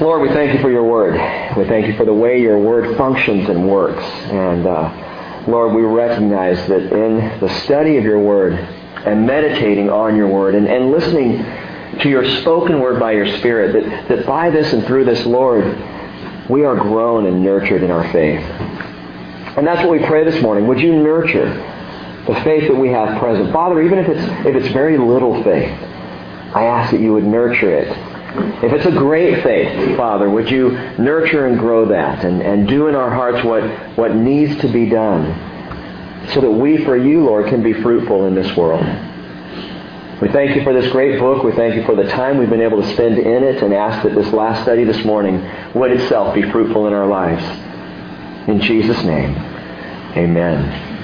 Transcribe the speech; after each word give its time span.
Lord, 0.00 0.22
we 0.22 0.28
thank 0.28 0.54
you 0.54 0.60
for 0.60 0.70
your 0.70 0.84
word. 0.84 1.14
We 1.54 1.66
thank 1.66 1.86
you 1.86 1.96
for 1.98 2.06
the 2.06 2.14
way 2.14 2.40
your 2.40 2.58
word 2.58 2.96
functions 2.96 3.50
and 3.50 3.68
works. 3.68 4.02
And 4.02 4.66
uh, 4.66 5.44
Lord, 5.46 5.74
we 5.74 5.82
recognize 5.82 6.66
that 6.68 6.92
in 6.92 7.40
the 7.40 7.48
study 7.60 7.98
of 7.98 8.04
your 8.04 8.18
word 8.18 8.54
and 8.54 9.26
meditating 9.26 9.90
on 9.90 10.16
your 10.16 10.28
word 10.28 10.54
and, 10.54 10.66
and 10.66 10.90
listening 10.90 11.44
to 12.00 12.08
your 12.08 12.24
spoken 12.40 12.80
word 12.80 12.98
by 12.98 13.12
your 13.12 13.26
Spirit, 13.38 13.74
that, 13.74 14.08
that 14.08 14.26
by 14.26 14.48
this 14.48 14.72
and 14.72 14.82
through 14.86 15.04
this, 15.04 15.26
Lord, 15.26 15.64
we 16.48 16.64
are 16.64 16.76
grown 16.76 17.26
and 17.26 17.44
nurtured 17.44 17.82
in 17.82 17.90
our 17.90 18.10
faith. 18.12 18.40
And 19.58 19.66
that's 19.66 19.86
what 19.86 19.90
we 19.90 20.06
pray 20.06 20.24
this 20.24 20.40
morning. 20.42 20.66
Would 20.68 20.80
you 20.80 20.92
nurture 20.92 21.52
the 22.26 22.34
faith 22.44 22.68
that 22.68 22.76
we 22.76 22.88
have 22.90 23.18
present? 23.18 23.52
Father, 23.52 23.82
even 23.82 23.98
if 23.98 24.08
it's, 24.08 24.46
if 24.46 24.56
it's 24.56 24.68
very 24.72 24.96
little 24.96 25.42
faith, 25.44 25.70
I 26.54 26.64
ask 26.64 26.92
that 26.92 27.00
you 27.00 27.12
would 27.12 27.24
nurture 27.24 27.74
it. 27.74 28.05
If 28.62 28.72
it's 28.72 28.86
a 28.86 28.92
great 28.92 29.42
faith, 29.42 29.96
Father, 29.96 30.28
would 30.30 30.50
you 30.50 30.70
nurture 30.98 31.46
and 31.46 31.58
grow 31.58 31.86
that 31.86 32.24
and, 32.24 32.42
and 32.42 32.68
do 32.68 32.88
in 32.88 32.94
our 32.94 33.10
hearts 33.10 33.44
what, 33.44 33.64
what 33.96 34.14
needs 34.14 34.60
to 34.60 34.68
be 34.68 34.88
done 34.88 36.28
so 36.32 36.40
that 36.40 36.50
we, 36.50 36.84
for 36.84 36.96
you, 36.96 37.24
Lord, 37.24 37.48
can 37.48 37.62
be 37.62 37.72
fruitful 37.72 38.26
in 38.26 38.34
this 38.34 38.56
world. 38.56 38.84
We 40.20 40.28
thank 40.28 40.56
you 40.56 40.64
for 40.64 40.72
this 40.72 40.90
great 40.92 41.20
book. 41.20 41.44
We 41.44 41.52
thank 41.52 41.74
you 41.74 41.84
for 41.84 41.94
the 41.94 42.08
time 42.08 42.38
we've 42.38 42.48
been 42.48 42.62
able 42.62 42.80
to 42.80 42.92
spend 42.94 43.18
in 43.18 43.44
it 43.44 43.62
and 43.62 43.74
ask 43.74 44.02
that 44.02 44.14
this 44.14 44.32
last 44.32 44.62
study 44.62 44.84
this 44.84 45.04
morning 45.04 45.46
would 45.74 45.92
itself 45.92 46.34
be 46.34 46.42
fruitful 46.50 46.86
in 46.86 46.94
our 46.94 47.06
lives. 47.06 47.44
In 48.48 48.60
Jesus' 48.60 49.02
name, 49.04 49.36
amen. 50.16 50.95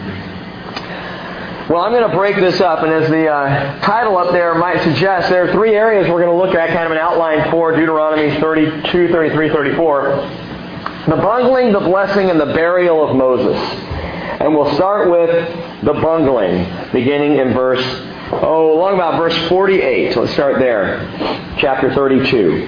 Well, 1.70 1.80
I'm 1.80 1.92
going 1.92 2.10
to 2.10 2.16
break 2.16 2.34
this 2.36 2.60
up, 2.60 2.82
and 2.82 2.92
as 2.92 3.08
the 3.08 3.28
uh, 3.28 3.80
title 3.82 4.18
up 4.18 4.32
there 4.32 4.52
might 4.56 4.82
suggest, 4.82 5.28
there 5.28 5.48
are 5.48 5.52
three 5.52 5.74
areas 5.76 6.08
we're 6.08 6.20
going 6.20 6.36
to 6.36 6.44
look 6.44 6.56
at, 6.56 6.70
kind 6.70 6.86
of 6.86 6.90
an 6.90 6.98
outline 6.98 7.52
for 7.52 7.70
Deuteronomy 7.70 8.40
32, 8.40 9.08
33, 9.12 9.48
34. 9.48 10.02
The 11.06 11.16
bungling, 11.16 11.72
the 11.72 11.78
blessing, 11.78 12.30
and 12.30 12.40
the 12.40 12.46
burial 12.46 13.08
of 13.08 13.14
Moses. 13.14 13.56
And 14.40 14.56
we'll 14.56 14.74
start 14.74 15.08
with 15.08 15.30
the 15.84 15.92
bungling, 15.92 16.64
beginning 16.92 17.38
in 17.38 17.54
verse, 17.54 17.84
oh, 18.32 18.76
along 18.76 18.94
about 18.94 19.16
verse 19.16 19.36
48. 19.48 20.14
So 20.14 20.22
let's 20.22 20.32
start 20.32 20.58
there. 20.58 20.98
Chapter 21.58 21.94
32. 21.94 22.66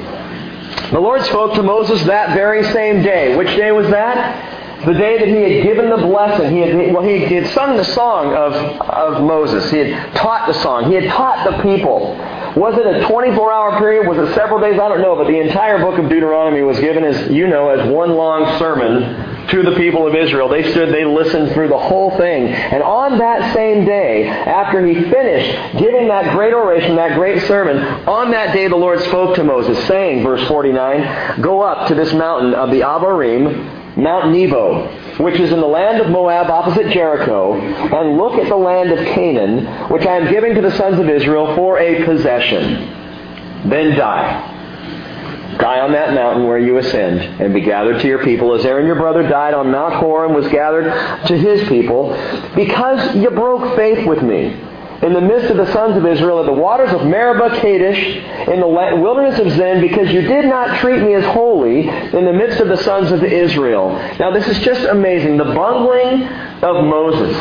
The 0.93 1.01
Lord 1.01 1.25
spoke 1.25 1.55
to 1.55 1.65
Moses 1.65 2.01
that 2.05 2.37
very 2.37 2.63
same 2.73 3.03
day. 3.03 3.37
Which 3.37 3.49
day 3.57 3.73
was 3.73 3.89
that? 3.91 4.54
The 4.87 4.95
day 4.95 5.19
that 5.19 5.29
he 5.29 5.35
had 5.35 5.63
given 5.63 5.91
the 5.91 5.97
blessing, 5.97 6.51
he 6.53 6.61
had, 6.61 6.93
well, 6.93 7.03
he 7.03 7.21
had 7.21 7.47
sung 7.49 7.77
the 7.77 7.85
song 7.85 8.35
of, 8.35 8.53
of 8.81 9.23
Moses. 9.23 9.71
He 9.71 9.79
had 9.79 10.15
taught 10.15 10.47
the 10.47 10.55
song. 10.55 10.87
He 10.89 10.95
had 10.95 11.11
taught 11.11 11.45
the 11.45 11.63
people. 11.63 12.15
Was 12.57 12.79
it 12.79 12.87
a 12.87 13.07
24-hour 13.07 13.79
period? 13.79 14.09
Was 14.09 14.19
it 14.19 14.35
several 14.35 14.61
days? 14.61 14.79
I 14.79 14.89
don't 14.89 15.01
know. 15.01 15.17
But 15.17 15.27
the 15.27 15.41
entire 15.41 15.79
book 15.79 15.99
of 15.99 16.09
Deuteronomy 16.09 16.63
was 16.63 16.79
given, 16.79 17.05
as 17.05 17.31
you 17.31 17.49
know, 17.49 17.71
as 17.71 17.89
one 17.91 18.11
long 18.11 18.59
sermon 18.59 19.49
to 19.49 19.63
the 19.63 19.77
people 19.77 20.07
of 20.07 20.15
Israel. 20.15 20.49
They 20.49 20.71
stood, 20.71 20.93
they 20.93 21.05
listened 21.05 21.53
through 21.53 21.69
the 21.69 21.79
whole 21.79 22.17
thing. 22.17 22.49
And 22.49 22.83
on 22.83 23.19
that 23.19 23.55
same 23.55 23.85
day, 23.85 24.27
after 24.27 24.85
he 24.87 24.95
finished 24.95 25.79
giving 25.79 26.09
that 26.09 26.33
great 26.35 26.55
oration, 26.55 26.97
that 26.97 27.17
great 27.17 27.43
sermon, 27.43 27.79
on 28.09 28.31
that 28.31 28.55
day 28.55 28.69
the 28.69 28.77
Lord 28.77 29.01
spoke 29.01 29.37
to 29.37 29.45
Moses, 29.45 29.87
saying, 29.87 30.23
verse 30.23 30.47
49, 30.49 31.41
Go 31.41 31.63
up 31.63 31.89
to 31.89 31.95
this 31.95 32.13
mountain 32.13 32.55
of 32.55 32.71
the 32.71 32.81
Abarim, 32.81 33.84
Mount 34.05 34.33
Nebo, 34.33 34.87
which 35.17 35.41
is 35.41 35.51
in 35.51 35.61
the 35.61 35.67
land 35.67 35.99
of 35.99 36.11
Moab 36.11 36.51
opposite 36.51 36.93
Jericho, 36.93 37.55
and 37.55 38.19
look 38.19 38.35
at 38.35 38.51
the 38.51 38.57
land 38.57 38.93
of 38.93 38.99
Canaan, 38.99 39.89
which 39.89 40.05
I 40.05 40.19
am 40.19 40.31
giving 40.31 40.55
to 40.55 40.61
the 40.61 40.77
sons 40.77 40.99
of 40.99 41.09
Israel 41.09 41.57
for 41.57 41.79
a 41.79 42.05
possession. 42.05 43.71
Then 43.71 43.97
die. 43.97 45.57
Die 45.59 45.81
on 45.81 45.93
that 45.93 46.13
mountain 46.13 46.47
where 46.47 46.59
you 46.59 46.77
ascend, 46.77 47.41
and 47.41 47.55
be 47.55 47.63
gathered 47.63 48.03
to 48.03 48.07
your 48.07 48.23
people, 48.23 48.53
as 48.55 48.67
Aaron 48.67 48.85
your 48.85 48.97
brother 48.97 49.23
died 49.23 49.55
on 49.55 49.71
Mount 49.71 49.95
Hor 49.95 50.27
and 50.27 50.35
was 50.35 50.49
gathered 50.49 50.93
to 51.29 51.39
his 51.39 51.67
people, 51.67 52.11
because 52.55 53.17
you 53.17 53.31
broke 53.31 53.75
faith 53.75 54.07
with 54.07 54.23
me 54.23 54.61
in 55.05 55.13
the 55.13 55.21
midst 55.21 55.51
of 55.51 55.59
the 55.59 55.71
sons 55.71 55.99
of 55.99 56.07
Israel 56.07 56.41
at 56.41 56.47
the 56.47 56.53
waters 56.53 56.91
of 56.91 57.07
Meribah 57.07 57.61
Kadesh 57.61 58.49
in 58.49 58.59
the 58.59 58.67
wilderness 58.67 59.39
of 59.39 59.51
Zin 59.53 59.83
because 59.83 60.11
you 60.11 60.23
did 60.23 60.47
not 60.47 60.79
treat 60.81 61.03
me 61.03 61.13
as 61.13 61.25
holy 61.27 61.87
in 61.87 62.25
the 62.25 62.33
midst 62.33 62.59
of 62.59 62.69
the 62.69 62.79
sons 62.79 63.13
of 63.13 63.23
Israel. 63.23 63.91
Now 64.19 64.31
this 64.31 64.49
is 64.49 64.59
just 64.61 64.83
amazing. 64.85 65.37
The 65.37 65.45
bungling 65.45 66.23
of 66.63 66.85
Moses. 66.87 67.37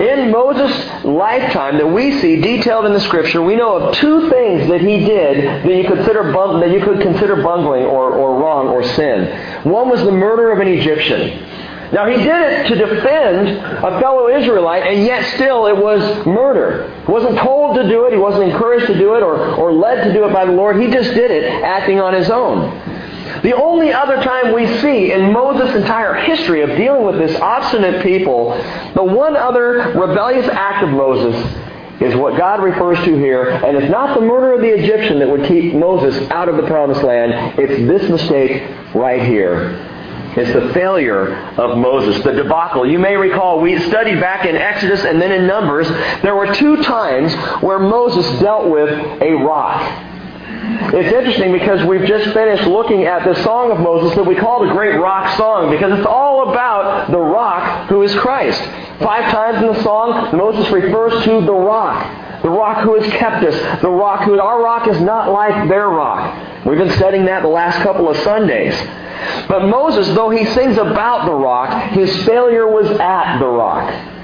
In 0.00 0.32
Moses' 0.32 1.04
lifetime 1.04 1.78
that 1.78 1.86
we 1.86 2.18
see 2.20 2.40
detailed 2.40 2.84
in 2.86 2.92
the 2.92 3.00
scripture, 3.00 3.42
we 3.42 3.54
know 3.54 3.76
of 3.76 3.94
two 3.96 4.28
things 4.28 4.68
that 4.68 4.80
he 4.80 5.04
did 5.04 5.64
that 5.64 5.72
you 5.72 5.84
consider 5.84 6.32
that 6.32 6.70
you 6.72 6.80
could 6.84 7.00
consider 7.00 7.36
bungling 7.42 7.84
or, 7.84 8.12
or 8.12 8.40
wrong 8.40 8.68
or 8.68 8.82
sin. 8.82 9.62
One 9.62 9.88
was 9.88 10.00
the 10.02 10.10
murder 10.10 10.50
of 10.50 10.58
an 10.58 10.66
Egyptian. 10.66 11.57
Now 11.92 12.06
he 12.06 12.16
did 12.16 12.26
it 12.28 12.68
to 12.68 12.74
defend 12.74 13.48
a 13.48 14.00
fellow 14.00 14.28
Israelite, 14.28 14.86
and 14.86 15.06
yet 15.06 15.34
still 15.34 15.66
it 15.66 15.76
was 15.76 16.26
murder. 16.26 16.92
He 17.06 17.10
wasn't 17.10 17.38
told 17.38 17.76
to 17.76 17.88
do 17.88 18.04
it, 18.04 18.12
he 18.12 18.18
wasn't 18.18 18.44
encouraged 18.44 18.86
to 18.88 18.98
do 18.98 19.14
it, 19.14 19.22
or, 19.22 19.54
or 19.54 19.72
led 19.72 20.04
to 20.04 20.12
do 20.12 20.26
it 20.26 20.32
by 20.32 20.44
the 20.44 20.52
Lord. 20.52 20.80
He 20.80 20.90
just 20.90 21.14
did 21.14 21.30
it, 21.30 21.44
acting 21.62 21.98
on 21.98 22.12
his 22.12 22.28
own. 22.28 22.70
The 23.42 23.54
only 23.54 23.92
other 23.92 24.16
time 24.16 24.52
we 24.52 24.66
see 24.80 25.12
in 25.12 25.32
Moses' 25.32 25.74
entire 25.74 26.14
history 26.14 26.62
of 26.62 26.70
dealing 26.76 27.04
with 27.04 27.18
this 27.18 27.40
obstinate 27.40 28.02
people, 28.02 28.50
the 28.94 29.02
one 29.02 29.36
other 29.36 29.92
rebellious 29.96 30.48
act 30.48 30.82
of 30.84 30.90
Moses 30.90 31.34
is 32.00 32.14
what 32.14 32.36
God 32.36 32.62
refers 32.62 32.98
to 33.04 33.16
here, 33.16 33.50
and 33.50 33.76
it's 33.76 33.90
not 33.90 34.14
the 34.14 34.24
murder 34.24 34.52
of 34.52 34.60
the 34.60 34.68
Egyptian 34.68 35.18
that 35.20 35.28
would 35.28 35.46
keep 35.46 35.74
Moses 35.74 36.30
out 36.30 36.48
of 36.48 36.56
the 36.56 36.66
promised 36.66 37.02
land. 37.02 37.58
It's 37.58 37.88
this 37.88 38.10
mistake 38.10 38.62
right 38.94 39.22
here. 39.22 39.87
It's 40.38 40.52
the 40.52 40.72
failure 40.72 41.34
of 41.58 41.76
Moses, 41.76 42.22
the 42.22 42.30
debacle. 42.30 42.88
You 42.88 43.00
may 43.00 43.16
recall 43.16 43.60
we 43.60 43.76
studied 43.88 44.20
back 44.20 44.46
in 44.46 44.54
Exodus 44.54 45.04
and 45.04 45.20
then 45.20 45.32
in 45.32 45.48
Numbers, 45.48 45.88
there 46.22 46.36
were 46.36 46.54
two 46.54 46.80
times 46.84 47.34
where 47.60 47.80
Moses 47.80 48.24
dealt 48.40 48.70
with 48.70 48.88
a 49.20 49.32
rock. 49.32 50.04
It's 50.94 51.12
interesting 51.12 51.50
because 51.50 51.84
we've 51.86 52.06
just 52.06 52.32
finished 52.32 52.68
looking 52.68 53.02
at 53.02 53.24
the 53.24 53.34
song 53.42 53.72
of 53.72 53.80
Moses 53.80 54.14
that 54.14 54.22
we 54.22 54.36
call 54.36 54.64
the 54.64 54.72
Great 54.72 54.96
Rock 54.96 55.36
Song 55.36 55.72
because 55.72 55.98
it's 55.98 56.06
all 56.06 56.52
about 56.52 57.10
the 57.10 57.18
rock 57.18 57.88
who 57.88 58.02
is 58.02 58.14
Christ. 58.14 58.62
Five 59.00 59.32
times 59.32 59.60
in 59.60 59.72
the 59.74 59.82
song, 59.82 60.36
Moses 60.36 60.70
refers 60.70 61.24
to 61.24 61.40
the 61.44 61.52
rock. 61.52 62.42
The 62.42 62.50
rock 62.50 62.84
who 62.84 62.94
has 63.00 63.10
kept 63.12 63.44
us. 63.44 63.80
The 63.82 63.90
rock 63.90 64.22
who, 64.22 64.38
our 64.38 64.62
rock 64.62 64.86
is 64.86 65.00
not 65.00 65.32
like 65.32 65.68
their 65.68 65.88
rock. 65.88 66.64
We've 66.64 66.78
been 66.78 66.96
studying 66.96 67.24
that 67.24 67.42
the 67.42 67.48
last 67.48 67.82
couple 67.82 68.08
of 68.08 68.16
Sundays. 68.18 68.74
But 69.48 69.66
Moses, 69.66 70.08
though 70.14 70.30
he 70.30 70.44
sings 70.46 70.76
about 70.76 71.26
the 71.26 71.32
rock, 71.32 71.92
his 71.92 72.14
failure 72.24 72.68
was 72.68 72.90
at 72.90 73.38
the 73.38 73.46
rock. 73.46 74.14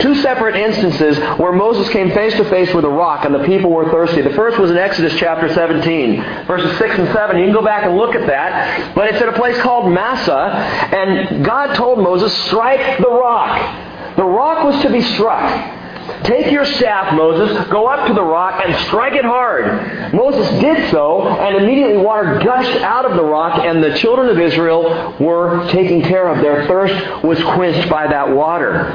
Two 0.00 0.14
separate 0.16 0.56
instances 0.56 1.18
where 1.38 1.52
Moses 1.52 1.88
came 1.90 2.10
face 2.10 2.34
to 2.34 2.44
face 2.50 2.74
with 2.74 2.84
a 2.84 2.90
rock 2.90 3.24
and 3.24 3.34
the 3.34 3.44
people 3.44 3.70
were 3.70 3.88
thirsty. 3.90 4.22
The 4.22 4.34
first 4.34 4.58
was 4.58 4.70
in 4.70 4.76
Exodus 4.76 5.14
chapter 5.18 5.52
17, 5.52 6.46
verses 6.46 6.76
6 6.78 6.98
and 6.98 7.08
7. 7.12 7.38
You 7.38 7.44
can 7.44 7.54
go 7.54 7.64
back 7.64 7.84
and 7.84 7.96
look 7.96 8.14
at 8.14 8.26
that. 8.26 8.94
But 8.94 9.08
it's 9.08 9.22
at 9.22 9.28
a 9.28 9.38
place 9.38 9.56
called 9.58 9.92
Massah, 9.92 10.50
and 10.96 11.44
God 11.44 11.74
told 11.74 12.00
Moses, 12.00 12.32
strike 12.46 12.98
the 12.98 13.10
rock. 13.10 14.16
The 14.16 14.24
rock 14.24 14.64
was 14.64 14.82
to 14.82 14.90
be 14.90 15.00
struck. 15.00 15.83
Take 16.24 16.50
your 16.50 16.64
staff, 16.64 17.14
Moses, 17.14 17.68
go 17.68 17.86
up 17.86 18.08
to 18.08 18.14
the 18.14 18.22
rock 18.22 18.62
and 18.64 18.74
strike 18.86 19.12
it 19.12 19.26
hard. 19.26 20.14
Moses 20.14 20.48
did 20.58 20.90
so, 20.90 21.28
and 21.28 21.56
immediately 21.56 21.98
water 21.98 22.40
gushed 22.42 22.80
out 22.80 23.04
of 23.04 23.14
the 23.14 23.22
rock, 23.22 23.62
and 23.62 23.84
the 23.84 23.94
children 23.98 24.30
of 24.30 24.40
Israel 24.40 25.14
were 25.20 25.68
taken 25.70 26.00
care 26.00 26.28
of. 26.28 26.38
Their 26.38 26.66
thirst 26.66 27.22
was 27.22 27.38
quenched 27.42 27.90
by 27.90 28.06
that 28.06 28.30
water. 28.34 28.86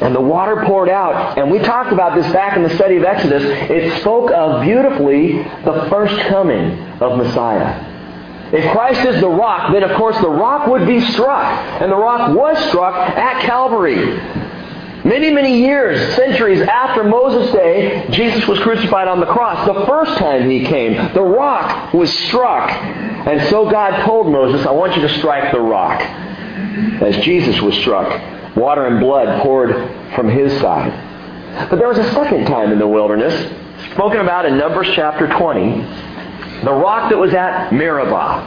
And 0.00 0.14
the 0.14 0.20
water 0.20 0.62
poured 0.64 0.88
out. 0.88 1.38
And 1.38 1.50
we 1.50 1.58
talked 1.58 1.92
about 1.92 2.14
this 2.14 2.32
back 2.32 2.56
in 2.56 2.62
the 2.62 2.70
study 2.76 2.96
of 2.98 3.02
Exodus. 3.02 3.42
It 3.42 4.00
spoke 4.00 4.30
of 4.30 4.62
beautifully 4.62 5.42
the 5.42 5.88
first 5.90 6.16
coming 6.28 6.78
of 7.00 7.18
Messiah. 7.18 7.84
If 8.52 8.70
Christ 8.70 9.04
is 9.04 9.20
the 9.20 9.28
rock, 9.28 9.72
then 9.72 9.82
of 9.82 9.96
course 9.96 10.16
the 10.20 10.30
rock 10.30 10.68
would 10.68 10.86
be 10.86 11.00
struck. 11.00 11.82
And 11.82 11.90
the 11.90 11.96
rock 11.96 12.32
was 12.32 12.56
struck 12.68 12.94
at 12.94 13.42
Calvary. 13.42 14.47
Many, 15.08 15.30
many 15.30 15.60
years, 15.62 16.16
centuries 16.16 16.60
after 16.60 17.02
Moses' 17.02 17.50
day, 17.54 18.06
Jesus 18.10 18.46
was 18.46 18.58
crucified 18.60 19.08
on 19.08 19.20
the 19.20 19.26
cross. 19.26 19.66
The 19.66 19.86
first 19.86 20.18
time 20.18 20.50
he 20.50 20.66
came, 20.66 21.14
the 21.14 21.22
rock 21.22 21.94
was 21.94 22.12
struck. 22.26 22.70
And 22.70 23.48
so 23.48 23.70
God 23.70 24.04
told 24.04 24.30
Moses, 24.30 24.66
I 24.66 24.70
want 24.70 24.94
you 24.96 25.00
to 25.00 25.08
strike 25.18 25.50
the 25.50 25.60
rock. 25.60 26.02
As 27.00 27.16
Jesus 27.24 27.58
was 27.62 27.74
struck, 27.78 28.54
water 28.54 28.84
and 28.84 29.00
blood 29.00 29.42
poured 29.42 29.70
from 30.14 30.28
his 30.28 30.52
side. 30.60 30.92
But 31.70 31.78
there 31.78 31.88
was 31.88 31.96
a 31.96 32.12
second 32.12 32.44
time 32.44 32.70
in 32.70 32.78
the 32.78 32.86
wilderness, 32.86 33.34
spoken 33.92 34.20
about 34.20 34.44
in 34.44 34.58
Numbers 34.58 34.88
chapter 34.94 35.26
20, 35.26 35.80
the 36.64 36.72
rock 36.74 37.08
that 37.08 37.16
was 37.16 37.32
at 37.32 37.72
Meribah. 37.72 38.42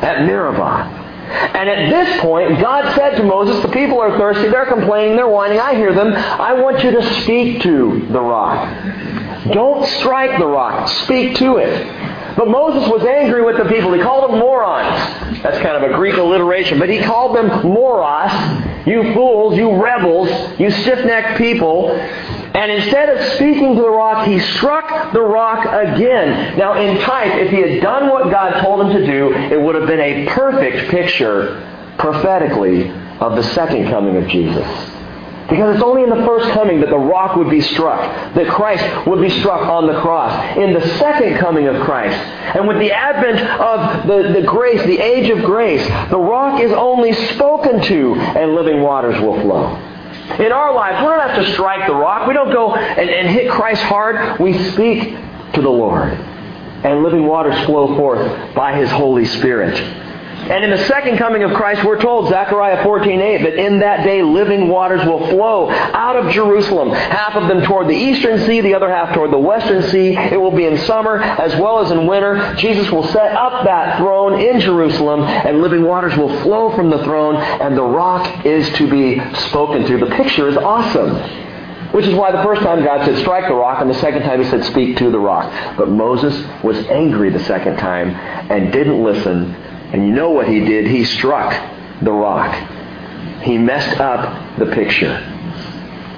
At 0.00 0.26
Meribah. 0.26 0.97
And 1.28 1.68
at 1.68 1.90
this 1.90 2.20
point, 2.20 2.60
God 2.60 2.94
said 2.94 3.16
to 3.16 3.22
Moses, 3.22 3.60
the 3.62 3.68
people 3.68 4.00
are 4.00 4.16
thirsty, 4.16 4.48
they're 4.48 4.66
complaining, 4.66 5.16
they're 5.16 5.28
whining, 5.28 5.60
I 5.60 5.74
hear 5.74 5.92
them. 5.92 6.12
I 6.14 6.54
want 6.54 6.82
you 6.82 6.90
to 6.92 7.22
speak 7.22 7.62
to 7.62 8.06
the 8.10 8.20
rock. 8.20 8.66
Don't 9.52 9.86
strike 9.86 10.38
the 10.38 10.46
rock, 10.46 10.88
speak 10.88 11.36
to 11.36 11.56
it. 11.58 12.36
But 12.36 12.48
Moses 12.48 12.88
was 12.88 13.04
angry 13.04 13.42
with 13.42 13.56
the 13.56 13.64
people. 13.64 13.92
He 13.92 14.00
called 14.00 14.30
them 14.30 14.38
morons. 14.38 15.42
That's 15.42 15.58
kind 15.58 15.76
of 15.82 15.90
a 15.90 15.94
Greek 15.94 16.16
alliteration. 16.16 16.78
But 16.78 16.88
he 16.88 17.00
called 17.00 17.34
them 17.34 17.66
moros, 17.66 18.30
you 18.86 19.12
fools, 19.12 19.56
you 19.56 19.74
rebels, 19.82 20.28
you 20.58 20.70
stiff-necked 20.70 21.36
people. 21.36 21.88
And 22.54 22.72
instead 22.72 23.10
of 23.10 23.34
speaking 23.34 23.76
to 23.76 23.82
the 23.82 23.90
rock, 23.90 24.26
he 24.26 24.38
struck 24.38 25.12
the 25.12 25.20
rock 25.20 25.66
again. 25.66 26.58
Now, 26.58 26.74
in 26.80 26.98
type, 27.02 27.34
if 27.34 27.50
he 27.50 27.60
had 27.60 27.82
done 27.82 28.08
what 28.08 28.30
God 28.30 28.62
told 28.62 28.86
him 28.86 29.00
to 29.00 29.06
do, 29.06 29.34
it 29.34 29.60
would 29.60 29.74
have 29.74 29.86
been 29.86 30.00
a 30.00 30.26
perfect 30.26 30.90
picture, 30.90 31.62
prophetically, 31.98 32.90
of 33.20 33.36
the 33.36 33.42
second 33.54 33.88
coming 33.90 34.16
of 34.16 34.28
Jesus. 34.28 34.66
Because 35.48 35.76
it's 35.76 35.82
only 35.82 36.02
in 36.02 36.10
the 36.10 36.26
first 36.26 36.50
coming 36.50 36.80
that 36.80 36.90
the 36.90 36.98
rock 36.98 37.36
would 37.36 37.48
be 37.48 37.62
struck, 37.62 38.00
that 38.34 38.48
Christ 38.48 39.06
would 39.06 39.20
be 39.22 39.30
struck 39.30 39.62
on 39.62 39.86
the 39.86 39.98
cross. 40.00 40.58
In 40.58 40.74
the 40.74 40.86
second 40.98 41.38
coming 41.38 41.68
of 41.68 41.82
Christ, 41.84 42.18
and 42.54 42.68
with 42.68 42.78
the 42.78 42.92
advent 42.92 43.40
of 43.58 44.06
the, 44.06 44.40
the 44.40 44.46
grace, 44.46 44.82
the 44.82 44.98
age 44.98 45.30
of 45.30 45.42
grace, 45.44 45.86
the 46.10 46.18
rock 46.18 46.60
is 46.60 46.70
only 46.72 47.14
spoken 47.34 47.80
to 47.82 48.14
and 48.14 48.54
living 48.54 48.82
waters 48.82 49.18
will 49.22 49.40
flow. 49.40 49.87
In 50.36 50.52
our 50.52 50.74
lives, 50.74 51.00
we 51.00 51.06
don't 51.06 51.20
have 51.20 51.44
to 51.44 51.52
strike 51.52 51.86
the 51.86 51.94
rock. 51.94 52.28
We 52.28 52.34
don't 52.34 52.52
go 52.52 52.74
and, 52.74 53.10
and 53.10 53.28
hit 53.28 53.50
Christ 53.50 53.82
hard. 53.82 54.38
We 54.38 54.56
speak 54.70 55.16
to 55.54 55.62
the 55.62 55.70
Lord. 55.70 56.12
And 56.12 57.02
living 57.02 57.26
waters 57.26 57.58
flow 57.64 57.96
forth 57.96 58.54
by 58.54 58.76
His 58.78 58.90
Holy 58.90 59.24
Spirit. 59.24 59.76
And 60.38 60.64
in 60.64 60.70
the 60.70 60.84
second 60.86 61.18
coming 61.18 61.42
of 61.42 61.52
Christ, 61.52 61.84
we're 61.84 62.00
told, 62.00 62.28
Zechariah 62.28 62.82
14:8, 62.84 63.42
that 63.42 63.54
in 63.54 63.80
that 63.80 64.02
day 64.04 64.22
living 64.22 64.68
waters 64.68 65.04
will 65.04 65.26
flow 65.28 65.70
out 65.70 66.16
of 66.16 66.32
Jerusalem, 66.32 66.90
half 66.90 67.34
of 67.34 67.48
them 67.48 67.62
toward 67.62 67.88
the 67.88 67.96
eastern 67.96 68.38
sea, 68.46 68.60
the 68.60 68.74
other 68.74 68.88
half 68.88 69.14
toward 69.14 69.30
the 69.30 69.38
western 69.38 69.82
sea. 69.82 70.16
It 70.16 70.40
will 70.40 70.52
be 70.52 70.64
in 70.64 70.78
summer 70.78 71.18
as 71.18 71.54
well 71.56 71.80
as 71.80 71.90
in 71.90 72.06
winter. 72.06 72.54
Jesus 72.56 72.90
will 72.90 73.06
set 73.08 73.32
up 73.32 73.64
that 73.64 73.98
throne 73.98 74.40
in 74.40 74.60
Jerusalem, 74.60 75.22
and 75.22 75.60
living 75.60 75.84
waters 75.84 76.16
will 76.16 76.34
flow 76.40 76.74
from 76.74 76.88
the 76.88 77.02
throne, 77.04 77.36
and 77.36 77.76
the 77.76 77.82
rock 77.82 78.46
is 78.46 78.70
to 78.74 78.88
be 78.88 79.20
spoken 79.48 79.84
to. 79.86 79.98
The 79.98 80.14
picture 80.16 80.48
is 80.48 80.56
awesome. 80.56 81.16
Which 81.92 82.06
is 82.06 82.14
why 82.14 82.32
the 82.32 82.42
first 82.42 82.60
time 82.62 82.84
God 82.84 83.04
said, 83.06 83.18
strike 83.18 83.48
the 83.48 83.54
rock, 83.54 83.80
and 83.80 83.88
the 83.88 83.98
second 83.98 84.22
time 84.22 84.42
he 84.42 84.48
said, 84.50 84.62
speak 84.64 84.98
to 84.98 85.10
the 85.10 85.18
rock. 85.18 85.50
But 85.76 85.88
Moses 85.88 86.34
was 86.62 86.76
angry 86.88 87.30
the 87.30 87.42
second 87.44 87.78
time 87.78 88.10
and 88.10 88.70
didn't 88.70 89.02
listen 89.02 89.56
and 89.92 90.06
you 90.06 90.12
know 90.12 90.30
what 90.30 90.48
he 90.48 90.60
did? 90.60 90.86
He 90.86 91.04
struck 91.04 91.52
the 92.02 92.12
rock. 92.12 92.54
He 93.42 93.58
messed 93.58 94.00
up 94.00 94.58
the 94.58 94.66
picture. 94.66 95.12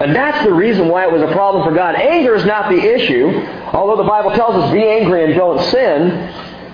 And 0.01 0.17
that's 0.17 0.45
the 0.45 0.53
reason 0.53 0.89
why 0.89 1.05
it 1.05 1.13
was 1.13 1.23
a 1.23 1.33
problem 1.33 1.63
for 1.63 1.75
God. 1.75 1.95
Anger 1.95 2.35
is 2.35 2.45
not 2.47 2.71
the 2.71 2.79
issue. 2.79 3.29
Although 3.73 4.03
the 4.03 4.09
Bible 4.09 4.31
tells 4.33 4.55
us, 4.57 4.73
be 4.73 4.83
angry 4.83 5.25
and 5.25 5.35
don't 5.35 5.61
sin. 5.71 6.11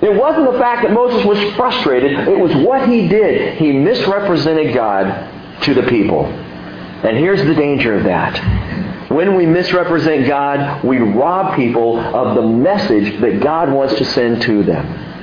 It 0.01 0.15
wasn't 0.15 0.53
the 0.53 0.59
fact 0.59 0.83
that 0.83 0.93
Moses 0.93 1.25
was 1.25 1.39
frustrated. 1.55 2.13
It 2.29 2.39
was 2.39 2.55
what 2.65 2.89
he 2.89 3.09
did. 3.09 3.59
He 3.59 3.73
misrepresented 3.73 4.75
God 4.75 5.63
to 5.63 5.75
the 5.75 5.83
people. 5.85 6.27
And 6.27 7.17
here's 7.17 7.45
the 7.45 7.55
danger 7.55 7.97
of 7.97 8.05
that. 8.05 9.11
When 9.11 9.35
we 9.35 9.45
misrepresent 9.47 10.27
God, 10.27 10.85
we 10.85 10.99
rob 10.99 11.57
people 11.57 11.99
of 11.99 12.37
the 12.37 12.43
message 12.43 13.21
that 13.21 13.41
God 13.41 13.73
wants 13.73 13.95
to 13.97 14.05
send 14.05 14.43
to 14.43 14.63
them. 14.63 15.16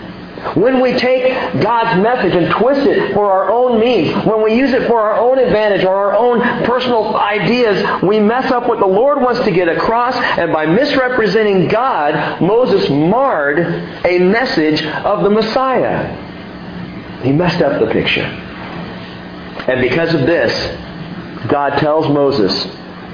When 0.56 0.82
we 0.82 0.94
take 0.94 1.62
God's 1.62 2.02
message 2.04 2.36
and 2.36 2.52
twist 2.52 2.82
it 2.82 3.14
for 3.14 3.32
our 3.32 3.50
own 3.50 3.80
means, 3.80 4.14
when 4.26 4.44
we 4.44 4.56
use 4.56 4.72
it 4.72 4.88
for 4.88 5.00
our 5.00 5.18
own 5.18 5.40
advantage 5.40 5.86
or 5.86 5.96
our 5.96 6.16
own 6.16 6.42
personal 6.66 7.16
ideas, 7.16 8.04
we 8.04 8.20
mess 8.20 8.52
up 8.52 8.68
what 8.68 8.80
the 8.80 8.86
Lord 8.86 9.22
wants 9.22 9.40
to 9.46 9.52
get 9.52 9.70
across, 9.70 10.16
and 10.16 10.52
by 10.52 10.66
misrepresenting 10.66 11.70
God, 11.70 12.42
Moses 12.42 12.90
marred 12.90 13.60
a 14.06 14.20
message 14.20 14.84
of 14.84 15.24
the 15.24 15.30
Messiah. 15.30 16.14
He 17.24 17.32
messed 17.32 17.62
up 17.62 17.80
the 17.80 17.88
picture. 17.92 18.26
And 18.26 19.82
because 19.82 20.14
of 20.14 20.22
this, 20.22 20.54
God 21.48 21.80
tells 21.80 22.08
Moses, 22.10 22.68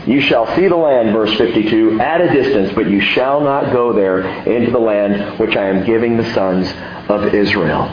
you 0.05 0.21
shall 0.21 0.53
see 0.55 0.67
the 0.67 0.75
land, 0.75 1.11
verse 1.13 1.35
52, 1.37 1.99
at 1.99 2.21
a 2.21 2.31
distance, 2.33 2.71
but 2.73 2.89
you 2.89 3.01
shall 3.01 3.41
not 3.41 3.71
go 3.71 3.93
there 3.93 4.21
into 4.47 4.71
the 4.71 4.79
land 4.79 5.39
which 5.39 5.55
I 5.55 5.67
am 5.67 5.85
giving 5.85 6.17
the 6.17 6.33
sons 6.33 6.71
of 7.09 7.33
Israel. 7.33 7.87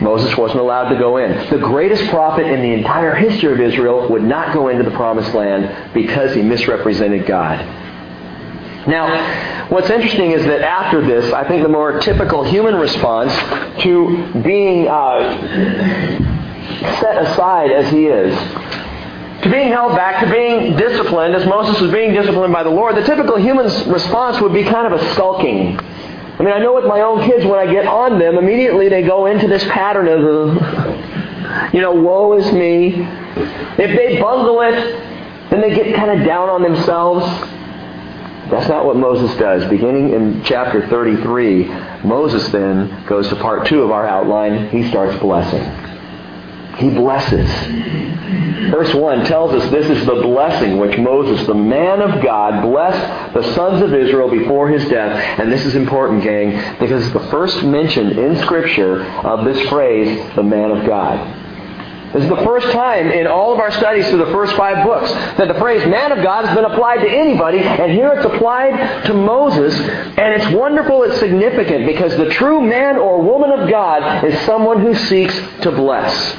Moses 0.00 0.36
wasn't 0.36 0.60
allowed 0.60 0.90
to 0.90 0.98
go 0.98 1.16
in. 1.16 1.50
The 1.50 1.58
greatest 1.58 2.08
prophet 2.10 2.46
in 2.46 2.60
the 2.60 2.72
entire 2.72 3.14
history 3.14 3.52
of 3.52 3.60
Israel 3.60 4.08
would 4.10 4.22
not 4.22 4.52
go 4.52 4.68
into 4.68 4.84
the 4.84 4.90
promised 4.90 5.34
land 5.34 5.94
because 5.94 6.34
he 6.34 6.42
misrepresented 6.42 7.26
God. 7.26 7.58
Now, 8.86 9.68
what's 9.70 9.88
interesting 9.88 10.32
is 10.32 10.44
that 10.44 10.60
after 10.60 11.04
this, 11.04 11.32
I 11.32 11.48
think 11.48 11.62
the 11.62 11.70
more 11.70 12.00
typical 12.00 12.44
human 12.44 12.74
response 12.74 13.32
to 13.82 14.42
being 14.42 14.88
uh, 14.88 15.38
set 17.00 17.22
aside 17.22 17.70
as 17.70 17.90
he 17.90 18.06
is, 18.06 18.34
to 19.44 19.50
being 19.50 19.68
held 19.68 19.94
back, 19.94 20.24
to 20.24 20.30
being 20.30 20.76
disciplined, 20.76 21.34
as 21.34 21.46
Moses 21.46 21.80
was 21.80 21.92
being 21.92 22.12
disciplined 22.12 22.52
by 22.52 22.64
the 22.64 22.70
Lord, 22.70 22.96
the 22.96 23.04
typical 23.04 23.36
human 23.36 23.66
response 23.88 24.40
would 24.40 24.52
be 24.52 24.64
kind 24.64 24.92
of 24.92 25.00
a 25.00 25.14
skulking 25.14 25.78
I 26.38 26.42
mean, 26.42 26.52
I 26.52 26.58
know 26.58 26.74
with 26.74 26.86
my 26.86 27.00
own 27.02 27.24
kids, 27.24 27.44
when 27.46 27.60
I 27.60 27.72
get 27.72 27.86
on 27.86 28.18
them, 28.18 28.36
immediately 28.36 28.88
they 28.88 29.02
go 29.02 29.26
into 29.26 29.46
this 29.46 29.62
pattern 29.64 30.08
of, 30.08 31.72
you 31.74 31.80
know, 31.80 31.92
woe 31.92 32.36
is 32.36 32.52
me. 32.52 32.92
If 32.96 33.96
they 33.96 34.20
bungle 34.20 34.60
it, 34.62 35.50
then 35.50 35.60
they 35.60 35.72
get 35.72 35.94
kind 35.94 36.10
of 36.10 36.26
down 36.26 36.48
on 36.48 36.62
themselves. 36.62 37.24
That's 38.50 38.68
not 38.68 38.84
what 38.84 38.96
Moses 38.96 39.36
does. 39.38 39.64
Beginning 39.70 40.12
in 40.12 40.42
chapter 40.42 40.88
33, 40.88 41.66
Moses 42.02 42.48
then 42.48 43.04
goes 43.06 43.28
to 43.28 43.36
part 43.36 43.68
two 43.68 43.82
of 43.82 43.92
our 43.92 44.06
outline. 44.06 44.70
He 44.70 44.88
starts 44.90 45.16
blessing. 45.20 45.62
He 46.78 46.90
blesses. 46.90 47.48
Verse 48.70 48.94
1 48.94 49.26
tells 49.26 49.52
us 49.54 49.70
this 49.70 49.86
is 49.86 50.06
the 50.06 50.22
blessing 50.22 50.78
which 50.78 50.98
Moses, 50.98 51.46
the 51.46 51.54
man 51.54 52.00
of 52.00 52.22
God, 52.22 52.62
blessed 52.62 53.34
the 53.34 53.54
sons 53.54 53.82
of 53.82 53.94
Israel 53.94 54.30
before 54.30 54.68
his 54.68 54.88
death. 54.88 55.38
And 55.38 55.52
this 55.52 55.64
is 55.64 55.74
important, 55.74 56.22
gang, 56.22 56.78
because 56.80 57.04
it's 57.04 57.12
the 57.12 57.28
first 57.30 57.62
mention 57.62 58.18
in 58.18 58.36
Scripture 58.38 59.04
of 59.04 59.44
this 59.44 59.68
phrase, 59.68 60.34
the 60.34 60.42
man 60.42 60.70
of 60.70 60.86
God. 60.86 61.42
This 62.14 62.22
is 62.22 62.28
the 62.28 62.44
first 62.44 62.70
time 62.70 63.10
in 63.10 63.26
all 63.26 63.52
of 63.52 63.58
our 63.58 63.72
studies 63.72 64.08
through 64.08 64.24
the 64.24 64.30
first 64.30 64.54
five 64.56 64.86
books 64.86 65.10
that 65.36 65.48
the 65.48 65.54
phrase 65.54 65.84
man 65.88 66.12
of 66.12 66.22
God 66.22 66.44
has 66.44 66.54
been 66.54 66.64
applied 66.64 66.98
to 66.98 67.10
anybody, 67.10 67.58
and 67.58 67.90
here 67.90 68.12
it's 68.12 68.24
applied 68.24 69.04
to 69.06 69.14
Moses. 69.14 69.74
And 69.76 70.40
it's 70.40 70.54
wonderful, 70.54 71.02
it's 71.02 71.18
significant, 71.18 71.86
because 71.86 72.16
the 72.16 72.30
true 72.30 72.60
man 72.60 72.96
or 72.96 73.20
woman 73.20 73.50
of 73.50 73.68
God 73.68 74.24
is 74.24 74.40
someone 74.46 74.80
who 74.80 74.94
seeks 74.94 75.34
to 75.62 75.72
bless. 75.72 76.36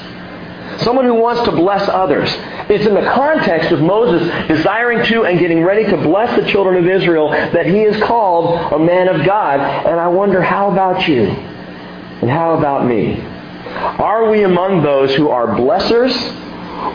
Someone 0.79 1.05
who 1.05 1.15
wants 1.15 1.44
to 1.44 1.51
bless 1.51 1.88
others. 1.88 2.29
It's 2.70 2.86
in 2.86 2.94
the 2.94 3.10
context 3.13 3.72
of 3.72 3.82
Moses 3.82 4.27
desiring 4.48 5.05
to 5.05 5.25
and 5.25 5.39
getting 5.39 5.63
ready 5.63 5.86
to 5.86 5.98
bless 5.98 6.39
the 6.39 6.50
children 6.51 6.84
of 6.84 6.89
Israel 6.89 7.29
that 7.29 7.65
he 7.65 7.82
is 7.82 8.01
called 8.03 8.74
a 8.74 8.79
man 8.79 9.08
of 9.08 9.25
God. 9.25 9.60
And 9.60 10.00
I 10.00 10.08
wonder, 10.08 10.41
how 10.41 10.72
about 10.72 11.08
you? 11.08 11.24
And 11.24 12.29
how 12.29 12.58
about 12.58 12.86
me? 12.86 13.20
Are 13.20 14.29
we 14.29 14.44
among 14.44 14.84
those 14.84 15.13
who 15.15 15.29
are 15.29 15.48
blessers 15.48 16.13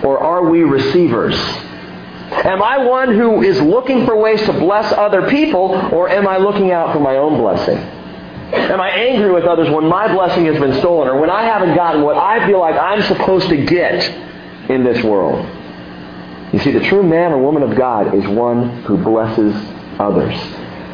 or 0.04 0.18
are 0.18 0.48
we 0.48 0.62
receivers? 0.62 1.34
Am 1.36 2.62
I 2.62 2.78
one 2.78 3.14
who 3.14 3.42
is 3.42 3.60
looking 3.60 4.06
for 4.06 4.16
ways 4.16 4.40
to 4.42 4.52
bless 4.52 4.92
other 4.92 5.28
people 5.28 5.72
or 5.92 6.08
am 6.08 6.28
I 6.28 6.38
looking 6.38 6.70
out 6.70 6.92
for 6.92 7.00
my 7.00 7.16
own 7.16 7.38
blessing? 7.38 7.99
Am 8.52 8.80
I 8.80 8.90
angry 8.90 9.32
with 9.32 9.44
others 9.44 9.70
when 9.70 9.86
my 9.86 10.12
blessing 10.12 10.46
has 10.46 10.58
been 10.58 10.78
stolen 10.80 11.08
or 11.08 11.20
when 11.20 11.30
I 11.30 11.42
haven't 11.42 11.74
gotten 11.74 12.02
what 12.02 12.16
I 12.16 12.46
feel 12.46 12.58
like 12.58 12.74
I'm 12.74 13.02
supposed 13.02 13.48
to 13.48 13.64
get 13.64 14.08
in 14.68 14.84
this 14.84 15.02
world? 15.04 15.46
You 16.52 16.58
see, 16.58 16.72
the 16.72 16.80
true 16.80 17.02
man 17.02 17.32
or 17.32 17.38
woman 17.38 17.62
of 17.62 17.76
God 17.76 18.14
is 18.14 18.26
one 18.26 18.82
who 18.82 18.96
blesses 18.96 19.54
others. 20.00 20.34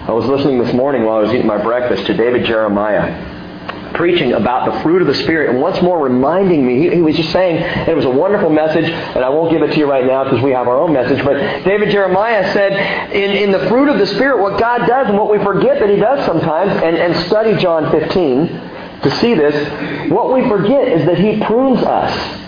I 0.07 0.13
was 0.13 0.27
listening 0.27 0.59
this 0.63 0.75
morning 0.75 1.05
while 1.05 1.17
I 1.17 1.21
was 1.21 1.33
eating 1.33 1.47
my 1.47 1.63
breakfast 1.63 2.07
to 2.07 2.15
David 2.15 2.45
Jeremiah 2.45 3.36
preaching 3.97 4.33
about 4.33 4.73
the 4.73 4.81
fruit 4.83 5.03
of 5.03 5.09
the 5.09 5.15
Spirit 5.15 5.51
and 5.51 5.61
once 5.61 5.81
more 5.83 5.99
reminding 5.99 6.67
me, 6.67 6.79
he, 6.79 6.97
he, 6.97 7.03
was 7.03 7.17
just 7.17 7.33
saying, 7.33 7.57
it 7.89 7.97
was 7.97 8.05
a 8.05 8.11
wonderful 8.11 8.51
message, 8.51 8.85
and 8.85 9.25
I 9.25 9.29
won't 9.29 9.51
give 9.51 9.63
it 9.63 9.73
to 9.73 9.79
you 9.79 9.91
right 9.91 10.07
now 10.07 10.25
because 10.25 10.43
we 10.43 10.53
have 10.53 10.69
our 10.69 10.79
own 10.79 10.93
message, 10.93 11.25
but 11.25 11.65
David 11.65 11.91
Jeremiah 11.91 12.53
said, 12.53 13.13
in, 13.13 13.31
in 13.31 13.53
the 13.53 13.69
fruit 13.69 13.89
of 13.89 13.99
the 13.99 14.07
Spirit, 14.07 14.43
what 14.43 14.61
God 14.61 14.87
does 14.87 15.09
and 15.09 15.19
what 15.19 15.31
we 15.31 15.43
forget 15.43 15.81
that 15.81 15.91
he 15.91 15.97
does 15.97 16.25
sometimes, 16.27 16.71
and, 16.83 16.97
and 16.97 17.27
study 17.27 17.57
John 17.57 17.91
15 17.91 18.47
to 19.03 19.11
see 19.19 19.35
this, 19.35 20.11
what 20.11 20.33
we 20.33 20.49
forget 20.49 20.89
is 20.89 21.07
that 21.07 21.19
he 21.19 21.41
prunes 21.45 21.83
us. 21.83 22.43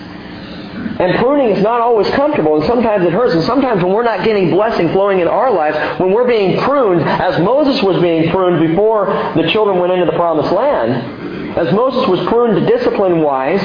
And 0.98 1.16
pruning 1.18 1.56
is 1.56 1.62
not 1.62 1.80
always 1.80 2.08
comfortable, 2.10 2.56
and 2.56 2.64
sometimes 2.66 3.04
it 3.04 3.12
hurts. 3.12 3.32
And 3.32 3.44
sometimes 3.44 3.84
when 3.84 3.92
we're 3.92 4.02
not 4.02 4.24
getting 4.24 4.50
blessing 4.50 4.90
flowing 4.90 5.20
in 5.20 5.28
our 5.28 5.52
lives, 5.52 5.76
when 6.00 6.10
we're 6.10 6.26
being 6.26 6.60
pruned, 6.60 7.02
as 7.02 7.40
Moses 7.40 7.80
was 7.82 8.02
being 8.02 8.30
pruned 8.30 8.68
before 8.68 9.06
the 9.36 9.48
children 9.48 9.78
went 9.78 9.92
into 9.92 10.06
the 10.06 10.16
promised 10.16 10.50
land, 10.50 11.27
as 11.56 11.72
Moses 11.72 12.08
was 12.08 12.20
pruned 12.28 12.66
discipline 12.66 13.22
wise, 13.22 13.60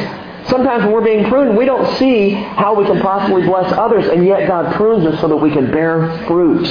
sometimes 0.50 0.84
when 0.84 0.94
we're 0.94 1.04
being 1.04 1.26
pruned, 1.30 1.58
we 1.58 1.66
don't 1.66 1.98
see 1.98 2.32
how 2.32 2.74
we 2.74 2.86
can 2.86 3.02
possibly 3.02 3.44
bless 3.44 3.72
others, 3.74 4.08
and 4.10 4.26
yet 4.26 4.48
God 4.48 4.74
prunes 4.76 5.06
us 5.06 5.20
so 5.22 5.28
that 5.28 5.38
we 5.38 5.52
can 5.52 5.72
bear 5.72 6.26
fruit. 6.28 6.68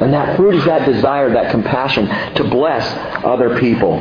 And 0.00 0.12
that 0.12 0.36
fruit 0.36 0.54
is 0.54 0.64
that 0.66 0.86
desire, 0.86 1.32
that 1.32 1.50
compassion 1.50 2.06
to 2.34 2.44
bless 2.44 2.86
other 3.24 3.58
people. 3.58 4.00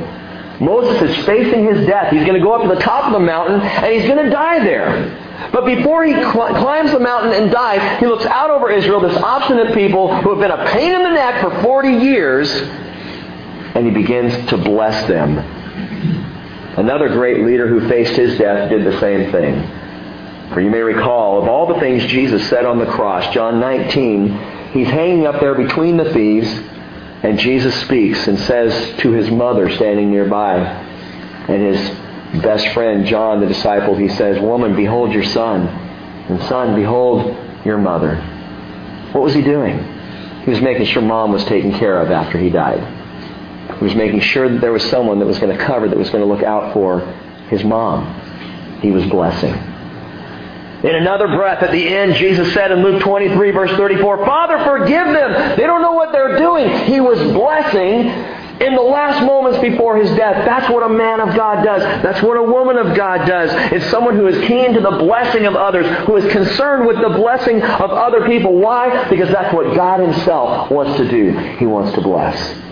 Moses 0.60 1.02
is 1.10 1.26
facing 1.26 1.66
his 1.66 1.86
death. 1.88 2.12
He's 2.12 2.26
going 2.26 2.40
to 2.40 2.44
go 2.44 2.54
up 2.54 2.68
to 2.68 2.76
the 2.76 2.82
top 2.82 3.06
of 3.06 3.14
the 3.14 3.20
mountain 3.20 3.62
and 3.62 3.94
he's 3.94 4.10
going 4.10 4.24
to 4.24 4.30
die 4.30 4.64
there. 4.64 5.50
But 5.52 5.66
before 5.66 6.04
he 6.04 6.14
cl- 6.14 6.56
climbs 6.56 6.92
the 6.92 7.00
mountain 7.00 7.32
and 7.32 7.52
dies, 7.52 8.00
he 8.00 8.08
looks 8.08 8.26
out 8.26 8.50
over 8.50 8.72
Israel, 8.72 9.00
this 9.00 9.18
obstinate 9.18 9.74
people 9.76 10.20
who 10.22 10.32
have 10.32 10.40
been 10.40 10.52
a 10.52 10.72
pain 10.72 10.94
in 10.94 11.04
the 11.04 11.12
neck 11.12 11.42
for 11.42 11.62
40 11.62 11.90
years, 11.90 12.52
and 12.52 13.86
he 13.86 13.92
begins 13.92 14.50
to 14.50 14.58
bless 14.58 15.08
them. 15.08 15.57
Another 16.78 17.10
great 17.10 17.44
leader 17.44 17.68
who 17.68 17.88
faced 17.90 18.16
his 18.16 18.38
death 18.38 18.70
did 18.70 18.86
the 18.86 19.00
same 19.00 19.32
thing. 19.32 20.54
For 20.54 20.62
you 20.62 20.70
may 20.70 20.82
recall, 20.82 21.42
of 21.42 21.48
all 21.48 21.74
the 21.74 21.80
things 21.80 22.06
Jesus 22.06 22.48
said 22.50 22.66
on 22.66 22.78
the 22.78 22.86
cross, 22.86 23.34
John 23.34 23.60
19, 23.60 24.72
he's 24.72 24.88
hanging 24.88 25.26
up 25.26 25.40
there 25.40 25.56
between 25.56 25.98
the 25.98 26.14
thieves, 26.14 26.48
and 27.24 27.40
Jesus 27.40 27.76
speaks 27.82 28.28
and 28.28 28.40
says 28.40 28.98
to 29.00 29.12
his 29.12 29.30
mother 29.32 29.70
standing 29.76 30.12
nearby, 30.12 30.58
and 30.58 31.62
his 31.76 32.44
best 32.44 32.68
friend, 32.70 33.06
John, 33.06 33.40
the 33.40 33.48
disciple, 33.48 33.96
he 33.96 34.10
says, 34.10 34.40
Woman, 34.40 34.76
behold 34.76 35.12
your 35.12 35.24
son, 35.24 35.68
and 35.68 36.42
son, 36.44 36.76
behold 36.76 37.36
your 37.66 37.78
mother. 37.78 38.16
What 39.14 39.24
was 39.24 39.34
he 39.34 39.42
doing? 39.42 39.80
He 40.44 40.52
was 40.52 40.62
making 40.62 40.86
sure 40.86 41.02
mom 41.02 41.32
was 41.32 41.44
taken 41.46 41.74
care 41.74 42.00
of 42.02 42.12
after 42.12 42.38
he 42.38 42.50
died. 42.50 42.97
He 43.78 43.84
was 43.84 43.96
making 43.96 44.22
sure 44.22 44.50
that 44.50 44.60
there 44.62 44.72
was 44.72 44.84
someone 44.90 45.20
that 45.20 45.26
was 45.26 45.40
going 45.40 45.56
to 45.56 45.64
cover, 45.64 45.88
that 45.88 45.98
was 45.98 46.10
going 46.10 46.24
to 46.24 46.32
look 46.32 46.44
out 46.44 46.74
for 46.74 47.02
his 47.50 47.64
mom. 47.64 48.80
He 48.82 48.92
was 48.92 49.06
blessing. 49.06 49.54
In 50.84 50.96
another 50.96 51.28
breath 51.28 51.64
at 51.64 51.72
the 51.72 51.88
end, 51.88 52.16
Jesus 52.16 52.54
said 52.54 52.72
in 52.72 52.84
Luke 52.84 53.02
23, 53.02 53.52
verse 53.52 53.72
34, 53.72 54.26
Father, 54.26 54.64
forgive 54.64 55.08
them. 55.08 55.58
They 55.58 55.66
don't 55.66 55.82
know 55.82 55.94
what 55.94 56.12
they're 56.12 56.38
doing. 56.38 56.70
He 56.86 57.00
was 57.00 57.18
blessing 57.34 58.08
in 58.62 58.76
the 58.76 58.82
last 58.82 59.24
moments 59.26 59.60
before 59.60 59.98
his 59.98 60.10
death. 60.12 60.46
That's 60.46 60.70
what 60.72 60.84
a 60.84 60.90
man 60.90 61.20
of 61.20 61.36
God 61.36 61.64
does. 61.64 61.82
That's 62.04 62.22
what 62.22 62.38
a 62.38 62.44
woman 62.44 62.78
of 62.78 62.96
God 62.96 63.28
does. 63.28 63.50
It's 63.72 63.90
someone 63.90 64.16
who 64.16 64.28
is 64.28 64.48
keen 64.48 64.74
to 64.74 64.82
the 64.82 64.98
blessing 65.00 65.48
of 65.48 65.56
others, 65.56 65.86
who 66.06 66.16
is 66.18 66.32
concerned 66.32 66.86
with 66.86 66.98
the 66.98 67.10
blessing 67.10 67.62
of 67.62 67.90
other 67.90 68.28
people. 68.28 68.54
Why? 68.54 69.10
Because 69.10 69.30
that's 69.30 69.54
what 69.56 69.76
God 69.76 70.00
himself 70.00 70.70
wants 70.70 70.98
to 70.98 71.10
do. 71.10 71.32
He 71.58 71.66
wants 71.66 71.94
to 71.94 72.02
bless. 72.02 72.67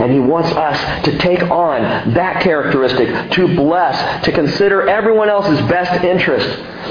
And 0.00 0.12
he 0.12 0.20
wants 0.20 0.50
us 0.50 1.04
to 1.04 1.18
take 1.18 1.42
on 1.42 2.14
that 2.14 2.42
characteristic, 2.42 3.32
to 3.32 3.54
bless, 3.56 4.24
to 4.24 4.32
consider 4.32 4.88
everyone 4.88 5.28
else's 5.28 5.60
best 5.68 6.04
interest. 6.04 6.46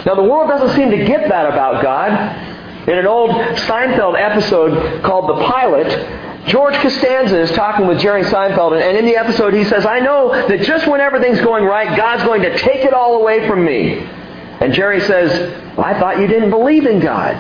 Now, 0.05 0.15
the 0.15 0.23
world 0.23 0.49
doesn't 0.49 0.75
seem 0.75 0.91
to 0.91 1.05
get 1.05 1.29
that 1.29 1.45
about 1.45 1.83
God. 1.83 2.87
In 2.87 2.97
an 2.97 3.05
old 3.05 3.31
Seinfeld 3.31 4.17
episode 4.17 5.03
called 5.03 5.29
The 5.29 5.45
Pilot, 5.45 6.47
George 6.47 6.75
Costanza 6.75 7.39
is 7.41 7.51
talking 7.51 7.87
with 7.87 7.99
Jerry 7.99 8.23
Seinfeld, 8.23 8.81
and 8.81 8.97
in 8.97 9.05
the 9.05 9.17
episode 9.17 9.53
he 9.53 9.65
says, 9.65 9.85
I 9.85 9.99
know 9.99 10.31
that 10.47 10.61
just 10.61 10.87
when 10.87 11.01
everything's 11.01 11.41
going 11.41 11.65
right, 11.65 11.97
God's 11.97 12.23
going 12.23 12.41
to 12.43 12.57
take 12.57 12.85
it 12.85 12.93
all 12.93 13.19
away 13.19 13.45
from 13.47 13.65
me. 13.65 13.97
And 13.97 14.73
Jerry 14.73 15.01
says, 15.01 15.75
well, 15.75 15.85
I 15.85 15.99
thought 15.99 16.19
you 16.19 16.27
didn't 16.27 16.49
believe 16.49 16.85
in 16.85 17.01
God. 17.01 17.35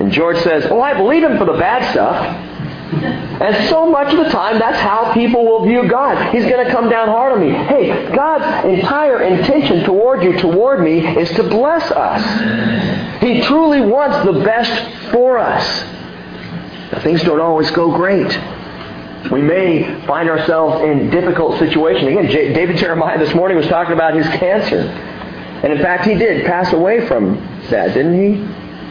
And 0.00 0.12
George 0.12 0.38
says, 0.38 0.64
Oh, 0.70 0.80
I 0.80 0.94
believe 0.94 1.22
him 1.22 1.38
for 1.38 1.44
the 1.44 1.58
bad 1.58 1.90
stuff. 1.92 2.47
And 3.38 3.68
so 3.68 3.88
much 3.88 4.12
of 4.12 4.24
the 4.24 4.30
time, 4.30 4.58
that's 4.58 4.80
how 4.80 5.14
people 5.14 5.44
will 5.44 5.64
view 5.64 5.88
God. 5.88 6.34
He's 6.34 6.44
going 6.44 6.66
to 6.66 6.72
come 6.72 6.90
down 6.90 7.06
hard 7.06 7.34
on 7.34 7.40
me. 7.40 7.52
Hey, 7.52 8.12
God's 8.12 8.66
entire 8.66 9.22
intention 9.22 9.84
toward 9.84 10.24
you, 10.24 10.36
toward 10.38 10.80
me, 10.82 11.06
is 11.06 11.30
to 11.36 11.44
bless 11.44 11.88
us. 11.92 13.22
He 13.22 13.40
truly 13.42 13.80
wants 13.80 14.26
the 14.26 14.40
best 14.44 15.12
for 15.12 15.38
us. 15.38 15.64
Now, 16.90 17.00
things 17.00 17.22
don't 17.22 17.40
always 17.40 17.70
go 17.70 17.94
great. 17.94 18.26
We 19.30 19.40
may 19.40 20.04
find 20.04 20.28
ourselves 20.28 20.82
in 20.82 21.10
difficult 21.10 21.60
situations. 21.60 22.08
Again, 22.08 22.28
J- 22.30 22.52
David 22.52 22.76
Jeremiah 22.78 23.18
this 23.18 23.34
morning 23.36 23.56
was 23.56 23.68
talking 23.68 23.92
about 23.92 24.16
his 24.16 24.26
cancer. 24.26 24.80
And 24.80 25.72
in 25.72 25.78
fact, 25.78 26.06
he 26.06 26.14
did 26.14 26.44
pass 26.44 26.72
away 26.72 27.06
from 27.06 27.36
that, 27.70 27.94
didn't 27.94 28.14
he? 28.14 28.40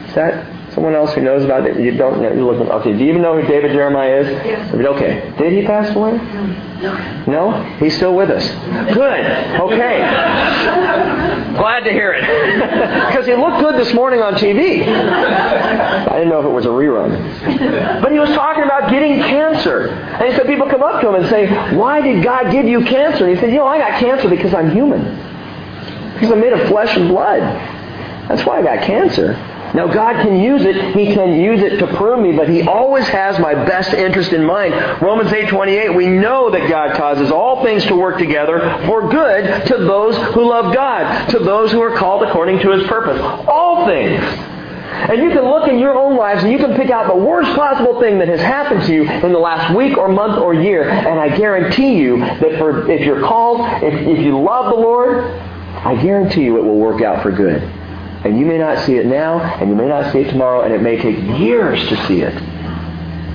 Is 0.08 0.16
that 0.16 0.57
Someone 0.78 0.94
else 0.94 1.12
who 1.16 1.22
knows 1.22 1.44
about 1.44 1.66
it? 1.66 1.80
You 1.80 1.98
don't 1.98 2.22
know. 2.22 2.32
You're 2.32 2.44
looking. 2.44 2.70
Okay. 2.70 2.94
Do 2.94 3.00
you 3.04 3.10
even 3.10 3.24
know 3.24 3.42
who 3.42 3.48
David 3.48 3.72
Jeremiah 3.72 4.20
is? 4.20 4.28
Yes. 4.46 4.76
Okay. 4.76 5.34
Did 5.40 5.52
he 5.52 5.66
pass 5.66 5.90
away? 5.96 6.12
No. 6.12 7.26
No? 7.26 7.64
He's 7.80 7.96
still 7.96 8.14
with 8.14 8.30
us. 8.30 8.48
Good. 8.94 9.26
Okay. 9.60 9.98
Glad 11.58 11.80
to 11.80 11.90
hear 11.92 12.14
it. 12.14 12.24
Because 13.08 13.26
he 13.26 13.34
looked 13.34 13.58
good 13.58 13.74
this 13.84 13.92
morning 13.96 14.22
on 14.22 14.36
TV. 14.36 14.88
I 14.88 16.14
didn't 16.14 16.30
know 16.30 16.42
if 16.42 16.46
it 16.46 16.50
was 16.50 16.68
a 16.68 16.70
rerun. 16.70 17.10
But 18.00 18.12
he 18.12 18.20
was 18.20 18.30
talking 18.30 18.62
about 18.62 18.92
getting 18.92 19.20
cancer. 19.22 19.88
And 19.90 20.30
he 20.30 20.36
said 20.38 20.46
people 20.46 20.70
come 20.70 20.84
up 20.84 21.02
to 21.02 21.10
him 21.10 21.16
and 21.16 21.28
say, 21.28 21.48
Why 21.76 22.02
did 22.02 22.24
God 22.24 22.52
give 22.52 22.68
you 22.68 22.84
cancer? 22.84 23.26
And 23.26 23.34
he 23.34 23.42
said, 23.42 23.50
You 23.50 23.58
know, 23.58 23.66
I 23.68 23.80
got 23.80 24.00
cancer 24.00 24.30
because 24.30 24.54
I'm 24.54 24.70
human. 24.70 25.02
Because 26.14 26.32
I'm 26.32 26.40
made 26.40 26.54
of 26.54 26.68
flesh 26.68 26.96
and 26.96 27.08
blood. 27.08 27.42
That's 28.30 28.46
why 28.46 28.60
I 28.60 28.62
got 28.62 28.84
cancer. 28.86 29.34
Now, 29.78 29.86
God 29.86 30.16
can 30.24 30.40
use 30.40 30.64
it. 30.64 30.96
He 30.96 31.14
can 31.14 31.40
use 31.40 31.62
it 31.62 31.78
to 31.78 31.86
prune 31.98 32.24
me, 32.24 32.36
but 32.36 32.50
He 32.50 32.64
always 32.64 33.08
has 33.10 33.38
my 33.38 33.54
best 33.54 33.94
interest 33.94 34.34
in 34.34 34.44
mind. 34.44 34.74
Romans 35.04 35.30
8.28, 35.30 35.96
we 35.96 36.08
know 36.08 36.50
that 36.50 36.68
God 36.68 36.98
causes 36.98 37.32
all 37.32 37.64
things 37.64 37.86
to 37.86 37.96
work 37.96 38.18
together 38.18 38.58
for 38.88 39.08
good 39.08 39.68
to 39.68 39.78
those 39.78 40.18
who 40.34 40.50
love 40.50 40.74
God, 40.74 41.30
to 41.30 41.38
those 41.38 41.72
who 41.72 41.80
are 41.84 41.96
called 41.96 42.24
according 42.24 42.58
to 42.62 42.72
His 42.72 42.88
purpose. 42.88 43.22
All 43.48 43.86
things. 43.86 44.20
And 44.20 45.22
you 45.22 45.30
can 45.30 45.44
look 45.44 45.68
in 45.68 45.78
your 45.78 45.94
own 45.94 46.18
lives 46.18 46.42
and 46.42 46.52
you 46.52 46.58
can 46.58 46.76
pick 46.76 46.90
out 46.90 47.06
the 47.08 47.24
worst 47.24 47.56
possible 47.56 48.00
thing 48.00 48.18
that 48.18 48.30
has 48.30 48.42
happened 48.42 48.82
to 48.88 48.92
you 48.92 49.04
in 49.04 49.32
the 49.32 49.38
last 49.38 49.76
week 49.76 49.96
or 49.96 50.08
month 50.08 50.40
or 50.40 50.56
year. 50.56 50.90
And 50.90 51.20
I 51.20 51.38
guarantee 51.38 51.98
you 51.98 52.18
that 52.18 52.58
for, 52.58 52.90
if 52.90 53.02
you're 53.02 53.22
called, 53.22 53.62
if, 53.84 53.94
if 53.94 54.26
you 54.26 54.42
love 54.42 54.74
the 54.74 54.82
Lord, 54.82 55.40
I 55.86 56.02
guarantee 56.02 56.46
you 56.46 56.58
it 56.58 56.64
will 56.64 56.80
work 56.80 57.04
out 57.04 57.22
for 57.22 57.32
good. 57.32 57.62
And 58.28 58.38
you 58.38 58.46
may 58.46 58.58
not 58.58 58.86
see 58.86 58.98
it 58.98 59.06
now, 59.06 59.40
and 59.40 59.70
you 59.70 59.76
may 59.76 59.88
not 59.88 60.12
see 60.12 60.20
it 60.20 60.30
tomorrow, 60.30 60.64
and 60.64 60.74
it 60.74 60.82
may 60.82 60.98
take 60.98 61.18
years 61.40 61.80
to 61.88 62.08
see 62.08 62.22
it. 62.22 62.34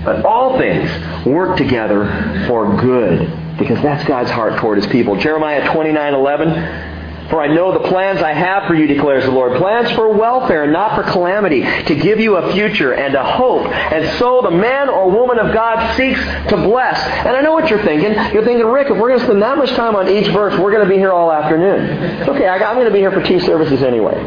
But 0.05 0.23
all 0.27 0.59
things 0.59 0.91
work 1.25 1.57
together 1.57 2.05
for 2.47 2.77
good, 2.77 3.21
because 3.59 3.81
that's 3.83 4.05
God's 4.05 4.31
heart 4.31 4.59
toward 4.59 4.77
His 4.77 4.87
people. 4.89 5.17
Jeremiah 5.17 5.73
29, 5.73 6.13
11. 6.13 6.92
For 7.31 7.41
I 7.41 7.47
know 7.49 7.73
the 7.73 7.89
plans 7.89 8.21
I 8.21 8.33
have 8.33 8.67
for 8.67 8.75
you, 8.75 8.87
declares 8.87 9.25
the 9.25 9.31
Lord. 9.31 9.57
Plans 9.57 9.91
for 9.93 10.13
welfare, 10.13 10.67
not 10.67 10.95
for 10.97 11.11
calamity, 11.11 11.63
to 11.63 11.95
give 11.95 12.21
you 12.21 12.37
a 12.37 12.53
future 12.53 12.93
and 12.93 13.15
a 13.15 13.25
hope. 13.25 13.67
And 13.67 14.19
so 14.19 14.43
the 14.43 14.51
man 14.51 14.89
or 14.89 15.11
woman 15.11 15.39
of 15.39 15.55
God 15.55 15.97
seeks 15.97 16.21
to 16.21 16.57
bless. 16.57 16.99
And 17.25 17.37
I 17.37 17.41
know 17.41 17.53
what 17.53 17.71
you're 17.71 17.83
thinking. 17.85 18.13
You're 18.33 18.45
thinking, 18.45 18.67
Rick, 18.67 18.91
if 18.91 18.99
we're 18.99 19.09
going 19.09 19.21
to 19.21 19.27
spend 19.27 19.43
that 19.43 19.57
much 19.57 19.71
time 19.71 19.97
on 19.97 20.09
each 20.09 20.29
verse, 20.29 20.59
we're 20.59 20.73
going 20.73 20.85
to 20.85 20.89
be 20.89 20.99
here 20.99 21.13
all 21.13 21.33
afternoon. 21.33 22.29
Okay, 22.29 22.47
I'm 22.49 22.77
going 22.77 22.87
to 22.87 22.93
be 22.93 22.99
here 22.99 23.13
for 23.13 23.23
two 23.23 23.41
services 23.41 23.83
anyway. 23.83 24.21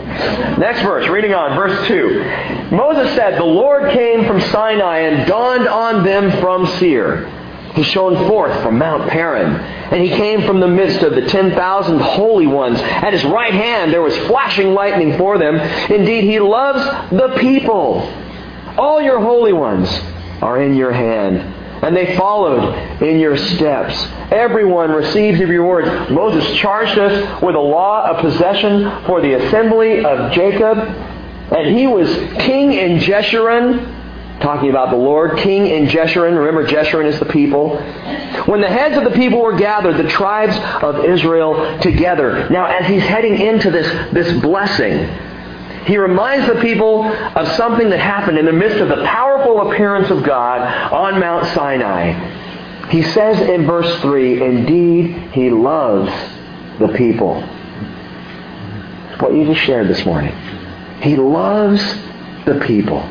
Next 0.57 0.81
verse, 0.81 1.07
reading 1.07 1.33
on, 1.33 1.55
verse 1.55 1.87
2. 1.87 2.75
Moses 2.75 3.13
said, 3.15 3.39
The 3.39 3.45
Lord 3.45 3.91
came 3.91 4.25
from 4.25 4.41
Sinai 4.41 4.99
and 4.99 5.27
dawned 5.27 5.67
on 5.67 6.03
them 6.03 6.31
from 6.41 6.65
Seir. 6.79 7.44
He 7.75 7.83
shone 7.83 8.15
forth 8.29 8.61
from 8.63 8.77
Mount 8.77 9.09
Paran, 9.09 9.47
and 9.47 10.01
he 10.01 10.09
came 10.09 10.43
from 10.43 10.61
the 10.61 10.67
midst 10.67 11.03
of 11.03 11.13
the 11.13 11.27
ten 11.27 11.51
thousand 11.51 11.99
holy 11.99 12.47
ones. 12.47 12.79
At 12.79 13.11
his 13.11 13.25
right 13.25 13.53
hand 13.53 13.91
there 13.91 14.01
was 14.01 14.17
flashing 14.27 14.73
lightning 14.73 15.17
for 15.17 15.37
them. 15.37 15.55
Indeed, 15.91 16.23
he 16.23 16.39
loves 16.39 16.83
the 17.11 17.35
people. 17.37 17.99
All 18.77 19.01
your 19.01 19.19
holy 19.19 19.51
ones 19.51 19.89
are 20.41 20.61
in 20.61 20.75
your 20.75 20.93
hand, 20.93 21.37
and 21.83 21.95
they 21.95 22.15
followed 22.15 23.01
in 23.01 23.19
your 23.19 23.35
steps. 23.35 24.07
Everyone 24.31 24.91
receives 24.91 25.37
your 25.37 25.65
words. 25.65 26.09
Moses 26.09 26.57
charged 26.57 26.97
us 26.97 27.41
with 27.41 27.55
a 27.55 27.59
law 27.59 28.09
of 28.09 28.21
possession 28.21 29.05
for 29.05 29.21
the 29.21 29.33
assembly 29.33 30.03
of 30.03 30.31
Jacob, 30.31 30.77
and 30.77 31.77
he 31.77 31.87
was 31.87 32.07
king 32.41 32.71
in 32.71 32.99
Jeshurun 32.99 33.94
talking 34.45 34.69
about 34.69 34.91
the 34.91 34.95
Lord, 34.95 35.39
king 35.39 35.65
in 35.65 35.87
Jeshurun. 35.87 36.37
Remember, 36.37 36.67
Jeshurun 36.67 37.07
is 37.07 37.17
the 37.17 37.25
people. 37.25 37.81
When 38.45 38.61
the 38.61 38.67
heads 38.67 38.95
of 38.95 39.03
the 39.03 39.09
people 39.09 39.41
were 39.41 39.57
gathered, 39.57 39.97
the 39.97 40.07
tribes 40.07 40.55
of 40.83 41.03
Israel 41.03 41.79
together. 41.79 42.47
Now, 42.51 42.67
as 42.67 42.85
he's 42.87 43.01
heading 43.01 43.41
into 43.41 43.71
this, 43.71 43.87
this 44.13 44.39
blessing, 44.41 45.09
he 45.87 45.97
reminds 45.97 46.47
the 46.47 46.61
people 46.61 47.05
of 47.05 47.47
something 47.55 47.89
that 47.89 47.99
happened 47.99 48.37
in 48.37 48.45
the 48.45 48.53
midst 48.53 48.77
of 48.77 48.89
the 48.89 49.03
powerful 49.03 49.71
appearance 49.71 50.11
of 50.11 50.23
God 50.23 50.61
on 50.93 51.19
Mount 51.19 51.47
Sinai. 51.47 52.89
He 52.89 53.01
says 53.01 53.39
in 53.49 53.65
verse 53.65 53.99
3, 54.01 54.43
Indeed, 54.43 55.31
he 55.31 55.49
loves 55.49 56.11
the 56.77 56.89
people. 56.89 57.41
What 59.19 59.33
you 59.33 59.45
just 59.45 59.61
shared 59.61 59.87
this 59.87 60.05
morning. 60.05 60.35
He 61.01 61.15
loves 61.15 61.81
the 62.45 62.61
people. 62.63 63.09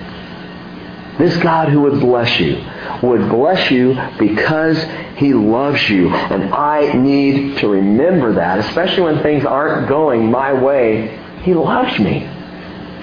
This 1.19 1.37
God 1.39 1.69
who 1.69 1.83
would 1.83 2.01
bless 2.01 2.41
you 2.41 2.65
would 3.03 3.29
bless 3.29 3.71
you 3.71 3.95
because 4.19 4.83
He 5.17 5.35
loves 5.35 5.89
you. 5.89 6.09
And 6.11 6.53
I 6.53 6.93
need 6.93 7.59
to 7.59 7.69
remember 7.69 8.35
that, 8.35 8.59
especially 8.61 9.03
when 9.03 9.23
things 9.23 9.45
aren't 9.45 9.89
going 9.89 10.31
my 10.31 10.53
way. 10.53 11.21
He 11.43 11.55
loves 11.55 11.99
me. 11.99 12.31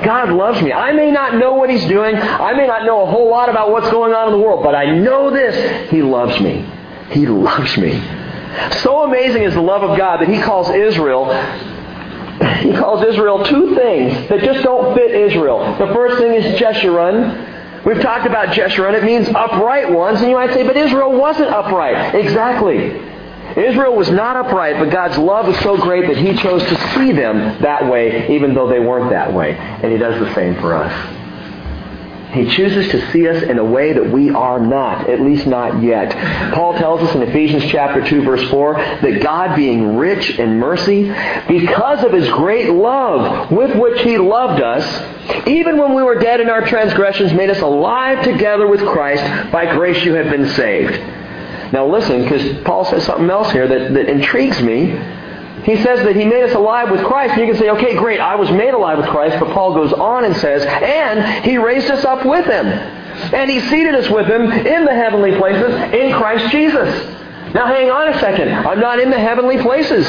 God 0.03 0.30
loves 0.30 0.62
me. 0.62 0.74
I 0.74 0.94
may 0.94 1.12
not 1.12 1.36
know 1.36 1.53
what 1.53 1.70
He's 1.70 1.86
doing. 1.86 2.15
I 2.15 2.53
may 2.53 2.68
not 2.68 2.86
know 2.86 3.03
a 3.03 3.06
whole 3.06 3.30
lot 3.30 3.50
about 3.50 3.72
what's 3.72 3.89
going 3.91 4.13
on 4.13 4.34
in 4.34 4.39
the 4.39 4.46
world, 4.46 4.63
but 4.63 4.75
I 4.75 4.98
know 4.98 5.30
this. 5.30 5.89
He 5.89 6.01
loves 6.01 6.39
me. 6.41 6.68
He 7.12 7.27
loves 7.27 7.77
me. 7.77 8.01
So 8.82 9.03
amazing 9.03 9.44
is 9.44 9.53
the 9.53 9.62
love 9.62 9.84
of 9.84 9.98
God 9.98 10.22
that 10.22 10.27
He 10.27 10.41
calls 10.41 10.70
Israel 10.70 11.32
he 12.62 12.74
calls 12.74 13.03
Israel 13.06 13.44
two 13.46 13.75
things 13.75 14.30
that 14.30 14.39
just 14.41 14.63
don't 14.63 14.96
fit 14.96 15.12
Israel. 15.12 15.75
The 15.77 15.94
first 15.94 16.18
thing 16.18 16.34
is 16.34 16.60
Jeshurun. 16.60 17.50
We've 17.86 18.02
talked 18.02 18.28
about 18.28 18.50
Jeshurun. 18.50 18.94
It 18.94 19.04
means 19.04 19.28
upright 19.30 19.92
ones. 19.92 20.22
And 20.22 20.30
you 20.30 20.36
might 20.36 20.54
say, 20.54 20.64
but 20.64 20.78
Israel 20.78 21.12
wasn't 21.12 21.50
upright. 21.50 22.16
Exactly. 22.16 23.10
Israel 23.58 23.96
was 23.96 24.10
not 24.10 24.38
upright, 24.38 24.78
but 24.78 24.90
God's 24.90 25.18
love 25.18 25.48
was 25.48 25.60
so 25.60 25.78
great 25.78 26.08
that 26.08 26.18
He 26.18 26.36
chose 26.38 26.64
to 26.64 26.76
see 26.94 27.12
them 27.12 27.62
that 27.62 27.90
way, 27.92 28.34
even 28.34 28.54
though 28.54 28.68
they 28.68 28.80
weren't 28.80 29.10
that 29.10 29.34
way. 29.34 29.56
And 29.56 29.92
He 29.92 29.98
does 29.98 30.20
the 30.20 30.34
same 30.34 30.56
for 30.56 30.74
us. 30.74 31.21
He 32.34 32.46
chooses 32.50 32.90
to 32.92 33.12
see 33.12 33.28
us 33.28 33.44
in 33.44 33.58
a 33.60 33.64
way 33.64 33.92
that 33.94 34.10
we 34.10 34.30
are 34.30 34.60
not, 34.60 35.10
at 35.10 35.20
least 35.20 35.46
not 35.46 35.84
yet. 35.84 36.54
Paul 36.54 36.78
tells 36.78 37.02
us 37.02 37.14
in 37.14 37.22
Ephesians 37.24 37.66
chapter 37.66 38.06
2 38.08 38.24
verse 38.24 38.50
4 38.50 38.76
that 38.76 39.22
God 39.22 39.56
being 39.56 39.98
rich 39.98 40.40
in 40.40 40.58
mercy, 40.58 41.04
because 41.48 42.04
of 42.04 42.14
his 42.14 42.30
great 42.30 42.70
love 42.70 43.52
with 43.52 43.76
which 43.78 44.02
he 44.02 44.18
loved 44.18 44.62
us, 44.62 45.48
even 45.48 45.78
when 45.78 45.94
we 45.94 46.04
were 46.04 46.20
dead 46.20 46.40
in 46.40 46.50
our 46.50 46.66
transgressions, 46.66 47.34
made 47.34 47.50
us 47.50 47.62
alive 47.62 48.24
together 48.24 48.68
with 48.68 48.82
Christ. 48.82 49.52
By 49.52 49.74
grace 49.76 50.04
you 50.06 50.14
have 50.14 50.30
been 50.30 50.48
saved. 50.50 50.94
Now 51.74 51.86
listen, 51.88 52.24
because 52.24 52.64
Paul 52.64 52.86
says 52.86 53.06
something 53.06 53.30
else 53.30 53.52
here 53.52 53.68
that, 53.68 53.94
that 53.94 54.10
intrigues 54.10 54.62
me. 54.62 54.92
He 55.63 55.77
says 55.84 56.00
that 56.03 56.15
he 56.15 56.25
made 56.25 56.44
us 56.44 56.56
alive 56.56 56.89
with 56.89 57.03
Christ. 57.03 57.34
And 57.34 57.41
you 57.41 57.53
can 57.53 57.62
say, 57.62 57.70
okay, 57.70 57.96
great, 57.96 58.20
I 58.20 58.36
was 58.36 58.50
made 58.51 58.74
alive 58.74 58.98
with 58.98 59.08
Christ. 59.08 59.39
But 59.39 59.53
Paul 59.53 59.74
goes 59.74 59.94
on 59.94 60.25
and 60.25 60.36
says, 60.38 60.63
and 60.65 61.46
he 61.46 61.58
raised 61.58 61.89
us 61.91 62.03
up 62.03 62.25
with 62.25 62.46
him. 62.46 62.65
And 62.65 63.50
he 63.50 63.60
seated 63.60 63.94
us 63.94 64.10
with 64.10 64.27
him 64.27 64.51
in 64.51 64.86
the 64.86 64.94
heavenly 64.94 65.38
places 65.38 65.74
in 65.94 66.13
Christ 66.13 66.51
Jesus. 66.51 66.89
Now 67.53 67.68
hang 67.68 67.91
on 67.91 68.10
a 68.10 68.20
second. 68.20 68.50
I'm 68.50 68.80
not 68.80 69.00
in 69.00 69.10
the 69.10 69.20
heavenly 69.20 69.62
places. 69.62 70.08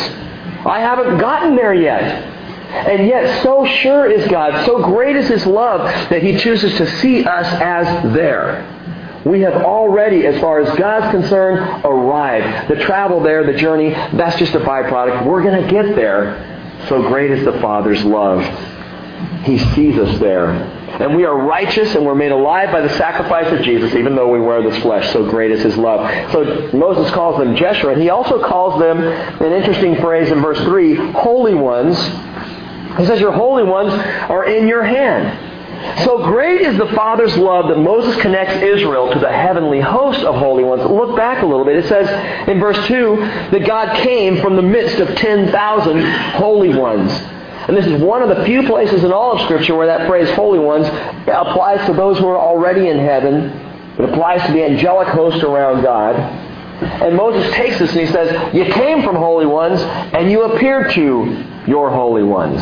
I 0.64 0.80
haven't 0.80 1.18
gotten 1.18 1.56
there 1.56 1.74
yet. 1.74 2.30
And 2.72 3.06
yet, 3.06 3.42
so 3.42 3.66
sure 3.66 4.10
is 4.10 4.26
God, 4.30 4.64
so 4.64 4.82
great 4.82 5.14
is 5.16 5.28
His 5.28 5.44
love 5.44 5.82
that 6.08 6.22
He 6.22 6.38
chooses 6.38 6.74
to 6.78 6.86
see 7.00 7.22
us 7.22 7.46
as 7.60 8.14
there. 8.14 8.66
We 9.24 9.40
have 9.42 9.62
already, 9.62 10.26
as 10.26 10.40
far 10.40 10.60
as 10.60 10.78
God's 10.78 11.10
concerned, 11.12 11.84
arrived. 11.84 12.68
The 12.68 12.82
travel 12.84 13.20
there, 13.20 13.44
the 13.44 13.58
journey, 13.58 13.90
that's 13.90 14.38
just 14.38 14.54
a 14.54 14.60
byproduct. 14.60 15.26
We're 15.26 15.42
going 15.42 15.62
to 15.62 15.70
get 15.70 15.94
there. 15.94 16.48
So 16.88 17.02
great 17.02 17.30
is 17.30 17.44
the 17.44 17.60
Father's 17.60 18.04
love. 18.04 18.42
He 19.44 19.58
sees 19.74 19.98
us 19.98 20.18
there. 20.18 20.50
And 20.50 21.16
we 21.16 21.24
are 21.24 21.36
righteous 21.36 21.94
and 21.94 22.04
we're 22.04 22.14
made 22.14 22.32
alive 22.32 22.70
by 22.70 22.80
the 22.80 22.94
sacrifice 22.96 23.50
of 23.52 23.64
Jesus, 23.64 23.94
even 23.94 24.14
though 24.14 24.30
we 24.30 24.40
wear 24.40 24.62
this 24.62 24.80
flesh. 24.82 25.12
So 25.12 25.28
great 25.28 25.50
is 25.50 25.62
his 25.62 25.76
love. 25.76 26.32
So 26.32 26.70
Moses 26.76 27.10
calls 27.12 27.38
them 27.38 27.56
Jeshurun. 27.56 28.00
He 28.00 28.10
also 28.10 28.44
calls 28.44 28.80
them, 28.80 28.98
an 29.00 29.52
interesting 29.52 29.96
phrase 29.96 30.30
in 30.30 30.40
verse 30.42 30.58
3, 30.58 30.94
holy 31.12 31.54
ones. 31.54 31.96
He 32.98 33.06
says, 33.06 33.20
Your 33.20 33.32
holy 33.32 33.64
ones 33.64 33.92
are 33.92 34.44
in 34.44 34.68
your 34.68 34.82
hand. 34.82 35.51
So 36.04 36.24
great 36.24 36.60
is 36.60 36.78
the 36.78 36.88
Father's 36.94 37.36
love 37.36 37.68
that 37.68 37.78
Moses 37.78 38.20
connects 38.20 38.54
Israel 38.62 39.12
to 39.12 39.18
the 39.18 39.32
heavenly 39.32 39.80
host 39.80 40.20
of 40.20 40.34
holy 40.36 40.64
ones. 40.64 40.82
Look 40.82 41.16
back 41.16 41.42
a 41.42 41.46
little 41.46 41.64
bit. 41.64 41.76
It 41.76 41.88
says 41.88 42.08
in 42.48 42.60
verse 42.60 42.86
2 42.86 43.16
that 43.16 43.64
God 43.66 43.96
came 44.02 44.40
from 44.40 44.56
the 44.56 44.62
midst 44.62 44.98
of 45.00 45.14
10,000 45.16 46.04
holy 46.34 46.74
ones. 46.76 47.10
And 47.68 47.76
this 47.76 47.86
is 47.86 48.00
one 48.00 48.22
of 48.22 48.36
the 48.36 48.44
few 48.44 48.66
places 48.66 49.04
in 49.04 49.12
all 49.12 49.32
of 49.32 49.40
Scripture 49.42 49.74
where 49.74 49.86
that 49.86 50.08
phrase 50.08 50.30
holy 50.30 50.58
ones 50.58 50.86
applies 51.28 51.84
to 51.86 51.92
those 51.92 52.18
who 52.18 52.26
are 52.26 52.38
already 52.38 52.88
in 52.88 52.98
heaven. 52.98 53.50
It 53.98 54.10
applies 54.10 54.44
to 54.46 54.52
the 54.52 54.64
angelic 54.64 55.08
host 55.08 55.42
around 55.44 55.82
God. 55.82 56.16
And 56.16 57.16
Moses 57.16 57.52
takes 57.54 57.78
this 57.78 57.90
and 57.92 58.00
he 58.00 58.06
says, 58.06 58.54
You 58.54 58.64
came 58.72 59.02
from 59.02 59.16
holy 59.16 59.46
ones 59.46 59.80
and 59.80 60.30
you 60.30 60.42
appeared 60.42 60.92
to 60.92 61.44
your 61.66 61.90
holy 61.90 62.24
ones. 62.24 62.60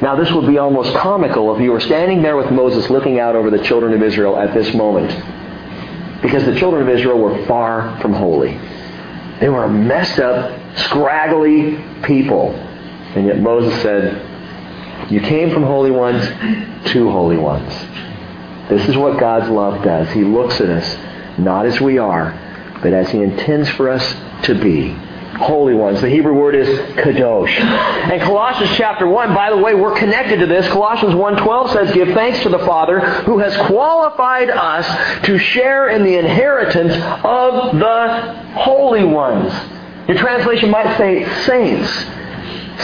Now, 0.00 0.14
this 0.14 0.30
would 0.30 0.46
be 0.46 0.58
almost 0.58 0.94
comical 0.94 1.54
if 1.56 1.60
you 1.60 1.72
were 1.72 1.80
standing 1.80 2.22
there 2.22 2.36
with 2.36 2.52
Moses 2.52 2.88
looking 2.88 3.18
out 3.18 3.34
over 3.34 3.50
the 3.50 3.62
children 3.64 3.92
of 3.92 4.02
Israel 4.02 4.38
at 4.38 4.54
this 4.54 4.72
moment. 4.72 5.10
Because 6.22 6.44
the 6.44 6.54
children 6.56 6.82
of 6.82 6.88
Israel 6.88 7.18
were 7.18 7.44
far 7.46 8.00
from 8.00 8.12
holy. 8.12 8.58
They 9.40 9.48
were 9.48 9.68
messed 9.68 10.20
up, 10.20 10.56
scraggly 10.76 11.82
people. 12.02 12.54
And 13.14 13.26
yet 13.26 13.40
Moses 13.40 13.80
said, 13.82 15.10
You 15.10 15.20
came 15.20 15.50
from 15.50 15.64
holy 15.64 15.90
ones 15.90 16.24
to 16.92 17.10
holy 17.10 17.36
ones. 17.36 17.72
This 18.68 18.88
is 18.88 18.96
what 18.96 19.18
God's 19.18 19.48
love 19.48 19.82
does. 19.82 20.10
He 20.12 20.22
looks 20.22 20.60
at 20.60 20.68
us 20.68 21.38
not 21.38 21.66
as 21.66 21.80
we 21.80 21.98
are, 21.98 22.32
but 22.82 22.92
as 22.92 23.10
He 23.10 23.22
intends 23.22 23.68
for 23.70 23.88
us 23.88 24.14
to 24.44 24.54
be 24.54 24.96
holy 25.36 25.74
ones. 25.74 26.00
The 26.00 26.08
Hebrew 26.08 26.34
word 26.34 26.54
is 26.54 26.68
kadosh. 26.96 27.50
And 27.50 28.20
Colossians 28.22 28.70
chapter 28.76 29.06
1, 29.06 29.34
by 29.34 29.50
the 29.50 29.56
way, 29.56 29.74
we're 29.74 29.96
connected 29.96 30.38
to 30.40 30.46
this. 30.46 30.66
Colossians 30.68 31.14
1.12 31.14 31.72
says, 31.72 31.94
Give 31.94 32.08
thanks 32.08 32.42
to 32.42 32.48
the 32.48 32.58
Father 32.60 33.00
who 33.00 33.38
has 33.38 33.56
qualified 33.66 34.50
us 34.50 35.24
to 35.26 35.38
share 35.38 35.88
in 35.88 36.04
the 36.04 36.16
inheritance 36.16 36.92
of 37.24 37.78
the 37.78 38.52
holy 38.54 39.04
ones. 39.04 39.52
Your 40.08 40.16
translation 40.18 40.70
might 40.70 40.96
say 40.96 41.24
saints. 41.44 41.90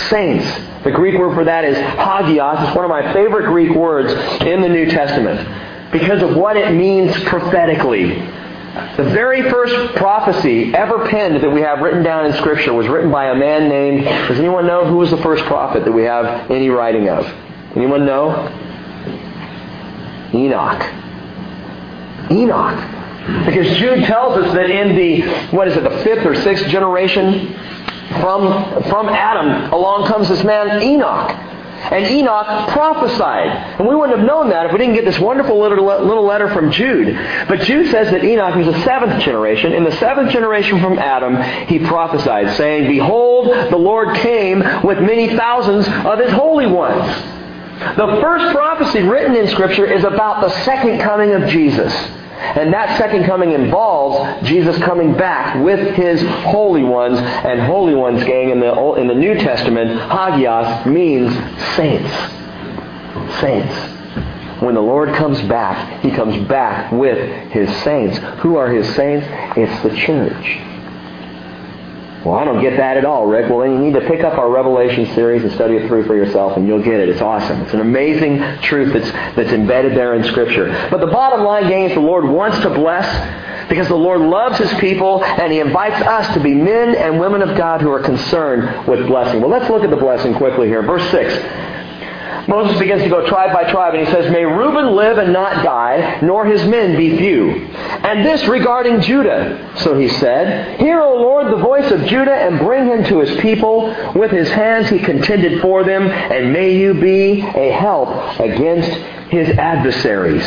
Saints. 0.08 0.44
The 0.84 0.90
Greek 0.90 1.18
word 1.18 1.34
for 1.34 1.44
that 1.44 1.64
is 1.64 1.76
hagios. 1.78 2.66
It's 2.66 2.76
one 2.76 2.84
of 2.84 2.90
my 2.90 3.12
favorite 3.14 3.46
Greek 3.46 3.74
words 3.74 4.12
in 4.42 4.60
the 4.60 4.68
New 4.68 4.86
Testament 4.86 5.90
because 5.90 6.22
of 6.22 6.36
what 6.36 6.56
it 6.56 6.74
means 6.74 7.12
prophetically. 7.24 8.20
The 8.74 9.04
very 9.04 9.48
first 9.50 9.94
prophecy 9.94 10.74
ever 10.74 11.08
penned 11.08 11.40
that 11.44 11.50
we 11.50 11.60
have 11.60 11.78
written 11.78 12.02
down 12.02 12.26
in 12.26 12.32
Scripture 12.32 12.72
was 12.72 12.88
written 12.88 13.08
by 13.08 13.26
a 13.26 13.34
man 13.34 13.68
named, 13.68 14.04
does 14.04 14.40
anyone 14.40 14.66
know 14.66 14.84
who 14.84 14.96
was 14.96 15.12
the 15.12 15.16
first 15.18 15.44
prophet 15.44 15.84
that 15.84 15.92
we 15.92 16.02
have 16.02 16.50
any 16.50 16.70
writing 16.70 17.08
of? 17.08 17.24
Anyone 17.76 18.04
know? 18.04 18.30
Enoch. 20.34 20.82
Enoch. 22.32 23.46
Because 23.46 23.76
Jude 23.76 24.04
tells 24.06 24.38
us 24.38 24.52
that 24.54 24.68
in 24.68 24.96
the, 24.96 25.20
what 25.56 25.68
is 25.68 25.76
it, 25.76 25.84
the 25.84 26.02
fifth 26.02 26.26
or 26.26 26.34
sixth 26.34 26.66
generation 26.66 27.54
from, 28.20 28.82
from 28.90 29.08
Adam, 29.08 29.72
along 29.72 30.08
comes 30.08 30.28
this 30.28 30.42
man 30.42 30.82
Enoch. 30.82 31.30
And 31.90 32.06
Enoch 32.06 32.70
prophesied. 32.70 33.78
And 33.78 33.86
we 33.86 33.94
wouldn't 33.94 34.18
have 34.18 34.26
known 34.26 34.48
that 34.50 34.66
if 34.66 34.72
we 34.72 34.78
didn't 34.78 34.94
get 34.94 35.04
this 35.04 35.18
wonderful 35.18 35.58
little, 35.60 36.24
letter 36.24 36.48
from 36.48 36.70
Jude. 36.70 37.14
But 37.48 37.60
Jude 37.60 37.90
says 37.90 38.10
that 38.10 38.24
Enoch 38.24 38.54
was 38.56 38.66
the 38.66 38.82
seventh 38.84 39.22
generation. 39.22 39.72
In 39.72 39.84
the 39.84 39.96
seventh 39.96 40.30
generation 40.30 40.80
from 40.80 40.98
Adam, 40.98 41.40
he 41.68 41.78
prophesied, 41.78 42.56
saying, 42.56 42.88
Behold, 42.88 43.48
the 43.70 43.76
Lord 43.76 44.16
came 44.16 44.60
with 44.82 44.98
many 45.00 45.36
thousands 45.36 45.86
of 46.06 46.18
his 46.18 46.32
holy 46.32 46.66
ones. 46.66 47.04
The 47.96 48.18
first 48.22 48.54
prophecy 48.54 49.00
written 49.00 49.36
in 49.36 49.48
Scripture 49.48 49.84
is 49.84 50.04
about 50.04 50.40
the 50.40 50.50
second 50.64 51.00
coming 51.00 51.32
of 51.32 51.48
Jesus. 51.48 51.92
And 52.36 52.72
that 52.72 52.98
second 52.98 53.24
coming 53.24 53.52
involves 53.52 54.46
Jesus 54.48 54.76
coming 54.78 55.16
back 55.16 55.62
with 55.64 55.94
his 55.94 56.22
holy 56.44 56.84
ones. 56.84 57.18
And 57.18 57.60
holy 57.60 57.94
ones, 57.94 58.22
gang, 58.24 58.50
in 58.50 58.60
the, 58.60 58.72
in 58.94 59.08
the 59.08 59.14
New 59.14 59.34
Testament, 59.34 59.90
hagios 60.10 60.86
means 60.86 61.32
saints. 61.74 62.12
Saints. 63.40 63.74
When 64.60 64.74
the 64.74 64.80
Lord 64.80 65.14
comes 65.14 65.40
back, 65.42 66.02
he 66.02 66.10
comes 66.10 66.48
back 66.48 66.92
with 66.92 67.18
his 67.50 67.68
saints. 67.82 68.18
Who 68.40 68.56
are 68.56 68.70
his 68.70 68.94
saints? 68.94 69.26
It's 69.56 69.82
the 69.82 69.94
church. 69.96 70.73
Well, 72.24 72.34
I 72.36 72.44
don't 72.44 72.62
get 72.62 72.78
that 72.78 72.96
at 72.96 73.04
all, 73.04 73.26
Rick. 73.26 73.50
Well, 73.50 73.58
then 73.60 73.72
you 73.72 73.78
need 73.78 74.00
to 74.00 74.08
pick 74.08 74.24
up 74.24 74.38
our 74.38 74.48
Revelation 74.48 75.14
series 75.14 75.42
and 75.42 75.52
study 75.52 75.76
it 75.76 75.86
through 75.88 76.06
for 76.06 76.16
yourself, 76.16 76.56
and 76.56 76.66
you'll 76.66 76.82
get 76.82 76.98
it. 77.00 77.10
It's 77.10 77.20
awesome. 77.20 77.60
It's 77.60 77.74
an 77.74 77.80
amazing 77.80 78.38
truth 78.62 78.94
that's, 78.94 79.10
that's 79.36 79.52
embedded 79.52 79.92
there 79.92 80.14
in 80.14 80.24
Scripture. 80.24 80.88
But 80.90 81.00
the 81.00 81.06
bottom 81.06 81.44
line, 81.44 81.68
gang, 81.68 81.84
is 81.84 81.92
the 81.92 82.00
Lord 82.00 82.24
wants 82.24 82.58
to 82.60 82.70
bless 82.70 83.68
because 83.68 83.88
the 83.88 83.96
Lord 83.96 84.22
loves 84.22 84.56
His 84.56 84.72
people, 84.80 85.22
and 85.22 85.52
He 85.52 85.60
invites 85.60 86.00
us 86.06 86.32
to 86.32 86.40
be 86.40 86.54
men 86.54 86.94
and 86.94 87.20
women 87.20 87.42
of 87.42 87.58
God 87.58 87.82
who 87.82 87.90
are 87.90 88.02
concerned 88.02 88.88
with 88.88 89.06
blessing. 89.06 89.42
Well, 89.42 89.50
let's 89.50 89.68
look 89.68 89.84
at 89.84 89.90
the 89.90 89.96
blessing 89.96 90.34
quickly 90.34 90.66
here. 90.66 90.82
Verse 90.82 91.08
6. 91.10 91.73
Moses 92.48 92.78
begins 92.78 93.02
to 93.02 93.08
go 93.08 93.26
tribe 93.26 93.52
by 93.52 93.70
tribe, 93.70 93.94
and 93.94 94.06
he 94.06 94.12
says, 94.12 94.30
May 94.30 94.44
Reuben 94.44 94.94
live 94.94 95.18
and 95.18 95.32
not 95.32 95.64
die, 95.64 96.20
nor 96.22 96.44
his 96.44 96.64
men 96.66 96.96
be 96.96 97.16
few. 97.16 97.50
And 97.50 98.24
this 98.24 98.46
regarding 98.46 99.00
Judah. 99.00 99.72
So 99.78 99.98
he 99.98 100.08
said, 100.08 100.78
Hear, 100.80 101.00
O 101.00 101.16
Lord, 101.16 101.52
the 101.52 101.62
voice 101.62 101.90
of 101.90 102.04
Judah, 102.06 102.34
and 102.34 102.58
bring 102.58 102.86
him 102.86 103.04
to 103.04 103.20
his 103.20 103.40
people. 103.40 103.94
With 104.14 104.30
his 104.30 104.50
hands 104.50 104.88
he 104.88 104.98
contended 104.98 105.62
for 105.62 105.84
them, 105.84 106.02
and 106.02 106.52
may 106.52 106.76
you 106.76 106.94
be 106.94 107.40
a 107.40 107.70
help 107.72 108.40
against 108.40 108.90
his 109.30 109.48
adversaries. 109.50 110.44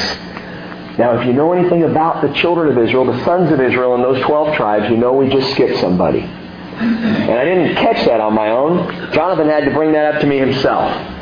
Now, 0.97 1.19
if 1.19 1.27
you 1.27 1.33
know 1.33 1.53
anything 1.53 1.83
about 1.83 2.21
the 2.21 2.33
children 2.33 2.75
of 2.75 2.83
Israel, 2.83 3.05
the 3.05 3.23
sons 3.23 3.51
of 3.51 3.59
Israel 3.59 3.95
in 3.95 4.01
those 4.01 4.21
12 4.23 4.55
tribes, 4.55 4.89
you 4.89 4.97
know 4.97 5.13
we 5.13 5.29
just 5.29 5.51
skipped 5.51 5.79
somebody. 5.79 6.21
And 6.21 7.31
I 7.31 7.43
didn't 7.43 7.75
catch 7.75 8.05
that 8.05 8.19
on 8.19 8.33
my 8.33 8.49
own. 8.49 9.11
Jonathan 9.13 9.47
had 9.47 9.65
to 9.65 9.71
bring 9.71 9.93
that 9.93 10.15
up 10.15 10.21
to 10.21 10.27
me 10.27 10.37
himself. 10.37 11.16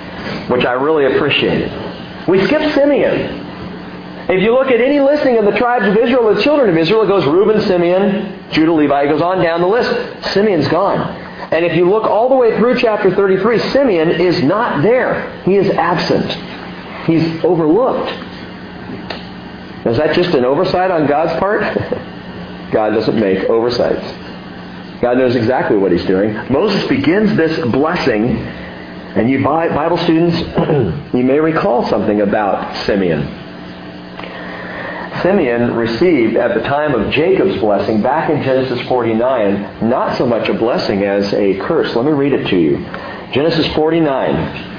Which 0.50 0.66
I 0.66 0.74
really 0.74 1.16
appreciated. 1.16 1.72
We 2.28 2.44
skipped 2.46 2.74
Simeon. 2.76 3.44
If 4.28 4.42
you 4.42 4.54
look 4.54 4.68
at 4.68 4.82
any 4.82 5.00
listing 5.00 5.38
of 5.38 5.46
the 5.46 5.52
tribes 5.52 5.86
of 5.86 5.96
Israel, 5.96 6.34
the 6.34 6.42
children 6.42 6.70
of 6.70 6.78
Israel, 6.78 7.04
it 7.04 7.08
goes 7.08 7.26
Reuben, 7.26 7.62
Simeon, 7.62 8.50
Judah, 8.52 8.74
Levi. 8.74 9.04
It 9.04 9.10
goes 9.10 9.22
on 9.22 9.44
down 9.44 9.62
the 9.62 9.68
list. 9.68 10.34
Simeon's 10.34 10.68
gone. 10.68 11.00
And 11.52 11.64
if 11.64 11.76
you 11.76 11.88
look 11.88 12.06
all 12.06 12.28
the 12.30 12.36
way 12.36 12.58
through 12.58 12.80
chapter 12.80 13.14
33, 13.14 13.60
Simeon 13.72 14.10
is 14.10 14.42
not 14.42 14.82
there. 14.82 15.42
He 15.44 15.56
is 15.56 15.70
absent. 15.70 16.26
He's 17.06 17.44
overlooked. 17.44 18.10
Is 19.86 19.98
that 19.98 20.16
just 20.16 20.34
an 20.34 20.44
oversight 20.44 20.90
on 20.90 21.06
God's 21.06 21.40
part? 21.40 21.62
God 22.72 22.90
doesn't 22.90 23.20
make 23.20 23.48
oversights. 23.48 24.04
God 25.02 25.20
knows 25.20 25.36
exactly 25.36 25.78
what 25.78 25.92
he's 25.92 26.06
doing. 26.06 26.34
Moses 26.52 26.88
begins 26.88 27.38
this 27.38 27.60
blessing, 27.72 28.38
and 29.16 29.30
you 29.30 29.42
Bible 29.42 29.98
students, 29.98 30.38
you 31.14 31.24
may 31.24 31.40
recall 31.40 31.88
something 31.88 32.20
about 32.20 32.76
Simeon. 32.86 33.24
Simeon 35.22 35.74
received 35.74 36.36
at 36.36 36.54
the 36.54 36.62
time 36.64 36.94
of 36.94 37.12
Jacob's 37.14 37.58
blessing 37.60 38.02
back 38.02 38.30
in 38.30 38.44
Genesis 38.44 38.86
49 38.90 39.90
not 39.90 40.18
so 40.18 40.26
much 40.28 40.50
a 40.50 40.54
blessing 40.54 41.04
as 41.04 41.34
a 41.34 41.58
curse. 41.60 41.96
Let 41.96 42.06
me 42.06 42.12
read 42.12 42.34
it 42.34 42.48
to 42.50 42.60
you. 42.60 42.78
Genesis 43.32 43.66
49. 43.74 44.74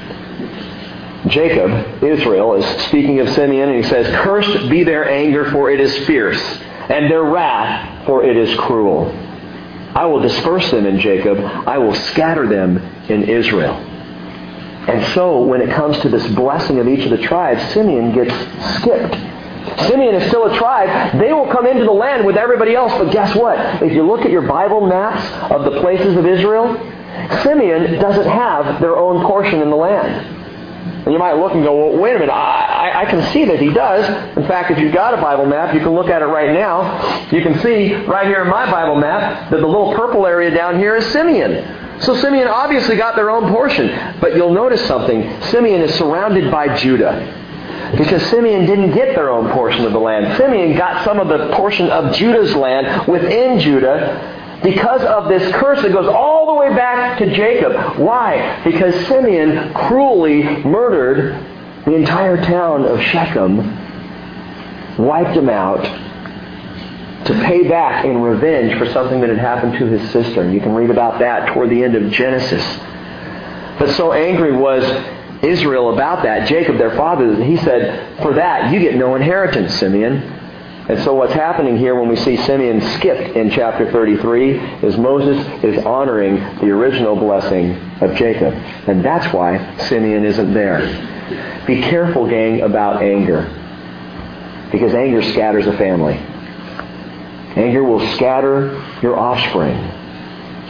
Jacob, 1.29 2.05
Israel, 2.05 2.55
is 2.55 2.67
speaking 2.85 3.21
of 3.21 3.31
Simeon, 3.31 3.71
and 3.71 3.83
he 3.83 3.91
says, 3.91 4.07
Cursed 4.23 4.69
be 4.69 4.85
their 4.85 5.09
anger, 5.11 5.51
for 5.51 5.71
it 5.71 5.81
is 5.81 6.07
fierce, 6.07 6.41
and 6.89 7.11
their 7.11 7.25
wrath, 7.25 8.05
for 8.07 8.23
it 8.23 8.37
is 8.37 8.55
cruel. 8.61 9.11
I 9.97 10.05
will 10.05 10.21
disperse 10.21 10.71
them 10.71 10.85
in 10.85 11.01
Jacob, 11.01 11.39
I 11.39 11.79
will 11.79 11.95
scatter 11.95 12.47
them 12.47 12.77
in 13.09 13.25
Israel. 13.25 13.96
And 14.87 15.15
so, 15.15 15.43
when 15.43 15.61
it 15.61 15.71
comes 15.71 15.99
to 16.01 16.09
this 16.09 16.27
blessing 16.35 16.79
of 16.79 16.87
each 16.87 17.05
of 17.05 17.11
the 17.11 17.19
tribes, 17.19 17.61
Simeon 17.73 18.13
gets 18.13 18.33
skipped. 18.77 19.15
Simeon 19.89 20.15
is 20.15 20.29
still 20.29 20.47
a 20.47 20.57
tribe. 20.57 21.19
They 21.19 21.33
will 21.33 21.51
come 21.51 21.67
into 21.67 21.85
the 21.85 21.93
land 21.93 22.25
with 22.25 22.37
everybody 22.37 22.75
else, 22.75 22.93
but 22.93 23.13
guess 23.13 23.35
what? 23.35 23.59
If 23.83 23.93
you 23.93 24.07
look 24.07 24.21
at 24.21 24.31
your 24.31 24.43
Bible 24.43 24.87
maps 24.87 25.53
of 25.53 25.65
the 25.65 25.81
places 25.81 26.17
of 26.17 26.25
Israel, 26.25 26.75
Simeon 27.43 28.01
doesn't 28.01 28.29
have 28.29 28.81
their 28.81 28.97
own 28.97 29.27
portion 29.27 29.61
in 29.61 29.71
the 29.71 29.77
land. 29.77 30.35
And 31.07 31.13
you 31.13 31.19
might 31.19 31.35
look 31.35 31.53
and 31.53 31.63
go, 31.63 31.91
well, 31.91 32.03
wait 32.03 32.17
a 32.17 32.19
minute, 32.19 32.33
I, 32.33 33.03
I, 33.03 33.05
can 33.05 33.23
see 33.33 33.45
that 33.45 33.61
he 33.61 33.73
does. 33.73 34.09
In 34.37 34.47
fact, 34.49 34.73
if 34.73 34.79
you've 34.79 34.93
got 34.93 35.15
a 35.15 35.17
Bible 35.19 35.47
map, 35.47 35.73
you 35.73 35.79
can 35.79 35.91
look 35.91 36.09
at 36.09 36.21
it 36.21 36.27
right 36.27 36.53
now. 36.53 37.31
You 37.31 37.43
can 37.43 37.61
see 37.61 37.95
right 37.95 38.27
here 38.27 38.43
in 38.43 38.49
my 38.49 38.69
Bible 38.69 38.97
map 38.97 39.51
that 39.51 39.61
the 39.61 39.67
little 39.67 39.95
purple 39.95 40.27
area 40.27 40.51
down 40.51 40.79
here 40.79 40.97
is 40.97 41.07
Simeon. 41.13 41.53
So 42.01 42.15
Simeon 42.17 42.49
obviously 42.49 42.97
got 42.97 43.17
their 43.17 43.31
own 43.31 43.51
portion. 43.53 43.89
But 44.21 44.37
you'll 44.37 44.53
notice 44.53 44.85
something. 44.87 45.43
Simeon 45.45 45.81
is 45.81 45.95
surrounded 45.95 46.51
by 46.51 46.77
Judah. 46.77 47.45
Because 47.97 48.23
Simeon 48.31 48.67
didn't 48.67 48.93
get 48.93 49.15
their 49.15 49.31
own 49.31 49.51
portion 49.53 49.85
of 49.85 49.93
the 49.93 49.99
land. 49.99 50.37
Simeon 50.37 50.77
got 50.77 51.05
some 51.05 51.21
of 51.21 51.29
the 51.29 51.55
portion 51.55 51.89
of 51.91 52.15
Judah's 52.15 52.55
land 52.55 53.07
within 53.07 53.61
Judah 53.61 54.61
because 54.63 55.03
of 55.03 55.29
this 55.29 55.55
curse 55.55 55.83
that 55.83 55.93
goes 55.93 56.09
all 56.09 56.47
the 56.47 56.55
way 56.55 56.71
back 56.71 57.19
to 57.19 57.35
Jacob. 57.35 57.99
Why? 57.99 58.63
Because 58.65 58.95
Simeon 59.07 59.73
cruelly 59.75 60.43
murdered 60.65 61.35
the 61.85 61.95
entire 61.95 62.37
town 62.45 62.85
of 62.85 63.01
Shechem, 63.01 63.59
wiped 64.99 65.35
them 65.35 65.49
out 65.49 65.85
to 67.27 67.35
pay 67.45 67.69
back 67.69 68.05
in 68.05 68.21
revenge 68.21 68.79
for 68.79 68.91
something 68.93 69.21
that 69.21 69.29
had 69.29 69.39
happened 69.39 69.75
to 69.79 69.87
his 69.87 70.11
sister. 70.11 70.51
You 70.51 70.61
can 70.61 70.75
read 70.75 70.91
about 70.91 71.19
that 71.21 71.53
toward 71.53 71.71
the 71.71 71.83
end 71.83 71.95
of 71.95 72.11
Genesis. 72.13 72.65
But 73.79 73.95
so 73.97 74.13
angry 74.13 74.57
was 74.57 74.85
Israel 75.43 75.93
about 75.93 76.23
that, 76.23 76.49
Jacob, 76.49 76.79
their 76.79 76.97
father, 76.97 77.37
that 77.37 77.45
he 77.45 77.57
said, 77.59 78.23
For 78.23 78.35
that, 78.35 78.73
you 78.73 78.81
get 78.81 78.95
no 78.97 79.15
inheritance, 79.15 79.75
Simeon. 79.75 80.35
And 80.89 81.03
so 81.03 81.15
what's 81.15 81.33
happening 81.33 81.77
here 81.77 81.99
when 81.99 82.09
we 82.09 82.15
see 82.15 82.37
Simeon 82.37 82.81
skipped 82.99 83.37
in 83.37 83.51
chapter 83.51 83.91
33 83.91 84.57
is 84.85 84.97
Moses 84.97 85.45
is 85.65 85.85
honoring 85.85 86.37
the 86.37 86.71
original 86.71 87.17
blessing 87.17 87.73
of 88.01 88.15
Jacob. 88.15 88.55
And 88.55 89.05
that's 89.05 89.33
why 89.35 89.77
Simeon 89.89 90.25
isn't 90.25 90.55
there. 90.55 91.65
Be 91.67 91.83
careful, 91.83 92.29
gang, 92.29 92.61
about 92.61 93.03
anger. 93.03 93.43
Because 94.71 94.95
anger 94.95 95.23
scatters 95.23 95.67
a 95.67 95.77
family. 95.77 96.25
Anger 97.57 97.83
will 97.83 98.07
scatter 98.15 98.85
your 99.03 99.19
offspring. 99.19 99.77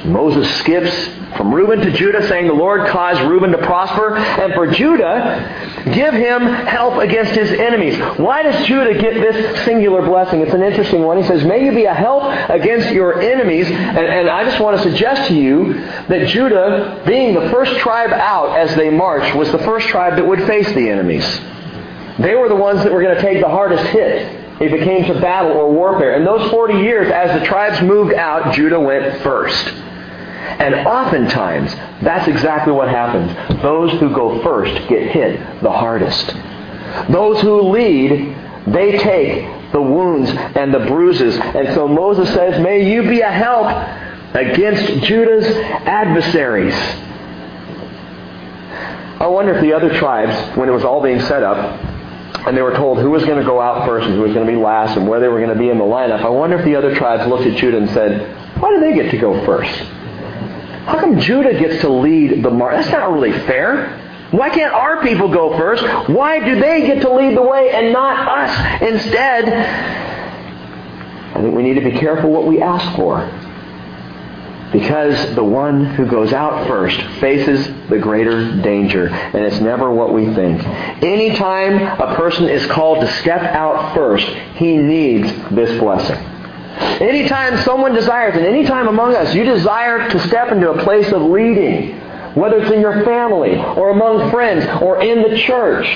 Moses 0.04 0.48
skips 0.60 0.92
from 1.36 1.52
Reuben 1.52 1.80
to 1.80 1.90
Judah, 1.90 2.26
saying, 2.28 2.46
The 2.46 2.54
Lord 2.54 2.88
caused 2.88 3.20
Reuben 3.22 3.50
to 3.50 3.58
prosper, 3.58 4.16
and 4.16 4.54
for 4.54 4.68
Judah, 4.68 5.82
give 5.92 6.14
him 6.14 6.42
help 6.42 6.98
against 6.98 7.32
his 7.32 7.50
enemies. 7.50 7.98
Why 8.18 8.42
does 8.42 8.66
Judah 8.66 8.94
get 8.94 9.14
this 9.14 9.64
singular 9.64 10.02
blessing? 10.02 10.40
It's 10.40 10.54
an 10.54 10.62
interesting 10.62 11.02
one. 11.02 11.16
He 11.16 11.24
says, 11.24 11.44
May 11.44 11.64
you 11.64 11.72
be 11.72 11.84
a 11.84 11.94
help 11.94 12.24
against 12.48 12.90
your 12.90 13.20
enemies. 13.20 13.66
And, 13.68 13.98
and 13.98 14.30
I 14.30 14.44
just 14.44 14.60
want 14.60 14.76
to 14.76 14.82
suggest 14.82 15.28
to 15.28 15.34
you 15.34 15.74
that 15.74 16.28
Judah, 16.28 17.02
being 17.06 17.34
the 17.34 17.50
first 17.50 17.76
tribe 17.80 18.12
out 18.12 18.56
as 18.56 18.74
they 18.76 18.90
marched, 18.90 19.34
was 19.34 19.50
the 19.50 19.58
first 19.58 19.88
tribe 19.88 20.16
that 20.16 20.26
would 20.26 20.46
face 20.46 20.68
the 20.72 20.88
enemies. 20.88 21.24
They 22.18 22.34
were 22.34 22.48
the 22.48 22.56
ones 22.56 22.82
that 22.84 22.92
were 22.92 23.02
going 23.02 23.16
to 23.16 23.22
take 23.22 23.40
the 23.40 23.48
hardest 23.48 23.84
hit 23.88 24.35
it 24.60 24.84
came 24.84 25.04
to 25.04 25.20
battle 25.20 25.52
or 25.52 25.70
warfare. 25.70 26.16
And 26.16 26.26
those 26.26 26.50
40 26.50 26.74
years, 26.74 27.12
as 27.12 27.38
the 27.38 27.46
tribes 27.46 27.80
moved 27.82 28.14
out, 28.14 28.54
Judah 28.54 28.80
went 28.80 29.22
first. 29.22 29.66
And 29.66 30.74
oftentimes, 30.86 31.74
that's 32.02 32.28
exactly 32.28 32.72
what 32.72 32.88
happens. 32.88 33.60
Those 33.62 33.92
who 34.00 34.14
go 34.14 34.42
first 34.42 34.88
get 34.88 35.10
hit 35.10 35.62
the 35.62 35.70
hardest. 35.70 36.34
Those 37.10 37.40
who 37.42 37.62
lead, 37.70 38.34
they 38.66 38.96
take 38.98 39.72
the 39.72 39.82
wounds 39.82 40.30
and 40.30 40.72
the 40.72 40.80
bruises. 40.80 41.36
And 41.36 41.74
so 41.74 41.86
Moses 41.86 42.32
says, 42.32 42.62
May 42.62 42.90
you 42.90 43.02
be 43.02 43.20
a 43.20 43.30
help 43.30 43.66
against 44.34 45.04
Judah's 45.04 45.46
adversaries. 45.86 46.74
I 49.18 49.26
wonder 49.26 49.54
if 49.54 49.62
the 49.62 49.72
other 49.72 49.98
tribes, 49.98 50.56
when 50.56 50.68
it 50.68 50.72
was 50.72 50.84
all 50.84 51.02
being 51.02 51.20
set 51.20 51.42
up, 51.42 51.95
and 52.46 52.56
they 52.56 52.62
were 52.62 52.74
told 52.74 52.98
who 52.98 53.10
was 53.10 53.24
going 53.24 53.38
to 53.38 53.44
go 53.44 53.60
out 53.60 53.86
first 53.86 54.06
and 54.06 54.14
who 54.14 54.22
was 54.22 54.32
going 54.32 54.46
to 54.46 54.52
be 54.52 54.56
last 54.56 54.96
and 54.96 55.08
where 55.08 55.18
they 55.18 55.28
were 55.28 55.38
going 55.38 55.52
to 55.52 55.58
be 55.58 55.68
in 55.68 55.78
the 55.78 55.84
lineup, 55.84 56.24
I 56.24 56.28
wonder 56.28 56.56
if 56.58 56.64
the 56.64 56.76
other 56.76 56.94
tribes 56.94 57.26
looked 57.28 57.44
at 57.44 57.56
Judah 57.56 57.78
and 57.78 57.90
said, 57.90 58.60
Why 58.60 58.70
do 58.70 58.80
they 58.80 58.94
get 58.94 59.10
to 59.10 59.18
go 59.18 59.44
first? 59.44 59.74
How 60.86 61.00
come 61.00 61.18
Judah 61.18 61.58
gets 61.58 61.80
to 61.80 61.88
lead 61.88 62.44
the 62.44 62.50
march? 62.50 62.76
That's 62.76 62.92
not 62.92 63.12
really 63.12 63.32
fair. 63.32 64.02
Why 64.30 64.50
can't 64.50 64.72
our 64.72 65.02
people 65.02 65.28
go 65.28 65.58
first? 65.58 65.82
Why 66.08 66.38
do 66.38 66.60
they 66.60 66.86
get 66.86 67.02
to 67.02 67.12
lead 67.12 67.36
the 67.36 67.42
way 67.42 67.72
and 67.72 67.92
not 67.92 68.28
us 68.28 68.82
instead? 68.82 69.48
I 71.34 71.40
think 71.42 71.54
we 71.54 71.64
need 71.64 71.74
to 71.74 71.80
be 71.80 71.98
careful 71.98 72.30
what 72.30 72.46
we 72.46 72.62
ask 72.62 72.96
for. 72.96 73.28
Because 74.76 75.34
the 75.34 75.42
one 75.42 75.86
who 75.86 76.04
goes 76.04 76.34
out 76.34 76.66
first 76.66 77.00
faces 77.18 77.66
the 77.88 77.98
greater 77.98 78.60
danger, 78.60 79.08
and 79.08 79.36
it's 79.36 79.58
never 79.58 79.90
what 79.90 80.12
we 80.12 80.26
think. 80.34 80.62
Anytime 81.02 81.80
a 81.98 82.14
person 82.14 82.46
is 82.46 82.66
called 82.66 83.00
to 83.00 83.10
step 83.20 83.40
out 83.40 83.94
first, 83.94 84.26
he 84.56 84.76
needs 84.76 85.32
this 85.50 85.80
blessing. 85.80 86.18
Anytime 87.00 87.56
someone 87.62 87.94
desires, 87.94 88.36
and 88.36 88.44
anytime 88.44 88.86
among 88.86 89.14
us 89.14 89.34
you 89.34 89.44
desire 89.44 90.10
to 90.10 90.20
step 90.28 90.52
into 90.52 90.70
a 90.70 90.82
place 90.84 91.10
of 91.10 91.22
leading, 91.22 91.98
whether 92.36 92.58
it's 92.58 92.70
in 92.70 92.80
your 92.80 93.02
family 93.02 93.56
or 93.56 93.90
among 93.90 94.30
friends 94.30 94.66
or 94.82 95.00
in 95.00 95.22
the 95.22 95.38
church, 95.38 95.86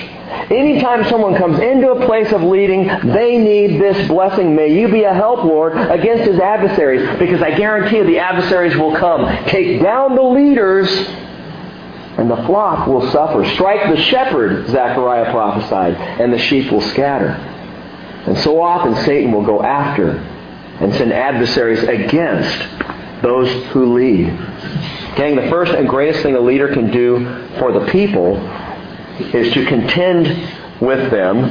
anytime 0.50 1.04
someone 1.04 1.36
comes 1.36 1.58
into 1.60 1.92
a 1.92 2.06
place 2.06 2.32
of 2.32 2.42
leading, 2.42 2.86
they 3.12 3.36
need 3.36 3.78
this 3.78 4.08
blessing. 4.08 4.56
May 4.56 4.80
you 4.80 4.88
be 4.88 5.04
a 5.04 5.12
help, 5.12 5.44
Lord, 5.44 5.76
against 5.76 6.24
his 6.24 6.40
adversaries, 6.40 7.18
because 7.18 7.42
I 7.42 7.54
guarantee 7.58 7.98
you 7.98 8.04
the 8.04 8.20
adversaries 8.20 8.74
will 8.74 8.96
come. 8.96 9.26
Take 9.48 9.82
down 9.82 10.16
the 10.16 10.22
leaders 10.22 10.90
and 12.16 12.30
the 12.30 12.42
flock 12.46 12.86
will 12.86 13.10
suffer. 13.10 13.44
Strike 13.50 13.94
the 13.94 14.02
shepherd, 14.04 14.66
Zechariah 14.68 15.30
prophesied, 15.30 15.94
and 15.94 16.32
the 16.32 16.38
sheep 16.38 16.72
will 16.72 16.80
scatter. 16.80 17.28
And 18.26 18.38
so 18.38 18.62
often 18.62 18.94
Satan 19.04 19.30
will 19.30 19.44
go 19.44 19.62
after 19.62 20.12
and 20.80 20.94
send 20.94 21.12
adversaries 21.12 21.82
against 21.82 22.66
those 23.22 23.50
who 23.66 23.94
lead. 23.94 24.26
Gang, 25.16 25.36
the 25.36 25.48
first 25.50 25.72
and 25.72 25.88
greatest 25.88 26.22
thing 26.22 26.36
a 26.36 26.40
leader 26.40 26.72
can 26.72 26.90
do 26.90 27.46
for 27.58 27.72
the 27.72 27.86
people 27.90 28.36
is 29.34 29.52
to 29.52 29.66
contend 29.66 30.26
with 30.80 31.10
them 31.10 31.44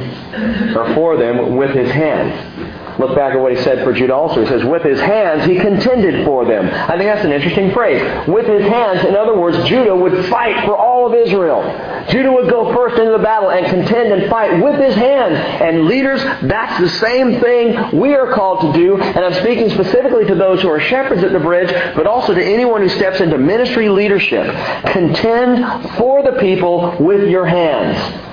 or 0.76 0.94
for 0.94 1.16
them 1.16 1.56
with 1.56 1.70
his 1.70 1.90
hand. 1.90 2.79
Look 3.00 3.16
back 3.16 3.32
at 3.34 3.40
what 3.40 3.56
he 3.56 3.62
said 3.62 3.82
for 3.82 3.94
Judah 3.94 4.14
also. 4.14 4.42
He 4.42 4.46
says, 4.46 4.62
with 4.62 4.82
his 4.82 5.00
hands 5.00 5.46
he 5.46 5.58
contended 5.58 6.26
for 6.26 6.44
them. 6.44 6.66
I 6.66 6.98
think 6.98 7.04
that's 7.04 7.24
an 7.24 7.32
interesting 7.32 7.72
phrase. 7.72 8.28
With 8.28 8.46
his 8.46 8.62
hands, 8.62 9.06
in 9.06 9.16
other 9.16 9.34
words, 9.34 9.56
Judah 9.66 9.96
would 9.96 10.26
fight 10.26 10.66
for 10.66 10.76
all 10.76 11.06
of 11.06 11.14
Israel. 11.14 11.62
Judah 12.10 12.30
would 12.30 12.50
go 12.50 12.74
first 12.74 12.98
into 12.98 13.12
the 13.12 13.22
battle 13.22 13.50
and 13.50 13.64
contend 13.66 14.12
and 14.12 14.28
fight 14.28 14.62
with 14.62 14.78
his 14.78 14.94
hands. 14.94 15.34
And 15.62 15.86
leaders, 15.86 16.22
that's 16.42 16.78
the 16.78 16.90
same 16.98 17.40
thing 17.40 17.98
we 17.98 18.14
are 18.14 18.34
called 18.34 18.60
to 18.60 18.72
do. 18.78 19.00
And 19.00 19.24
I'm 19.24 19.34
speaking 19.34 19.70
specifically 19.70 20.26
to 20.26 20.34
those 20.34 20.60
who 20.60 20.68
are 20.68 20.80
shepherds 20.80 21.24
at 21.24 21.32
the 21.32 21.40
bridge, 21.40 21.70
but 21.96 22.06
also 22.06 22.34
to 22.34 22.44
anyone 22.44 22.82
who 22.82 22.90
steps 22.90 23.20
into 23.20 23.38
ministry 23.38 23.88
leadership. 23.88 24.44
Contend 24.92 25.90
for 25.96 26.22
the 26.22 26.38
people 26.38 26.96
with 27.00 27.30
your 27.30 27.46
hands. 27.46 28.29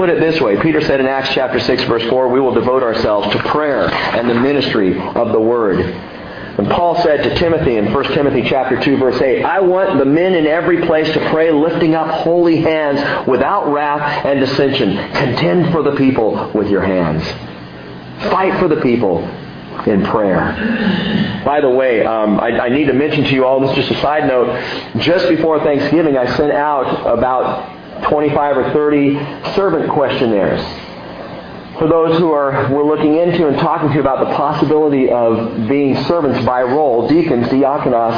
Put 0.00 0.08
it 0.08 0.18
this 0.18 0.40
way. 0.40 0.58
Peter 0.62 0.80
said 0.80 0.98
in 1.00 1.06
Acts 1.06 1.28
chapter 1.34 1.60
6 1.60 1.84
verse 1.84 2.02
4, 2.08 2.28
we 2.28 2.40
will 2.40 2.54
devote 2.54 2.82
ourselves 2.82 3.30
to 3.32 3.38
prayer 3.50 3.92
and 3.92 4.30
the 4.30 4.34
ministry 4.34 4.98
of 4.98 5.32
the 5.32 5.38
word. 5.38 5.78
And 5.78 6.66
Paul 6.70 7.02
said 7.02 7.22
to 7.22 7.34
Timothy 7.34 7.76
in 7.76 7.92
1 7.92 8.04
Timothy 8.14 8.48
chapter 8.48 8.82
2 8.82 8.96
verse 8.96 9.20
8, 9.20 9.44
I 9.44 9.60
want 9.60 9.98
the 9.98 10.06
men 10.06 10.32
in 10.32 10.46
every 10.46 10.86
place 10.86 11.12
to 11.12 11.20
pray 11.28 11.50
lifting 11.50 11.94
up 11.94 12.08
holy 12.22 12.62
hands 12.62 13.28
without 13.28 13.70
wrath 13.70 14.24
and 14.24 14.40
dissension. 14.40 14.96
Contend 15.12 15.70
for 15.70 15.82
the 15.82 15.94
people 15.96 16.50
with 16.54 16.68
your 16.70 16.80
hands. 16.80 17.22
Fight 18.30 18.58
for 18.58 18.68
the 18.68 18.80
people 18.80 19.18
in 19.86 20.02
prayer. 20.06 21.42
By 21.44 21.60
the 21.60 21.68
way, 21.68 22.06
um, 22.06 22.40
I, 22.40 22.58
I, 22.58 22.68
need 22.70 22.86
to 22.86 22.94
mention 22.94 23.24
to 23.24 23.34
you 23.34 23.44
all, 23.44 23.60
this 23.60 23.72
is 23.72 23.84
just 23.84 23.98
a 23.98 24.00
side 24.00 24.26
note, 24.26 24.98
just 25.00 25.28
before 25.28 25.62
Thanksgiving 25.62 26.16
I 26.16 26.24
sent 26.38 26.52
out 26.52 27.06
about 27.06 27.79
25 28.08 28.56
or 28.56 28.72
30 28.72 29.14
servant 29.54 29.90
questionnaires 29.90 30.60
for 31.80 31.88
those 31.88 32.18
who 32.18 32.30
are 32.30 32.70
we're 32.70 32.84
looking 32.84 33.16
into 33.16 33.48
and 33.48 33.56
talking 33.58 33.90
to 33.90 34.00
about 34.00 34.28
the 34.28 34.34
possibility 34.36 35.10
of 35.10 35.66
being 35.66 35.96
servants 36.04 36.44
by 36.44 36.62
role, 36.62 37.08
deacons, 37.08 37.46
diakonos, 37.48 38.12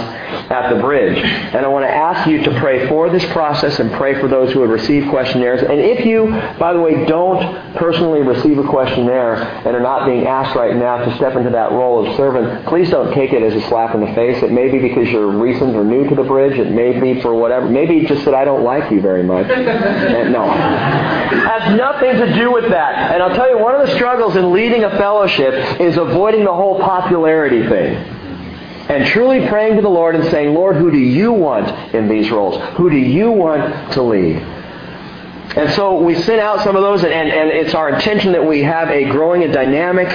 at 0.51 0.75
the 0.75 0.81
bridge. 0.81 1.17
And 1.17 1.65
I 1.65 1.69
want 1.69 1.85
to 1.85 1.91
ask 1.91 2.29
you 2.29 2.43
to 2.43 2.59
pray 2.59 2.89
for 2.89 3.09
this 3.09 3.25
process 3.33 3.79
and 3.79 3.93
pray 3.93 4.21
for 4.21 4.27
those 4.27 4.53
who 4.53 4.63
have 4.63 4.71
received 4.71 5.09
questionnaires. 5.11 5.63
And 5.63 5.79
if 5.79 6.05
you, 6.05 6.27
by 6.59 6.73
the 6.73 6.81
way, 6.81 7.07
don't 7.07 7.77
personally 7.77 8.21
receive 8.21 8.59
a 8.59 8.67
questionnaire 8.69 9.35
and 9.35 9.77
are 9.77 9.81
not 9.81 10.07
being 10.07 10.27
asked 10.27 10.57
right 10.57 10.77
now 10.77 11.05
to 11.05 11.17
step 11.17 11.37
into 11.37 11.51
that 11.51 11.71
role 11.71 12.05
of 12.05 12.17
servant, 12.17 12.67
please 12.67 12.91
don't 12.91 13.15
take 13.15 13.33
it 13.33 13.45
as 13.45 13.55
a 13.55 13.67
slap 13.69 13.95
in 13.95 14.01
the 14.01 14.13
face. 14.15 14.43
It 14.43 14.51
may 14.51 14.71
be 14.71 14.81
because 14.81 15.09
you're 15.09 15.31
recent 15.31 15.77
or 15.77 15.85
new 15.85 16.09
to 16.09 16.15
the 16.17 16.25
bridge. 16.25 16.59
It 16.59 16.73
may 16.73 16.99
be 16.99 17.21
for 17.21 17.33
whatever. 17.33 17.69
Maybe 17.69 18.05
just 18.07 18.25
that 18.25 18.35
I 18.35 18.45
don't 18.45 18.65
like 18.65 18.91
you 18.91 19.01
very 19.01 19.23
much. 19.23 19.47
no. 19.49 20.45
It 21.33 21.47
has 21.47 21.77
nothing 21.77 22.17
to 22.27 22.35
do 22.35 22.53
with 22.53 22.69
that. 22.71 23.13
And 23.13 23.23
I'll 23.23 23.35
tell 23.35 23.49
you 23.49 23.52
one 23.61 23.75
of 23.75 23.87
the 23.87 23.95
struggles 23.95 24.37
in 24.37 24.53
leading 24.53 24.85
a 24.85 24.91
fellowship 24.91 25.81
is 25.81 25.97
avoiding 25.97 26.45
the 26.45 26.53
whole 26.53 26.79
popularity 26.79 27.67
thing. 27.69 27.95
And 28.89 29.07
truly 29.07 29.47
praying 29.49 29.77
to 29.77 29.83
the 29.83 29.89
Lord 29.89 30.15
and 30.15 30.25
saying, 30.31 30.55
Lord, 30.55 30.77
who 30.77 30.91
do 30.91 30.99
you 30.99 31.33
want 31.33 31.95
in 31.95 32.09
these 32.09 32.31
roles? 32.31 32.61
Who 32.77 32.91
do 32.91 32.97
you 32.97 33.31
want 33.31 33.93
to 33.93 34.03
lead? 34.03 34.37
And 34.37 35.73
so 35.75 36.01
we 36.01 36.15
sent 36.23 36.41
out 36.41 36.63
some 36.63 36.77
of 36.77 36.83
those, 36.83 37.05
and, 37.05 37.13
and 37.13 37.51
it's 37.51 37.75
our 37.75 37.91
intention 37.91 38.33
that 38.33 38.45
we 38.45 38.63
have 38.63 38.89
a 38.89 39.05
growing 39.11 39.45
and 39.45 39.53
dynamic 39.53 40.09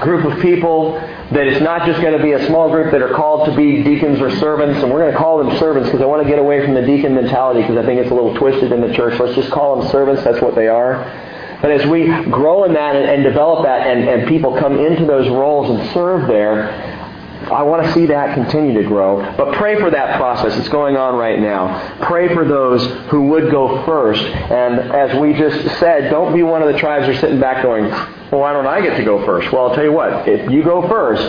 group 0.00 0.24
of 0.24 0.40
people 0.40 0.94
that 1.32 1.46
it's 1.46 1.60
not 1.60 1.86
just 1.86 2.00
going 2.00 2.16
to 2.16 2.22
be 2.22 2.32
a 2.32 2.46
small 2.46 2.70
group 2.70 2.92
that 2.92 3.02
are 3.02 3.12
called 3.12 3.46
to 3.46 3.56
be 3.56 3.82
deacons 3.82 4.20
or 4.20 4.30
servants, 4.36 4.80
and 4.80 4.92
we're 4.92 5.00
going 5.00 5.12
to 5.12 5.18
call 5.18 5.42
them 5.42 5.58
servants 5.58 5.88
because 5.88 6.00
I 6.00 6.06
want 6.06 6.22
to 6.22 6.28
get 6.28 6.38
away 6.38 6.64
from 6.64 6.74
the 6.74 6.82
deacon 6.82 7.14
mentality 7.14 7.62
because 7.62 7.76
I 7.76 7.84
think 7.84 8.00
it's 8.00 8.10
a 8.10 8.14
little 8.14 8.34
twisted 8.36 8.70
in 8.70 8.80
the 8.80 8.94
church. 8.94 9.18
Let's 9.18 9.34
just 9.34 9.50
call 9.50 9.80
them 9.80 9.90
servants. 9.90 10.22
That's 10.22 10.40
what 10.40 10.54
they 10.54 10.68
are. 10.68 11.02
But 11.62 11.70
as 11.70 11.86
we 11.86 12.06
grow 12.24 12.64
in 12.64 12.74
that 12.74 12.96
and, 12.96 13.06
and 13.08 13.22
develop 13.22 13.64
that 13.64 13.86
and, 13.86 14.08
and 14.08 14.28
people 14.28 14.56
come 14.58 14.78
into 14.78 15.06
those 15.06 15.28
roles 15.28 15.70
and 15.70 15.92
serve 15.92 16.28
there, 16.28 16.70
I 17.50 17.62
want 17.62 17.86
to 17.86 17.92
see 17.92 18.06
that 18.06 18.34
continue 18.34 18.74
to 18.82 18.88
grow. 18.88 19.20
But 19.36 19.54
pray 19.54 19.78
for 19.78 19.90
that 19.90 20.16
process. 20.16 20.58
It's 20.58 20.68
going 20.68 20.96
on 20.96 21.14
right 21.14 21.38
now. 21.38 21.96
Pray 22.04 22.34
for 22.34 22.44
those 22.44 22.84
who 23.08 23.28
would 23.28 23.50
go 23.50 23.84
first. 23.84 24.20
And 24.22 24.80
as 24.92 25.16
we 25.20 25.32
just 25.32 25.78
said, 25.78 26.10
don't 26.10 26.34
be 26.34 26.42
one 26.42 26.62
of 26.62 26.72
the 26.72 26.78
tribes 26.78 27.06
who 27.06 27.12
are 27.12 27.20
sitting 27.20 27.38
back 27.38 27.62
going, 27.62 27.88
well, 27.88 28.40
why 28.40 28.52
don't 28.52 28.66
I 28.66 28.80
get 28.80 28.96
to 28.96 29.04
go 29.04 29.24
first? 29.24 29.52
Well, 29.52 29.68
I'll 29.68 29.74
tell 29.74 29.84
you 29.84 29.92
what. 29.92 30.28
If 30.28 30.50
you 30.50 30.64
go 30.64 30.88
first, 30.88 31.22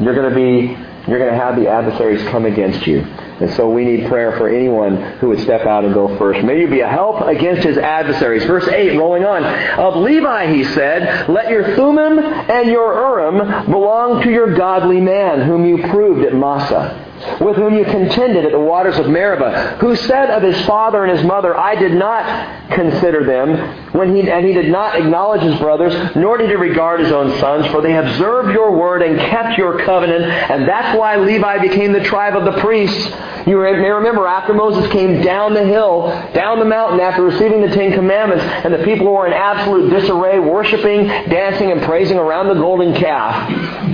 you're 0.00 0.14
going 0.14 0.30
to 0.30 0.34
be, 0.34 0.74
you're 1.06 1.18
going 1.18 1.30
to 1.32 1.38
have 1.38 1.56
the 1.56 1.68
adversaries 1.68 2.22
come 2.28 2.44
against 2.44 2.86
you. 2.86 3.00
And 3.00 3.50
so 3.54 3.70
we 3.70 3.84
need 3.84 4.06
prayer 4.08 4.36
for 4.36 4.48
anyone 4.48 4.96
who 5.18 5.28
would 5.28 5.40
step 5.40 5.62
out 5.66 5.84
and 5.84 5.94
go 5.94 6.18
first. 6.18 6.44
May 6.44 6.60
you 6.60 6.68
be 6.68 6.80
a 6.80 6.88
help 6.88 7.22
against 7.22 7.62
his 7.62 7.78
adversaries. 7.78 8.44
Verse 8.44 8.68
8, 8.68 8.98
rolling 8.98 9.24
on. 9.24 9.44
Of 9.78 9.96
Levi, 9.96 10.52
he 10.52 10.64
said, 10.64 11.28
Let 11.28 11.50
your 11.50 11.74
Thummim 11.74 12.18
and 12.18 12.70
your 12.70 12.92
Urim 12.92 13.70
belong 13.70 14.22
to 14.22 14.30
your 14.30 14.54
godly 14.54 15.00
man, 15.00 15.40
whom 15.40 15.64
you 15.64 15.78
proved 15.88 16.24
at 16.26 16.34
Massah 16.34 17.09
with 17.40 17.56
whom 17.56 17.76
you 17.76 17.84
contended 17.84 18.44
at 18.44 18.52
the 18.52 18.60
waters 18.60 18.98
of 18.98 19.08
Meribah, 19.08 19.78
who 19.80 19.96
said 19.96 20.30
of 20.30 20.42
his 20.42 20.60
father 20.66 21.04
and 21.04 21.16
his 21.16 21.26
mother, 21.26 21.56
I 21.56 21.74
did 21.74 21.92
not 21.92 22.70
consider 22.70 23.24
them, 23.24 23.92
when 23.92 24.14
he, 24.14 24.30
and 24.30 24.46
he 24.46 24.52
did 24.52 24.70
not 24.70 24.96
acknowledge 24.96 25.42
his 25.42 25.58
brothers, 25.58 26.16
nor 26.16 26.36
did 26.36 26.48
he 26.50 26.56
regard 26.56 27.00
his 27.00 27.12
own 27.12 27.38
sons, 27.38 27.66
for 27.68 27.82
they 27.82 27.96
observed 27.96 28.52
your 28.52 28.76
word 28.76 29.02
and 29.02 29.18
kept 29.18 29.58
your 29.58 29.84
covenant, 29.84 30.24
and 30.24 30.68
that's 30.68 30.96
why 30.98 31.16
Levi 31.16 31.58
became 31.58 31.92
the 31.92 32.04
tribe 32.04 32.36
of 32.36 32.44
the 32.44 32.60
priests. 32.60 33.12
You 33.46 33.58
may 33.58 33.90
remember 33.90 34.26
after 34.26 34.52
Moses 34.52 34.90
came 34.92 35.22
down 35.22 35.54
the 35.54 35.64
hill, 35.64 36.08
down 36.34 36.58
the 36.58 36.64
mountain 36.64 37.00
after 37.00 37.22
receiving 37.22 37.62
the 37.62 37.68
Ten 37.68 37.92
Commandments, 37.92 38.44
and 38.44 38.72
the 38.72 38.84
people 38.84 39.10
were 39.12 39.26
in 39.26 39.32
absolute 39.32 39.90
disarray, 39.90 40.38
worshiping, 40.38 41.06
dancing, 41.06 41.70
and 41.72 41.82
praising 41.82 42.18
around 42.18 42.48
the 42.48 42.54
golden 42.54 42.94
calf. 42.94 43.89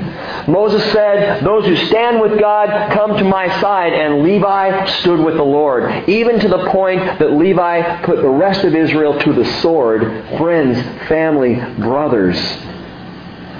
Moses 0.49 0.83
said, 0.93 1.45
Those 1.45 1.67
who 1.67 1.77
stand 1.87 2.21
with 2.21 2.39
God 2.39 2.93
come 2.93 3.17
to 3.17 3.25
my 3.25 3.49
side, 3.61 3.93
and 3.93 4.23
Levi 4.23 4.87
stood 5.01 5.19
with 5.19 5.37
the 5.37 5.43
Lord, 5.43 6.09
even 6.09 6.39
to 6.41 6.49
the 6.49 6.69
point 6.71 7.01
that 7.19 7.33
Levi 7.33 8.03
put 8.03 8.23
the 8.23 8.29
rest 8.29 8.65
of 8.65 8.75
Israel 8.75 9.19
to 9.19 9.33
the 9.33 9.45
sword, 9.61 10.03
friends, 10.39 10.81
family, 11.09 11.57
brothers, 11.81 12.39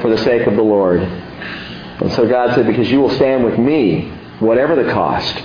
for 0.01 0.11
the 0.11 0.19
sake 0.19 0.47
of 0.47 0.55
the 0.55 0.63
Lord. 0.63 1.01
And 1.01 2.13
so 2.13 2.29
God 2.29 2.55
said, 2.55 2.67
Because 2.67 2.91
you 2.91 3.01
will 3.01 3.15
stand 3.15 3.45
with 3.45 3.59
me, 3.59 4.09
whatever 4.39 4.77
the 4.77 4.93
cost, 4.93 5.43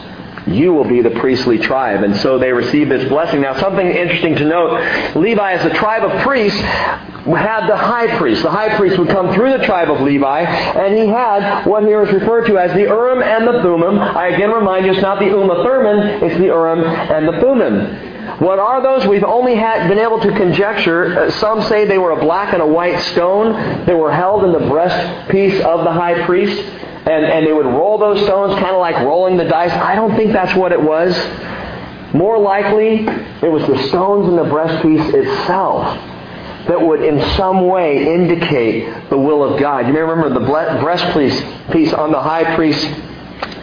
you 0.48 0.74
will 0.74 0.88
be 0.88 1.02
the 1.02 1.12
priestly 1.12 1.58
tribe. 1.58 2.04
And 2.04 2.16
so 2.18 2.40
they 2.40 2.52
receive 2.52 2.90
this 2.90 3.08
blessing. 3.10 3.42
Now, 3.42 3.60
something 3.60 3.86
interesting 3.86 4.36
to 4.36 4.46
note 4.46 5.16
Levi, 5.16 5.54
as 5.54 5.66
a 5.66 5.74
tribe 5.74 6.04
of 6.04 6.22
priests, 6.22 6.60
had 6.60 7.68
the 7.68 7.78
high 7.78 8.18
priest. 8.18 8.44
The 8.44 8.50
high 8.50 8.76
priest 8.76 8.98
would 8.98 9.10
come 9.10 9.34
through 9.34 9.58
the 9.58 9.66
tribe 9.66 9.90
of 9.92 10.02
Levi, 10.02 10.42
and 10.42 10.98
he 10.98 11.08
had 11.08 11.66
what 11.66 11.84
here 11.84 12.02
is 12.04 12.12
referred 12.12 12.48
to 12.48 12.58
as 12.58 12.72
the 12.74 12.82
Urim 12.82 13.22
and 13.22 13.48
the 13.48 13.62
Thummim. 13.62 14.00
I 14.00 14.30
again 14.30 14.52
remind 14.52 14.86
you, 14.86 14.94
it's 14.94 15.02
not 15.02 15.20
the 15.20 15.28
Uma 15.28 15.64
Thurman, 15.64 16.24
it's 16.24 16.38
the 16.38 16.46
Urim 16.46 16.84
and 16.84 17.28
the 17.28 17.40
Thummim. 17.40 18.10
What 18.40 18.60
are 18.60 18.82
those? 18.82 19.08
We've 19.08 19.24
only 19.24 19.56
had, 19.56 19.88
been 19.88 20.00
able 20.00 20.20
to 20.20 20.32
conjecture. 20.32 21.20
Uh, 21.20 21.32
some 21.32 21.62
say 21.64 21.86
they 21.86 21.98
were 21.98 22.12
a 22.12 22.20
black 22.20 22.54
and 22.54 22.62
a 22.62 22.66
white 22.66 23.00
stone 23.12 23.54
that 23.86 23.98
were 23.98 24.12
held 24.12 24.44
in 24.44 24.52
the 24.52 24.60
breastpiece 24.60 25.60
of 25.62 25.84
the 25.84 25.92
high 25.92 26.26
priest 26.26 26.60
and, 27.06 27.26
and 27.26 27.48
they 27.48 27.54
would 27.54 27.66
roll 27.66 27.98
those 27.98 28.22
stones 28.24 28.54
kind 28.54 28.76
of 28.76 28.80
like 28.80 28.96
rolling 28.98 29.38
the 29.38 29.46
dice. 29.46 29.72
I 29.72 29.96
don't 29.96 30.16
think 30.16 30.34
that's 30.34 30.56
what 30.56 30.72
it 30.72 30.82
was. 30.82 31.16
More 32.14 32.38
likely, 32.38 33.06
it 33.06 33.52
was 33.52 33.66
the 33.68 33.88
stones 33.88 34.28
in 34.28 34.36
the 34.36 34.44
breastpiece 34.44 35.14
itself 35.14 35.86
that 36.68 36.80
would 36.80 37.04
in 37.04 37.20
some 37.38 37.68
way 37.68 38.14
indicate 38.14 39.10
the 39.10 39.18
will 39.18 39.44
of 39.44 39.60
God. 39.60 39.88
You 39.88 39.94
may 39.94 40.02
remember 40.02 40.30
the 40.30 40.46
breastpiece 40.46 41.72
piece 41.72 41.94
on 41.94 42.12
the 42.12 42.22
high 42.22 42.56
priest's 42.56 42.86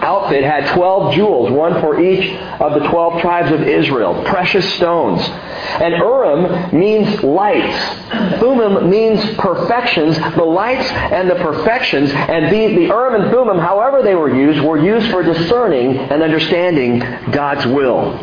outfit 0.00 0.44
had 0.44 0.74
12 0.74 1.14
jewels, 1.14 1.50
one 1.50 1.80
for 1.80 2.00
each 2.00 2.32
of 2.60 2.80
the 2.80 2.88
12 2.88 3.20
tribes 3.20 3.52
of 3.52 3.62
Israel, 3.62 4.22
precious 4.24 4.74
stones. 4.74 5.20
And 5.22 5.94
Urim 5.94 6.78
means 6.78 7.22
lights. 7.22 7.78
Thummim 8.40 8.90
means 8.90 9.20
perfections. 9.36 10.16
The 10.18 10.44
lights 10.44 10.88
and 10.90 11.28
the 11.28 11.36
perfections, 11.36 12.10
and 12.12 12.46
the, 12.46 12.74
the 12.74 12.86
Urim 12.86 13.20
and 13.20 13.30
Thummim, 13.30 13.58
however 13.58 14.02
they 14.02 14.14
were 14.14 14.34
used, 14.34 14.60
were 14.64 14.78
used 14.78 15.10
for 15.10 15.22
discerning 15.22 15.98
and 15.98 16.22
understanding 16.22 17.00
God's 17.30 17.66
will. 17.66 18.18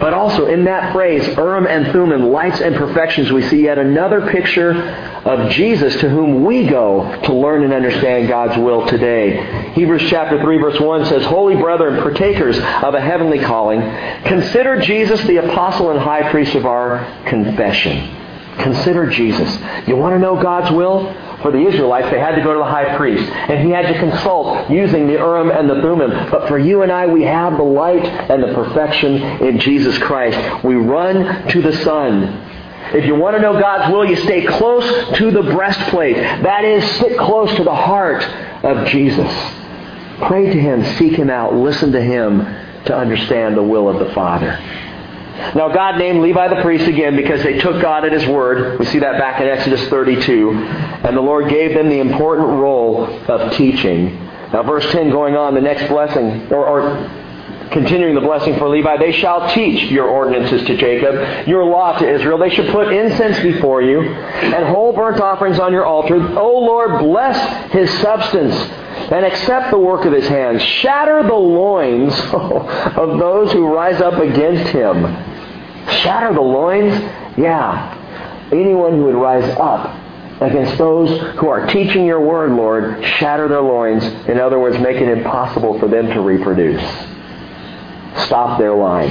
But 0.00 0.12
also 0.12 0.46
in 0.46 0.64
that 0.64 0.92
phrase, 0.92 1.26
Urim 1.36 1.66
and 1.66 1.92
Thummim, 1.92 2.30
lights 2.30 2.60
and 2.60 2.74
perfections, 2.74 3.30
we 3.30 3.42
see 3.42 3.62
yet 3.62 3.78
another 3.78 4.28
picture 4.30 4.72
of 4.72 5.50
Jesus 5.50 5.94
to 6.00 6.08
whom 6.08 6.44
we 6.44 6.66
go 6.66 7.20
to 7.22 7.32
learn 7.32 7.62
and 7.62 7.72
understand 7.72 8.28
God's 8.28 8.58
will 8.58 8.86
today. 8.86 9.72
Hebrews 9.72 10.10
chapter 10.10 10.40
3 10.40 10.58
verse 10.58 10.80
1 10.80 11.06
says, 11.06 11.24
Holy 11.24 11.56
brethren, 11.56 12.02
partakers 12.02 12.58
of 12.58 12.94
a 12.94 13.00
heavenly 13.00 13.38
calling, 13.38 13.80
consider 14.24 14.80
Jesus 14.80 15.22
the 15.22 15.36
apostle 15.36 15.90
and 15.90 16.00
high 16.00 16.28
priest 16.30 16.54
of 16.54 16.66
our 16.66 17.04
confession. 17.26 18.22
Consider 18.58 19.10
Jesus. 19.10 19.58
You 19.86 19.96
want 19.96 20.14
to 20.14 20.18
know 20.18 20.40
God's 20.40 20.70
will? 20.74 21.06
For 21.44 21.50
the 21.52 21.60
Israelites, 21.60 22.08
they 22.10 22.18
had 22.18 22.36
to 22.36 22.42
go 22.42 22.54
to 22.54 22.58
the 22.58 22.64
high 22.64 22.96
priest, 22.96 23.30
and 23.30 23.66
he 23.66 23.70
had 23.70 23.86
to 23.92 23.98
consult 23.98 24.70
using 24.70 25.06
the 25.06 25.12
Urim 25.12 25.50
and 25.50 25.68
the 25.68 25.74
Thummim. 25.82 26.30
But 26.30 26.48
for 26.48 26.58
you 26.58 26.80
and 26.80 26.90
I, 26.90 27.06
we 27.06 27.22
have 27.24 27.58
the 27.58 27.62
light 27.62 28.02
and 28.02 28.42
the 28.42 28.54
perfection 28.54 29.16
in 29.46 29.60
Jesus 29.60 29.98
Christ. 29.98 30.64
We 30.64 30.76
run 30.76 31.46
to 31.48 31.60
the 31.60 31.76
Son 31.84 32.40
If 32.94 33.06
you 33.06 33.14
want 33.14 33.36
to 33.36 33.42
know 33.42 33.58
God's 33.58 33.92
will, 33.92 34.04
you 34.04 34.16
stay 34.16 34.46
close 34.46 34.84
to 35.18 35.30
the 35.30 35.42
breastplate. 35.42 36.16
That 36.16 36.64
is, 36.64 36.88
sit 36.92 37.18
close 37.18 37.54
to 37.56 37.64
the 37.64 37.74
heart 37.74 38.22
of 38.64 38.86
Jesus. 38.88 39.30
Pray 40.22 40.46
to 40.46 40.60
Him, 40.60 40.84
seek 40.96 41.12
Him 41.18 41.28
out, 41.28 41.54
listen 41.54 41.92
to 41.92 42.00
Him 42.00 42.38
to 42.84 42.96
understand 42.96 43.56
the 43.56 43.62
will 43.62 43.88
of 43.88 44.06
the 44.06 44.14
Father. 44.14 44.58
Now, 45.54 45.68
God 45.68 45.98
named 45.98 46.20
Levi 46.20 46.48
the 46.48 46.62
priest 46.62 46.86
again 46.86 47.16
because 47.16 47.42
they 47.42 47.58
took 47.58 47.82
God 47.82 48.04
at 48.04 48.12
His 48.12 48.26
word. 48.26 48.78
We 48.78 48.84
see 48.86 49.00
that 49.00 49.18
back 49.18 49.40
in 49.40 49.48
Exodus 49.48 49.88
32. 49.88 50.52
And 50.52 51.16
the 51.16 51.20
Lord 51.20 51.48
gave 51.50 51.74
them 51.74 51.88
the 51.88 51.98
important 51.98 52.48
role 52.48 53.04
of 53.04 53.52
teaching. 53.52 54.16
Now, 54.52 54.62
verse 54.62 54.90
10 54.92 55.10
going 55.10 55.36
on, 55.36 55.54
the 55.54 55.60
next 55.60 55.88
blessing, 55.88 56.52
or, 56.52 56.66
or 56.66 57.10
continuing 57.72 58.14
the 58.14 58.20
blessing 58.20 58.56
for 58.58 58.68
Levi, 58.68 58.96
they 58.98 59.12
shall 59.12 59.52
teach 59.52 59.90
your 59.90 60.06
ordinances 60.06 60.64
to 60.66 60.76
Jacob, 60.76 61.48
your 61.48 61.64
law 61.64 61.98
to 61.98 62.08
Israel. 62.08 62.38
They 62.38 62.50
should 62.50 62.70
put 62.70 62.92
incense 62.92 63.40
before 63.40 63.82
you 63.82 64.00
and 64.02 64.64
whole 64.66 64.92
burnt 64.92 65.20
offerings 65.20 65.58
on 65.58 65.72
your 65.72 65.84
altar. 65.84 66.16
O 66.38 66.58
Lord, 66.60 67.00
bless 67.00 67.72
his 67.72 67.90
substance 68.00 68.54
and 68.94 69.24
accept 69.24 69.70
the 69.70 69.78
work 69.78 70.04
of 70.04 70.12
his 70.12 70.26
hands. 70.26 70.62
Shatter 70.62 71.22
the 71.22 71.34
loins 71.34 72.12
of 72.32 73.18
those 73.18 73.52
who 73.52 73.66
rise 73.66 74.00
up 74.00 74.14
against 74.14 74.70
him. 74.72 75.02
Shatter 76.02 76.34
the 76.34 76.40
loins? 76.40 76.94
Yeah. 77.36 78.00
Anyone 78.52 78.92
who 78.92 79.04
would 79.04 79.14
rise 79.14 79.48
up 79.58 80.00
against 80.40 80.78
those 80.78 81.08
who 81.38 81.48
are 81.48 81.66
teaching 81.66 82.04
your 82.04 82.20
word, 82.20 82.52
Lord, 82.52 83.04
shatter 83.04 83.48
their 83.48 83.62
loins. 83.62 84.04
In 84.28 84.38
other 84.38 84.58
words, 84.58 84.78
make 84.78 84.96
it 84.96 85.08
impossible 85.08 85.78
for 85.78 85.88
them 85.88 86.08
to 86.08 86.20
reproduce. 86.20 86.82
Stop 88.26 88.58
their 88.58 88.74
line. 88.74 89.10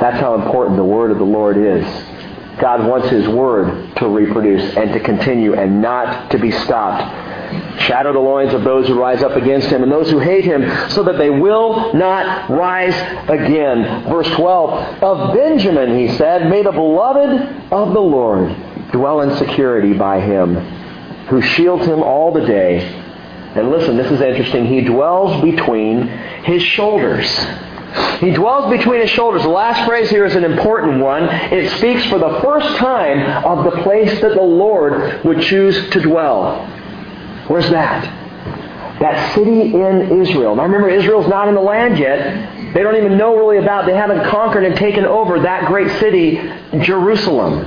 That's 0.00 0.20
how 0.20 0.34
important 0.34 0.76
the 0.76 0.84
word 0.84 1.10
of 1.10 1.18
the 1.18 1.24
Lord 1.24 1.56
is. 1.56 1.84
God 2.58 2.86
wants 2.86 3.08
His 3.10 3.28
Word 3.28 3.94
to 3.96 4.08
reproduce 4.08 4.76
and 4.76 4.92
to 4.92 5.00
continue 5.00 5.54
and 5.54 5.82
not 5.82 6.30
to 6.30 6.38
be 6.38 6.50
stopped. 6.50 7.02
Shatter 7.80 8.12
the 8.12 8.18
loins 8.18 8.54
of 8.54 8.64
those 8.64 8.88
who 8.88 8.98
rise 8.98 9.22
up 9.22 9.36
against 9.36 9.68
Him 9.68 9.82
and 9.82 9.92
those 9.92 10.10
who 10.10 10.18
hate 10.18 10.44
Him 10.44 10.62
so 10.90 11.02
that 11.04 11.18
they 11.18 11.30
will 11.30 11.94
not 11.94 12.50
rise 12.50 12.94
again. 13.28 14.04
Verse 14.08 14.28
12, 14.30 15.02
Of 15.02 15.34
Benjamin, 15.34 15.98
he 15.98 16.16
said, 16.16 16.48
May 16.50 16.62
the 16.62 16.72
beloved 16.72 17.72
of 17.72 17.92
the 17.92 18.00
Lord 18.00 18.54
dwell 18.92 19.20
in 19.20 19.36
security 19.36 19.92
by 19.92 20.20
Him, 20.20 20.56
who 21.26 21.42
shields 21.42 21.86
him 21.86 22.02
all 22.02 22.32
the 22.32 22.44
day. 22.46 22.78
And 23.54 23.70
listen, 23.70 23.96
this 23.96 24.10
is 24.10 24.20
interesting. 24.20 24.66
He 24.66 24.82
dwells 24.82 25.42
between 25.42 26.08
His 26.44 26.62
shoulders. 26.62 27.26
He 28.20 28.30
dwells 28.30 28.70
between 28.70 29.00
his 29.00 29.10
shoulders. 29.10 29.42
The 29.42 29.48
last 29.48 29.86
phrase 29.86 30.10
here 30.10 30.24
is 30.24 30.34
an 30.34 30.44
important 30.44 31.00
one. 31.00 31.24
It 31.24 31.70
speaks 31.78 32.04
for 32.06 32.18
the 32.18 32.40
first 32.42 32.76
time 32.76 33.44
of 33.44 33.64
the 33.64 33.82
place 33.82 34.20
that 34.20 34.34
the 34.34 34.42
Lord 34.42 35.24
would 35.24 35.40
choose 35.42 35.90
to 35.90 36.00
dwell. 36.00 36.66
Where's 37.48 37.70
that? 37.70 38.04
That 39.00 39.34
city 39.34 39.74
in 39.74 40.20
Israel. 40.20 40.56
Now 40.56 40.62
remember, 40.62 40.88
Israel's 40.88 41.28
not 41.28 41.48
in 41.48 41.54
the 41.54 41.60
land 41.60 41.98
yet. 41.98 42.72
They 42.74 42.82
don't 42.82 42.96
even 42.96 43.16
know 43.16 43.36
really 43.36 43.58
about, 43.58 43.86
they 43.86 43.94
haven't 43.94 44.28
conquered 44.28 44.64
and 44.64 44.76
taken 44.76 45.04
over 45.04 45.40
that 45.40 45.66
great 45.66 45.90
city, 46.00 46.36
Jerusalem. 46.80 47.64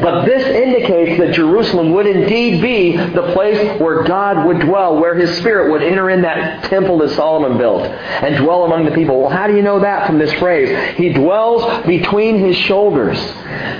But 0.00 0.26
this 0.26 0.46
indicates 0.46 1.18
that 1.18 1.34
Jerusalem 1.34 1.90
would 1.90 2.06
indeed 2.06 2.62
be 2.62 2.96
the 2.96 3.32
place 3.32 3.80
where 3.80 4.04
God 4.04 4.46
would 4.46 4.60
dwell, 4.60 5.00
where 5.00 5.16
His 5.16 5.36
Spirit 5.38 5.72
would 5.72 5.82
enter 5.82 6.08
in 6.10 6.22
that 6.22 6.64
temple 6.64 6.98
that 6.98 7.10
Solomon 7.10 7.58
built 7.58 7.82
and 7.82 8.36
dwell 8.36 8.64
among 8.64 8.84
the 8.84 8.92
people. 8.92 9.20
Well, 9.20 9.30
how 9.30 9.48
do 9.48 9.56
you 9.56 9.62
know 9.62 9.80
that 9.80 10.06
from 10.06 10.18
this 10.18 10.32
phrase? 10.34 10.96
He 10.96 11.12
dwells 11.12 11.84
between 11.84 12.38
His 12.38 12.56
shoulders. 12.56 13.18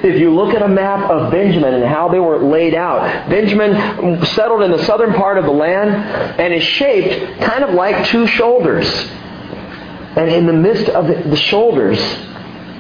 If 0.03 0.19
you 0.19 0.35
look 0.35 0.55
at 0.55 0.63
a 0.63 0.69
map 0.69 1.09
of 1.09 1.31
Benjamin 1.31 1.75
and 1.75 1.85
how 1.85 2.09
they 2.09 2.19
were 2.19 2.39
laid 2.39 2.75
out, 2.75 3.29
Benjamin 3.31 4.25
settled 4.27 4.63
in 4.63 4.73
the 4.73 4.85
southern 4.87 5.15
part 5.15 5.39
of 5.39 5.45
the 5.45 5.53
land 5.53 5.91
and 6.41 6.53
is 6.53 6.65
shaped 6.65 7.41
kind 7.43 7.63
of 7.63 7.75
like 7.75 8.07
two 8.09 8.27
shoulders. 8.27 8.89
And 10.17 10.31
in 10.31 10.47
the 10.47 10.53
midst 10.53 10.89
of 10.89 11.07
the 11.07 11.37
shoulders, 11.37 11.99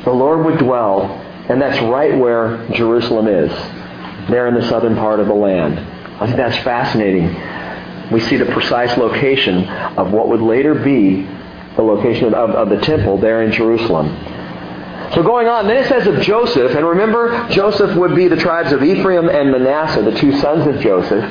the 0.05 0.11
Lord 0.11 0.45
would 0.45 0.59
dwell 0.59 1.25
and 1.49 1.61
that's 1.61 1.81
right 1.83 2.17
where 2.17 2.69
Jerusalem 2.73 3.27
is, 3.27 3.51
there 4.29 4.49
in 4.49 4.55
the 4.55 4.69
southern 4.69 4.97
part 4.97 5.19
of 5.19 5.27
the 5.27 5.35
land. 5.35 5.79
I 6.21 6.27
think 6.27 6.37
that's 6.37 6.59
fascinating. 6.59 7.35
We 8.13 8.21
see 8.21 8.37
the 8.37 8.47
precise 8.47 8.97
location 8.99 9.67
of 9.69 10.13
what 10.13 10.29
would 10.29 10.43
later 10.43 10.75
be 10.75 11.23
the 11.77 11.83
location 11.83 12.35
of, 12.35 12.51
of 12.51 12.69
the 12.69 12.81
temple 12.81 13.19
there 13.19 13.43
in 13.43 13.53
Jerusalem. 13.53 14.09
So 15.15 15.23
going 15.23 15.47
on, 15.47 15.67
then 15.67 15.79
it 15.79 15.89
says 15.89 16.07
of 16.07 16.21
Joseph, 16.21 16.75
and 16.75 16.87
remember, 16.87 17.49
Joseph 17.49 17.97
would 17.97 18.15
be 18.15 18.29
the 18.29 18.37
tribes 18.37 18.73
of 18.73 18.83
Ephraim 18.83 19.31
and 19.31 19.51
Manasseh, 19.51 20.03
the 20.03 20.19
two 20.19 20.39
sons 20.41 20.67
of 20.67 20.81
Joseph. 20.83 21.25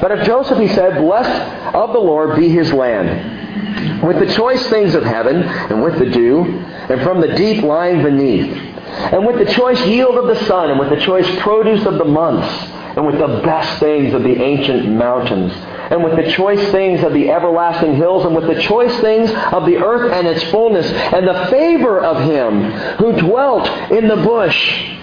But 0.00 0.12
of 0.12 0.24
Joseph 0.24 0.58
he 0.58 0.68
said, 0.68 0.98
Blessed 0.98 1.74
of 1.74 1.92
the 1.92 1.98
Lord 1.98 2.36
be 2.36 2.48
his 2.48 2.72
land, 2.72 4.02
with 4.06 4.20
the 4.20 4.32
choice 4.32 4.64
things 4.68 4.94
of 4.94 5.02
heaven, 5.02 5.42
and 5.42 5.82
with 5.82 5.98
the 5.98 6.06
dew, 6.06 6.44
and 6.44 7.02
from 7.02 7.20
the 7.20 7.34
deep 7.34 7.64
lying 7.64 8.04
beneath 8.04 8.75
and 8.96 9.26
with 9.26 9.38
the 9.38 9.52
choice 9.52 9.84
yield 9.86 10.16
of 10.16 10.26
the 10.26 10.44
sun, 10.46 10.70
and 10.70 10.78
with 10.78 10.90
the 10.90 11.00
choice 11.00 11.26
produce 11.40 11.84
of 11.86 11.98
the 11.98 12.04
months, 12.04 12.48
and 12.96 13.06
with 13.06 13.18
the 13.18 13.42
best 13.44 13.78
things 13.78 14.14
of 14.14 14.22
the 14.22 14.42
ancient 14.42 14.88
mountains, 14.88 15.52
and 15.90 16.02
with 16.02 16.16
the 16.16 16.30
choice 16.32 16.70
things 16.70 17.02
of 17.04 17.12
the 17.12 17.30
everlasting 17.30 17.94
hills, 17.94 18.24
and 18.24 18.34
with 18.34 18.46
the 18.46 18.60
choice 18.62 18.98
things 19.00 19.30
of 19.52 19.66
the 19.66 19.76
earth 19.76 20.12
and 20.12 20.26
its 20.26 20.42
fullness, 20.50 20.90
and 20.90 21.28
the 21.28 21.46
favor 21.50 22.00
of 22.00 22.22
him 22.22 22.70
who 22.98 23.12
dwelt 23.20 23.68
in 23.90 24.08
the 24.08 24.16
bush 24.16 24.95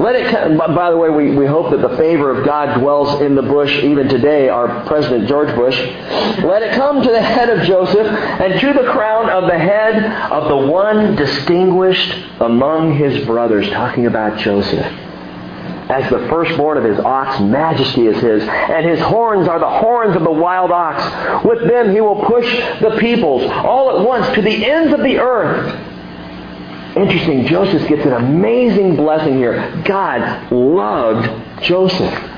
let 0.00 0.14
it 0.16 0.30
by 0.56 0.90
the 0.90 0.96
way, 0.96 1.10
we, 1.10 1.36
we 1.36 1.44
hope 1.44 1.70
that 1.72 1.86
the 1.86 1.94
favor 1.98 2.30
of 2.30 2.46
God 2.46 2.80
dwells 2.80 3.20
in 3.20 3.34
the 3.34 3.42
bush 3.42 3.70
even 3.82 4.08
today, 4.08 4.48
our 4.48 4.82
President 4.86 5.28
George 5.28 5.54
Bush. 5.54 5.78
Let 6.42 6.62
it 6.62 6.72
come 6.72 7.02
to 7.02 7.10
the 7.10 7.20
head 7.20 7.50
of 7.50 7.66
Joseph 7.66 8.06
and 8.06 8.58
to 8.60 8.72
the 8.72 8.90
crown 8.92 9.28
of 9.28 9.44
the 9.44 9.58
head 9.58 10.32
of 10.32 10.48
the 10.48 10.56
one 10.56 11.16
distinguished 11.16 12.14
among 12.40 12.96
his 12.96 13.26
brothers, 13.26 13.68
talking 13.68 14.06
about 14.06 14.38
Joseph. 14.38 14.86
As 15.90 16.08
the 16.08 16.26
firstborn 16.30 16.78
of 16.78 16.84
his 16.84 16.98
ox, 17.00 17.38
majesty 17.40 18.06
is 18.06 18.22
his, 18.22 18.42
and 18.44 18.86
his 18.86 19.00
horns 19.00 19.48
are 19.48 19.58
the 19.58 19.68
horns 19.68 20.16
of 20.16 20.22
the 20.22 20.30
wild 20.30 20.70
ox. 20.70 21.44
With 21.44 21.68
them 21.68 21.90
he 21.90 22.00
will 22.00 22.24
push 22.24 22.46
the 22.80 22.96
peoples 22.98 23.42
all 23.50 23.98
at 23.98 24.06
once 24.06 24.34
to 24.34 24.40
the 24.40 24.64
ends 24.64 24.94
of 24.94 25.00
the 25.00 25.18
earth. 25.18 25.89
Interesting, 26.96 27.46
Joseph 27.46 27.88
gets 27.88 28.04
an 28.04 28.12
amazing 28.12 28.96
blessing 28.96 29.36
here. 29.36 29.82
God 29.84 30.50
loved 30.50 31.62
Joseph. 31.62 32.30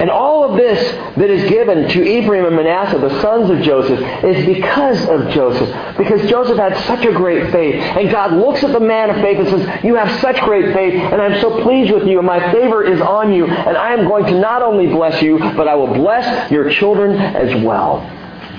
And 0.00 0.08
all 0.08 0.50
of 0.50 0.56
this 0.56 0.80
that 1.16 1.28
is 1.28 1.46
given 1.50 1.86
to 1.88 2.02
Ephraim 2.02 2.46
and 2.46 2.56
Manasseh, 2.56 2.98
the 2.98 3.20
sons 3.20 3.50
of 3.50 3.60
Joseph, 3.60 4.00
is 4.24 4.46
because 4.46 5.06
of 5.08 5.28
Joseph. 5.34 5.98
Because 5.98 6.26
Joseph 6.30 6.56
had 6.56 6.74
such 6.86 7.04
a 7.04 7.12
great 7.12 7.52
faith. 7.52 7.74
And 7.74 8.10
God 8.10 8.32
looks 8.32 8.64
at 8.64 8.72
the 8.72 8.80
man 8.80 9.10
of 9.10 9.16
faith 9.16 9.38
and 9.38 9.48
says, 9.48 9.84
You 9.84 9.96
have 9.96 10.20
such 10.22 10.40
great 10.40 10.72
faith, 10.72 10.94
and 10.94 11.20
I'm 11.20 11.38
so 11.42 11.62
pleased 11.62 11.92
with 11.92 12.06
you, 12.06 12.16
and 12.16 12.26
my 12.26 12.40
favor 12.50 12.82
is 12.82 12.98
on 13.02 13.34
you, 13.34 13.46
and 13.46 13.76
I 13.76 13.92
am 13.92 14.08
going 14.08 14.24
to 14.24 14.40
not 14.40 14.62
only 14.62 14.86
bless 14.86 15.20
you, 15.20 15.38
but 15.38 15.68
I 15.68 15.74
will 15.74 15.92
bless 15.92 16.50
your 16.50 16.70
children 16.70 17.18
as 17.18 17.62
well. 17.62 17.98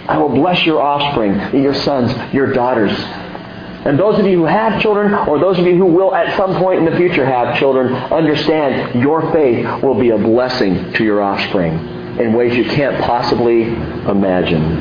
I 0.08 0.20
will 0.20 0.30
bless 0.30 0.64
your 0.64 0.80
offspring, 0.80 1.60
your 1.60 1.74
sons, 1.74 2.12
your 2.34 2.54
daughters. 2.54 2.92
And 3.84 3.98
those 3.98 4.20
of 4.20 4.28
you 4.28 4.38
who 4.38 4.46
have 4.46 4.80
children, 4.80 5.14
or 5.28 5.40
those 5.40 5.58
of 5.58 5.66
you 5.66 5.76
who 5.76 5.88
will 5.88 6.14
at 6.14 6.38
some 6.38 6.56
point 6.58 6.80
in 6.80 6.86
the 6.86 6.96
future 6.98 7.26
have 7.26 7.58
children, 7.58 7.94
understand 7.94 9.02
your 9.02 9.32
faith 9.32 9.66
will 9.82 10.00
be 10.00 10.12
a 10.12 10.18
blessing 10.18 10.94
to 10.94 11.04
your 11.04 11.22
offspring 11.22 11.74
in 12.20 12.34
ways 12.34 12.56
you 12.56 12.66
can't 12.66 13.04
possibly 13.04 13.64
imagine. 13.64 14.78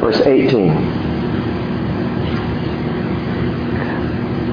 Verse 0.00 0.20
18. 0.20 1.06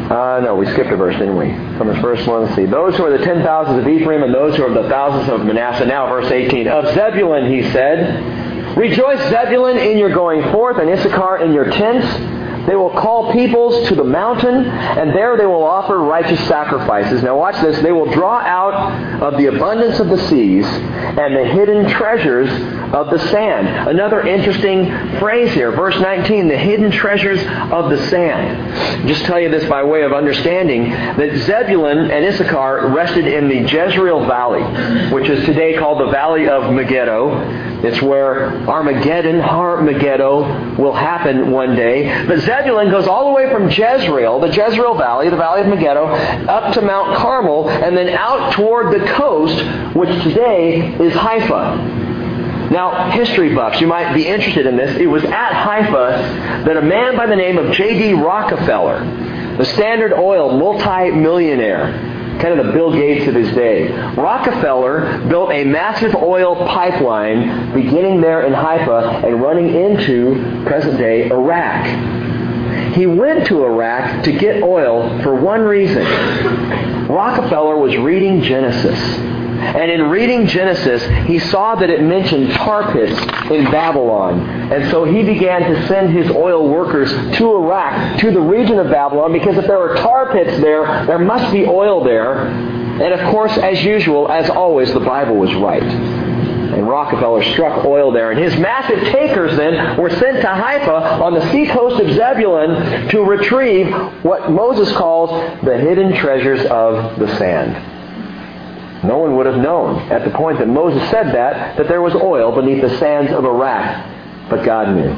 Uh, 0.10 0.40
no, 0.42 0.56
we 0.56 0.66
skipped 0.68 0.92
a 0.92 0.96
verse, 0.96 1.16
didn't 1.16 1.36
we? 1.36 1.50
From 1.78 1.88
the 1.88 2.00
first 2.02 2.28
one, 2.28 2.44
let's 2.44 2.56
see. 2.56 2.66
Those 2.66 2.96
who 2.96 3.06
are 3.06 3.18
the 3.18 3.24
ten 3.24 3.42
thousands 3.44 3.80
of 3.80 3.88
Ephraim 3.88 4.22
and 4.24 4.34
those 4.34 4.56
who 4.56 4.64
are 4.64 4.74
the 4.74 4.88
thousands 4.88 5.30
of 5.30 5.46
Manasseh. 5.46 5.86
Now, 5.86 6.08
verse 6.08 6.32
18. 6.32 6.68
Of 6.68 6.94
Zebulun, 6.94 7.52
he 7.52 7.64
said, 7.72 8.43
Rejoice, 8.76 9.20
Zebulun, 9.30 9.78
in 9.78 9.98
your 9.98 10.14
going 10.14 10.42
forth, 10.52 10.78
and 10.78 10.90
Issachar 10.90 11.38
in 11.44 11.54
your 11.54 11.66
tents. 11.66 12.44
They 12.66 12.76
will 12.78 12.92
call 12.92 13.34
peoples 13.34 13.90
to 13.90 13.96
the 13.96 14.06
mountain, 14.06 14.66
and 14.66 15.12
there 15.14 15.36
they 15.38 15.46
will 15.46 15.66
offer 15.66 15.98
righteous 15.98 16.40
sacrifices. 16.48 17.22
Now 17.22 17.38
watch 17.38 17.62
this. 17.62 17.82
They 17.82 17.92
will 17.92 18.10
draw 18.14 18.40
out 18.40 19.22
of 19.22 19.38
the 19.38 19.48
abundance 19.48 20.00
of 20.00 20.08
the 20.08 20.18
seas 20.30 20.66
and 20.66 21.36
the 21.36 21.46
hidden 21.46 21.90
treasures 21.90 22.50
of 22.94 23.10
the 23.10 23.20
sand. 23.30 23.90
Another 23.90 24.26
interesting 24.26 24.86
phrase 25.20 25.54
here. 25.54 25.72
Verse 25.72 26.00
19, 26.00 26.48
the 26.48 26.58
hidden 26.58 26.90
treasures 26.90 27.40
of 27.72 27.90
the 27.90 27.98
sand. 28.08 29.08
Just 29.10 29.26
tell 29.26 29.40
you 29.40 29.50
this 29.50 29.66
by 29.66 29.84
way 29.84 30.04
of 30.04 30.14
understanding 30.14 30.90
that 30.90 31.36
Zebulun 31.46 32.12
and 32.12 32.26
Issachar 32.26 32.94
rested 32.96 33.28
in 33.28 33.50
the 33.50 33.70
Jezreel 33.70 34.26
Valley, 34.26 34.64
which 35.12 35.30
is 35.30 35.44
today 35.46 35.78
called 35.78 36.00
the 36.00 36.12
Valley 36.12 36.48
of 36.48 36.74
Megiddo 36.74 37.73
It's 37.84 38.02
where 38.02 38.66
Armageddon, 38.70 39.42
Armageddon 39.42 40.78
will 40.78 40.94
happen 40.94 41.52
one 41.52 41.76
day. 41.76 42.26
But 42.26 42.40
Zebulun 42.40 42.90
goes 42.90 43.08
all 43.08 43.28
the 43.28 43.34
way 43.34 43.52
from 43.52 43.70
Jezreel, 43.70 44.40
the 44.40 44.48
Jezreel 44.48 44.96
Valley, 44.96 45.30
the 45.30 45.36
Valley 45.36 45.62
of 45.62 45.68
Megiddo, 45.68 46.06
up 46.48 46.74
to 46.76 46.82
Mount 46.82 47.18
Carmel, 47.18 47.70
and 47.70 47.98
then 47.98 48.08
out 48.10 48.54
toward 48.54 48.94
the 48.98 49.06
coast, 49.08 49.62
which 49.96 50.24
today 50.24 50.96
is 50.96 51.14
Haifa. 51.14 52.70
Now, 52.72 53.12
history 53.12 53.54
buffs, 53.54 53.82
you 53.82 53.88
might 53.88 54.14
be 54.14 54.26
interested 54.26 54.66
in 54.66 54.78
this. 54.78 54.98
It 54.98 55.08
was 55.08 55.26
at 55.26 55.54
Haifa 55.54 56.64
that 56.66 56.78
a 56.78 56.82
man 56.82 57.18
by 57.18 57.28
the 57.28 57.36
name 57.36 57.58
of 57.58 57.74
J.D. 57.74 58.14
Rockefeller, 58.14 59.04
the 59.58 59.66
Standard 59.66 60.14
Oil 60.14 60.58
multi-millionaire, 60.58 62.13
kind 62.40 62.60
of 62.60 62.66
the 62.66 62.72
Bill 62.72 62.92
Gates 62.92 63.28
of 63.28 63.36
his 63.36 63.54
day. 63.56 63.92
Rockefeller 64.16 65.26
built 65.28 65.52
a 65.52 65.64
massive 65.64 66.16
oil 66.16 66.56
pipeline 66.68 67.74
beginning 67.74 68.22
there 68.22 68.46
in 68.46 68.54
Haifa 68.54 69.26
and 69.26 69.42
running 69.42 69.74
into 69.74 70.64
present 70.66 70.98
day 70.98 71.30
Iraq. 71.30 72.94
He 72.94 73.08
went 73.08 73.48
to 73.48 73.64
Iraq 73.66 74.24
to 74.26 74.32
get 74.32 74.62
oil 74.62 75.22
for 75.24 75.36
one 75.36 75.62
reason. 75.62 76.06
Rockefeller 77.08 77.78
was 77.78 77.96
reading 77.98 78.42
Genesis. 78.42 79.00
And 79.64 79.90
in 79.90 80.10
reading 80.10 80.46
Genesis, 80.46 81.06
he 81.26 81.40
saw 81.40 81.76
that 81.76 81.90
it 81.90 82.02
mentioned 82.02 82.52
tar 82.52 82.92
pits 82.92 83.18
in 83.50 83.64
Babylon. 83.72 84.63
And 84.74 84.90
so 84.90 85.04
he 85.04 85.22
began 85.22 85.62
to 85.62 85.88
send 85.88 86.10
his 86.10 86.32
oil 86.32 86.68
workers 86.68 87.12
to 87.38 87.56
Iraq, 87.58 88.20
to 88.22 88.32
the 88.32 88.42
region 88.42 88.80
of 88.80 88.90
Babylon, 88.90 89.32
because 89.32 89.56
if 89.56 89.68
there 89.68 89.78
were 89.78 89.96
tar 89.98 90.32
pits 90.32 90.60
there, 90.62 91.06
there 91.06 91.20
must 91.20 91.54
be 91.54 91.64
oil 91.64 92.04
there. 92.04 92.48
And 92.48 93.14
of 93.14 93.20
course, 93.32 93.56
as 93.56 93.84
usual, 93.84 94.32
as 94.32 94.50
always, 94.50 94.92
the 94.92 95.00
Bible 95.00 95.36
was 95.36 95.54
right. 95.54 95.84
And 95.84 96.88
Rockefeller 96.88 97.44
struck 97.54 97.86
oil 97.86 98.12
there. 98.12 98.32
And 98.32 98.40
his 98.40 98.58
massive 98.58 99.00
takers 99.12 99.56
then 99.58 99.96
were 99.96 100.10
sent 100.10 100.42
to 100.42 100.48
Haifa 100.48 101.22
on 101.22 101.36
the 101.36 101.52
seacoast 101.52 102.02
of 102.02 102.12
Zebulun 102.12 103.10
to 103.10 103.22
retrieve 103.22 103.94
what 104.24 104.50
Moses 104.50 104.92
calls 104.98 105.30
the 105.64 105.78
hidden 105.78 106.16
treasures 106.16 106.66
of 106.66 107.20
the 107.20 107.28
sand. 107.38 109.04
No 109.04 109.20
one 109.20 109.36
would 109.36 109.46
have 109.46 109.58
known 109.58 110.00
at 110.12 110.24
the 110.24 110.32
point 110.32 110.58
that 110.58 110.68
Moses 110.68 111.08
said 111.12 111.28
that, 111.28 111.78
that 111.78 111.88
there 111.88 112.02
was 112.02 112.16
oil 112.16 112.56
beneath 112.56 112.82
the 112.82 112.98
sands 112.98 113.32
of 113.32 113.46
Iraq. 113.46 114.13
But 114.50 114.66
God 114.66 114.96
knew. 114.96 115.12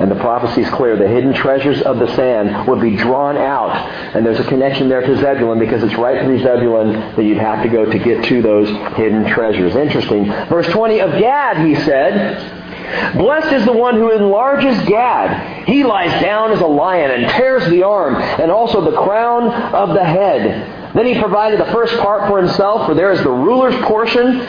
And 0.00 0.10
the 0.10 0.16
prophecy 0.16 0.62
is 0.62 0.70
clear. 0.70 0.96
The 0.96 1.06
hidden 1.06 1.34
treasures 1.34 1.82
of 1.82 1.98
the 1.98 2.08
sand 2.16 2.66
would 2.66 2.80
be 2.80 2.96
drawn 2.96 3.36
out. 3.36 3.76
And 4.16 4.24
there's 4.24 4.40
a 4.40 4.44
connection 4.44 4.88
there 4.88 5.02
to 5.02 5.16
Zebulun 5.16 5.58
because 5.58 5.82
it's 5.82 5.96
right 5.96 6.24
through 6.24 6.38
Zebulun 6.38 6.92
that 7.16 7.22
you'd 7.22 7.36
have 7.36 7.62
to 7.62 7.68
go 7.68 7.84
to 7.84 7.98
get 7.98 8.24
to 8.24 8.40
those 8.40 8.68
hidden 8.96 9.26
treasures. 9.26 9.76
Interesting. 9.76 10.24
Verse 10.24 10.66
20 10.68 11.00
of 11.00 11.10
Gad, 11.20 11.66
he 11.66 11.74
said, 11.84 13.14
Blessed 13.14 13.52
is 13.52 13.64
the 13.66 13.72
one 13.72 13.94
who 13.94 14.10
enlarges 14.10 14.76
Gad. 14.88 15.68
He 15.68 15.84
lies 15.84 16.22
down 16.22 16.50
as 16.52 16.60
a 16.60 16.66
lion 16.66 17.10
and 17.10 17.30
tears 17.32 17.68
the 17.68 17.82
arm 17.82 18.16
and 18.16 18.50
also 18.50 18.80
the 18.90 18.96
crown 18.96 19.50
of 19.74 19.90
the 19.90 20.04
head. 20.04 20.94
Then 20.94 21.06
he 21.06 21.20
provided 21.20 21.60
the 21.60 21.70
first 21.72 21.96
part 21.98 22.28
for 22.28 22.38
himself, 22.38 22.86
for 22.86 22.94
there 22.94 23.12
is 23.12 23.22
the 23.22 23.30
ruler's 23.30 23.76
portion. 23.84 24.40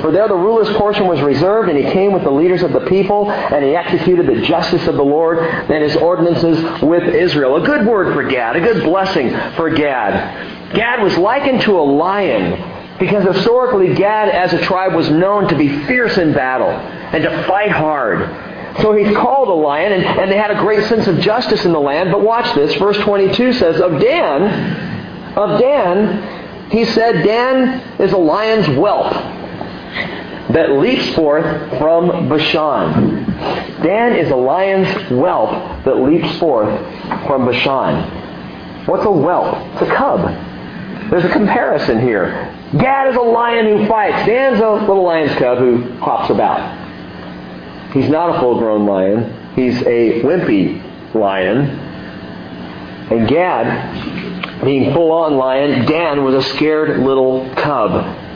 For 0.00 0.12
there 0.12 0.28
the 0.28 0.34
ruler's 0.34 0.74
portion 0.76 1.06
was 1.06 1.20
reserved, 1.20 1.68
and 1.68 1.78
he 1.78 1.84
came 1.92 2.12
with 2.12 2.22
the 2.22 2.30
leaders 2.30 2.62
of 2.62 2.72
the 2.72 2.80
people, 2.80 3.30
and 3.30 3.64
he 3.64 3.74
executed 3.74 4.26
the 4.26 4.42
justice 4.42 4.86
of 4.86 4.96
the 4.96 5.04
Lord 5.04 5.38
and 5.38 5.82
his 5.82 5.96
ordinances 5.96 6.82
with 6.82 7.02
Israel. 7.02 7.56
A 7.56 7.66
good 7.66 7.86
word 7.86 8.14
for 8.14 8.22
Gad, 8.28 8.56
a 8.56 8.60
good 8.60 8.84
blessing 8.84 9.30
for 9.56 9.70
Gad. 9.70 10.74
Gad 10.74 11.02
was 11.02 11.16
likened 11.16 11.62
to 11.62 11.78
a 11.78 11.82
lion 11.82 12.98
because 12.98 13.24
historically 13.24 13.94
Gad 13.94 14.28
as 14.28 14.52
a 14.52 14.62
tribe 14.62 14.94
was 14.94 15.08
known 15.10 15.48
to 15.48 15.56
be 15.56 15.68
fierce 15.86 16.18
in 16.18 16.32
battle 16.32 16.70
and 16.70 17.22
to 17.22 17.44
fight 17.44 17.70
hard. 17.70 18.46
So 18.82 18.92
he's 18.92 19.16
called 19.16 19.48
a 19.48 19.52
lion, 19.52 19.92
and, 19.92 20.04
and 20.04 20.30
they 20.30 20.36
had 20.36 20.50
a 20.50 20.60
great 20.60 20.84
sense 20.88 21.06
of 21.06 21.18
justice 21.20 21.64
in 21.64 21.72
the 21.72 21.80
land. 21.80 22.12
But 22.12 22.22
watch 22.22 22.54
this. 22.54 22.74
Verse 22.76 22.98
22 22.98 23.54
says, 23.54 23.80
Of 23.80 24.00
Dan, 24.00 25.36
of 25.36 25.58
Dan, 25.58 26.70
he 26.70 26.84
said, 26.84 27.24
Dan 27.24 28.00
is 28.00 28.12
a 28.12 28.18
lion's 28.18 28.66
whelp 28.66 29.37
that 30.50 30.72
leaps 30.72 31.14
forth 31.14 31.44
from 31.78 32.28
Bashan. 32.28 33.24
Dan 33.82 34.16
is 34.16 34.30
a 34.30 34.36
lion's 34.36 34.88
whelp 35.10 35.84
that 35.84 35.96
leaps 35.96 36.38
forth 36.38 36.68
from 37.26 37.46
Bashan. 37.46 38.86
What's 38.86 39.04
a 39.04 39.10
whelp? 39.10 39.56
It's 39.74 39.82
a 39.82 39.94
cub. 39.94 40.20
There's 41.10 41.24
a 41.24 41.30
comparison 41.30 42.00
here. 42.00 42.54
Gad 42.78 43.08
is 43.08 43.16
a 43.16 43.20
lion 43.20 43.66
who 43.66 43.86
fights. 43.86 44.26
Dan's 44.26 44.60
a 44.60 44.70
little 44.70 45.02
lion's 45.02 45.34
cub 45.38 45.58
who 45.58 45.98
hops 45.98 46.30
about. 46.30 46.76
He's 47.92 48.08
not 48.08 48.36
a 48.36 48.40
full-grown 48.40 48.86
lion. 48.86 49.54
He's 49.54 49.80
a 49.82 50.22
wimpy 50.22 51.14
lion. 51.14 51.58
And 53.10 53.28
Gad 53.28 54.64
being 54.64 54.92
full 54.92 55.12
on 55.12 55.36
lion, 55.36 55.86
Dan 55.86 56.24
was 56.24 56.34
a 56.34 56.42
scared 56.54 56.98
little 57.00 57.48
cub. 57.54 58.27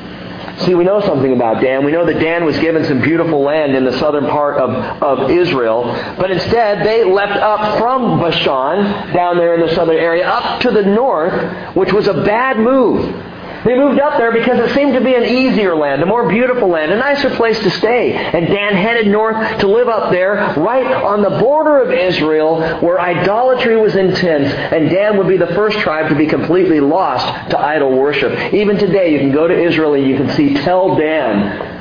See, 0.59 0.75
we 0.75 0.85
know 0.85 1.01
something 1.01 1.33
about 1.33 1.63
Dan. 1.63 1.85
We 1.85 1.93
know 1.93 2.05
that 2.05 2.21
Dan 2.21 2.45
was 2.45 2.59
given 2.59 2.85
some 2.85 3.01
beautiful 3.01 3.41
land 3.41 3.75
in 3.75 3.85
the 3.85 3.99
southern 3.99 4.27
part 4.27 4.59
of, 4.59 4.71
of 5.03 5.31
Israel, 5.31 5.85
but 6.19 6.31
instead 6.31 6.87
they 6.87 7.05
left 7.05 7.37
up 7.37 7.79
from 7.79 8.21
Bashan, 8.21 9.13
down 9.15 9.37
there 9.37 9.55
in 9.55 9.67
the 9.67 9.75
southern 9.75 9.97
area, 9.97 10.29
up 10.29 10.61
to 10.61 10.71
the 10.71 10.83
north, 10.83 11.75
which 11.75 11.93
was 11.93 12.07
a 12.07 12.15
bad 12.15 12.59
move. 12.59 13.32
They 13.65 13.77
moved 13.77 14.01
up 14.01 14.19
there 14.19 14.33
because 14.33 14.59
it 14.59 14.75
seemed 14.75 14.95
to 14.95 15.01
be 15.01 15.15
an 15.15 15.25
easier 15.25 15.77
land, 15.77 16.03
a 16.03 16.07
more 16.07 16.29
beautiful 16.29 16.69
land, 16.69 16.91
a 16.91 16.97
nicer 16.97 17.31
place 17.31 17.59
to 17.61 17.71
stay. 17.71 18.13
And 18.13 18.49
Dan 18.49 18.75
headed 18.75 19.07
north 19.07 19.61
to 19.61 19.69
live 19.69 19.89
up 19.89 20.11
there, 20.11 20.55
right 20.57 20.87
on 20.87 21.23
the 21.23 21.39
border 21.39 21.81
of 21.83 21.93
Israel, 21.93 22.81
where 22.81 23.01
idolatry 23.01 23.77
was 23.81 23.95
intense. 23.95 24.53
And 24.53 24.91
Dan 24.91 25.17
would 25.19 25.29
be 25.29 25.37
the 25.37 25.55
first 25.55 25.79
tribe 25.79 26.09
to 26.09 26.15
be 26.17 26.27
completely 26.27 26.81
lost 26.81 27.51
to 27.51 27.59
idol 27.59 27.97
worship. 27.97 28.53
Even 28.53 28.77
today, 28.79 29.13
you 29.13 29.19
can 29.19 29.33
go 29.33 29.47
to 29.47 29.55
Israel 29.55 29.95
and 29.95 30.07
you 30.07 30.17
can 30.17 30.31
see 30.31 30.55
Tel 30.55 30.97
Dan, 30.97 31.81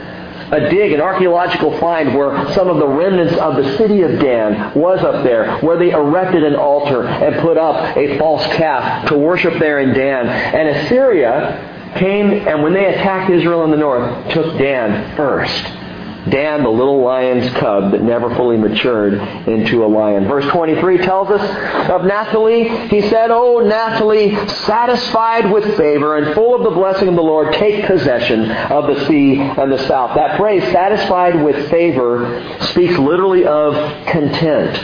a 0.51 0.69
dig, 0.69 0.91
an 0.91 0.99
archaeological 0.99 1.79
find 1.79 2.13
where 2.13 2.53
some 2.53 2.67
of 2.67 2.77
the 2.77 2.87
remnants 2.87 3.33
of 3.37 3.55
the 3.55 3.77
city 3.77 4.01
of 4.01 4.19
Dan 4.19 4.77
was 4.77 4.99
up 4.99 5.23
there, 5.23 5.59
where 5.59 5.77
they 5.77 5.91
erected 5.91 6.43
an 6.43 6.55
altar 6.55 7.07
and 7.07 7.41
put 7.41 7.57
up 7.57 7.95
a 7.95 8.17
false 8.17 8.45
calf 8.57 9.07
to 9.07 9.17
worship 9.17 9.57
there 9.59 9.79
in 9.79 9.93
Dan. 9.93 10.27
And 10.27 10.67
Assyria 10.75 11.70
came 11.95 12.47
and 12.47 12.63
when 12.63 12.73
they 12.73 12.85
attacked 12.85 13.31
Israel 13.31 13.63
in 13.63 13.71
the 13.71 13.77
north, 13.77 14.33
took 14.33 14.57
Dan 14.57 15.15
first. 15.15 15.81
Dan, 16.29 16.61
the 16.61 16.69
little 16.69 17.01
lion's 17.01 17.51
cub 17.57 17.91
that 17.91 18.03
never 18.03 18.33
fully 18.35 18.55
matured 18.55 19.15
into 19.47 19.83
a 19.83 19.87
lion. 19.87 20.27
Verse 20.27 20.45
23 20.51 20.99
tells 20.99 21.31
us 21.31 21.89
of 21.89 22.05
Naphtali. 22.05 22.67
He 22.89 23.01
said, 23.09 23.31
Oh, 23.31 23.59
Naphtali, 23.59 24.35
satisfied 24.47 25.51
with 25.51 25.75
favor 25.77 26.17
and 26.17 26.35
full 26.35 26.53
of 26.53 26.61
the 26.61 26.69
blessing 26.69 27.07
of 27.07 27.15
the 27.15 27.23
Lord, 27.23 27.53
take 27.55 27.87
possession 27.87 28.51
of 28.51 28.85
the 28.85 29.07
sea 29.07 29.39
and 29.39 29.71
the 29.71 29.87
south. 29.87 30.15
That 30.15 30.37
phrase, 30.37 30.61
satisfied 30.71 31.43
with 31.43 31.71
favor, 31.71 32.57
speaks 32.67 32.95
literally 32.99 33.45
of 33.45 33.73
content. 34.05 34.75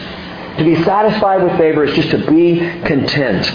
To 0.58 0.64
be 0.64 0.82
satisfied 0.84 1.44
with 1.44 1.56
favor 1.60 1.84
is 1.84 1.96
just 1.96 2.10
to 2.10 2.32
be 2.32 2.58
content 2.82 3.46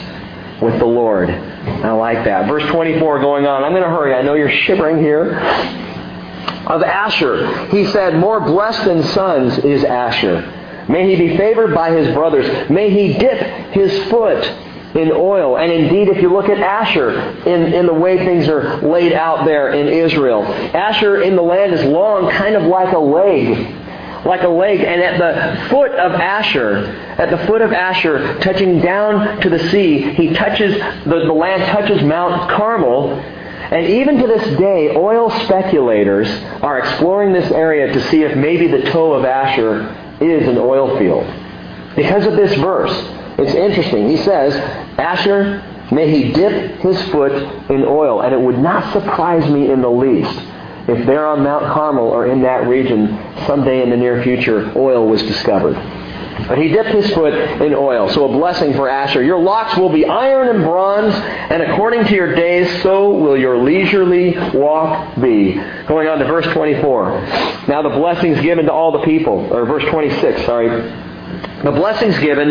with 0.63 0.79
the 0.79 0.87
Lord. 0.87 1.52
I 1.65 1.93
like 1.93 2.25
that. 2.25 2.49
Verse 2.49 2.65
24 2.71 3.21
going 3.21 3.47
on. 3.47 3.63
I'm 3.63 3.73
going 3.73 3.83
to 3.83 3.89
hurry. 3.89 4.15
I 4.15 4.23
know 4.23 4.35
you're 4.35 4.51
shivering 4.51 4.99
here. 4.99 5.39
Of 6.67 6.83
Asher, 6.83 7.67
he 7.67 7.87
said, 7.87 8.17
More 8.17 8.41
blessed 8.41 8.85
than 8.85 9.03
sons 9.03 9.59
is 9.59 9.85
Asher. 9.85 10.87
May 10.89 11.15
he 11.15 11.29
be 11.29 11.37
favored 11.37 11.75
by 11.75 11.91
his 11.91 12.13
brothers. 12.15 12.71
May 12.71 12.91
he 12.91 13.19
dip 13.19 13.41
his 13.73 14.11
foot 14.11 14.45
in 14.95 15.11
oil. 15.13 15.57
And 15.59 15.73
indeed, 15.73 16.09
if 16.09 16.21
you 16.21 16.33
look 16.33 16.49
at 16.49 16.59
Asher 16.59 17.11
in, 17.47 17.73
in 17.73 17.87
the 17.87 17.95
way 17.95 18.19
things 18.19 18.49
are 18.49 18.77
laid 18.83 19.13
out 19.13 19.45
there 19.45 19.73
in 19.73 19.89
Israel, 19.89 20.43
Asher 20.43 21.23
in 21.23 21.37
the 21.37 21.43
land 21.43 21.73
is 21.73 21.85
long, 21.85 22.31
kind 22.31 22.55
of 22.55 22.65
like 22.65 22.93
a 22.93 22.99
leg 22.99 23.82
like 24.25 24.43
a 24.43 24.49
lake, 24.49 24.81
and 24.81 25.01
at 25.01 25.19
the 25.19 25.69
foot 25.69 25.93
of 25.93 26.13
Asher, 26.13 26.87
at 27.19 27.31
the 27.31 27.39
foot 27.47 27.61
of 27.61 27.73
Asher, 27.73 28.39
touching 28.41 28.81
down 28.81 29.41
to 29.41 29.51
the 29.51 29.59
sea, 29.71 30.13
he 30.13 30.33
touches, 30.33 30.79
the, 31.05 31.25
the 31.27 31.33
land 31.33 31.63
touches 31.65 32.03
Mount 32.03 32.51
Carmel, 32.51 33.13
and 33.13 33.87
even 33.87 34.19
to 34.19 34.27
this 34.27 34.59
day, 34.59 34.95
oil 34.95 35.31
speculators 35.45 36.29
are 36.63 36.79
exploring 36.79 37.33
this 37.33 37.51
area 37.53 37.93
to 37.93 38.11
see 38.11 38.23
if 38.23 38.37
maybe 38.37 38.69
the 38.69 38.91
toe 38.91 39.15
of 39.15 39.25
Asher 39.25 39.89
is 40.21 40.47
an 40.47 40.59
oil 40.59 40.99
field. 40.99 41.27
Because 41.97 42.27
of 42.27 42.35
this 42.37 42.55
verse, 42.59 42.93
it's 43.39 43.55
interesting. 43.55 44.09
He 44.09 44.19
says, 44.19 44.55
Asher, 44.99 45.65
may 45.91 46.11
he 46.11 46.33
dip 46.33 46.81
his 46.81 47.01
foot 47.11 47.33
in 47.71 47.83
oil, 47.85 48.21
and 48.21 48.33
it 48.33 48.41
would 48.41 48.59
not 48.59 48.93
surprise 48.93 49.51
me 49.51 49.71
in 49.71 49.81
the 49.81 49.91
least 49.91 50.39
if 50.89 51.07
there 51.07 51.27
on 51.27 51.45
Mount 51.45 51.73
Carmel 51.73 52.09
or 52.09 52.27
in 52.27 52.43
that 52.43 52.67
region, 52.67 53.09
someday 53.47 53.83
in 53.83 53.91
the 53.91 53.97
near 53.97 54.23
future, 54.23 54.73
oil 54.77 55.07
was 55.07 55.23
discovered. 55.23 55.77
But 56.49 56.59
he 56.59 56.69
dipped 56.69 56.89
his 56.89 57.09
foot 57.13 57.35
in 57.35 57.73
oil. 57.73 58.09
So 58.11 58.25
a 58.25 58.29
blessing 58.29 58.75
for 58.75 58.89
Asher. 58.89 59.23
Your 59.23 59.39
locks 59.39 59.77
will 59.77 59.91
be 59.91 60.05
iron 60.05 60.49
and 60.49 60.65
bronze, 60.65 61.15
and 61.15 61.63
according 61.63 62.07
to 62.07 62.15
your 62.15 62.35
days, 62.35 62.83
so 62.83 63.11
will 63.11 63.37
your 63.37 63.63
leisurely 63.63 64.37
walk 64.53 65.15
be. 65.21 65.55
Going 65.87 66.09
on 66.09 66.19
to 66.19 66.25
verse 66.25 66.47
24. 66.53 67.21
Now 67.69 67.83
the 67.83 67.91
blessings 67.91 68.41
given 68.41 68.67
to 68.67 68.73
all 68.73 68.91
the 68.91 69.05
people, 69.05 69.53
or 69.53 69.65
verse 69.67 69.85
26, 69.85 70.45
sorry. 70.45 70.69
The 71.63 71.71
blessings 71.71 72.19
given. 72.19 72.51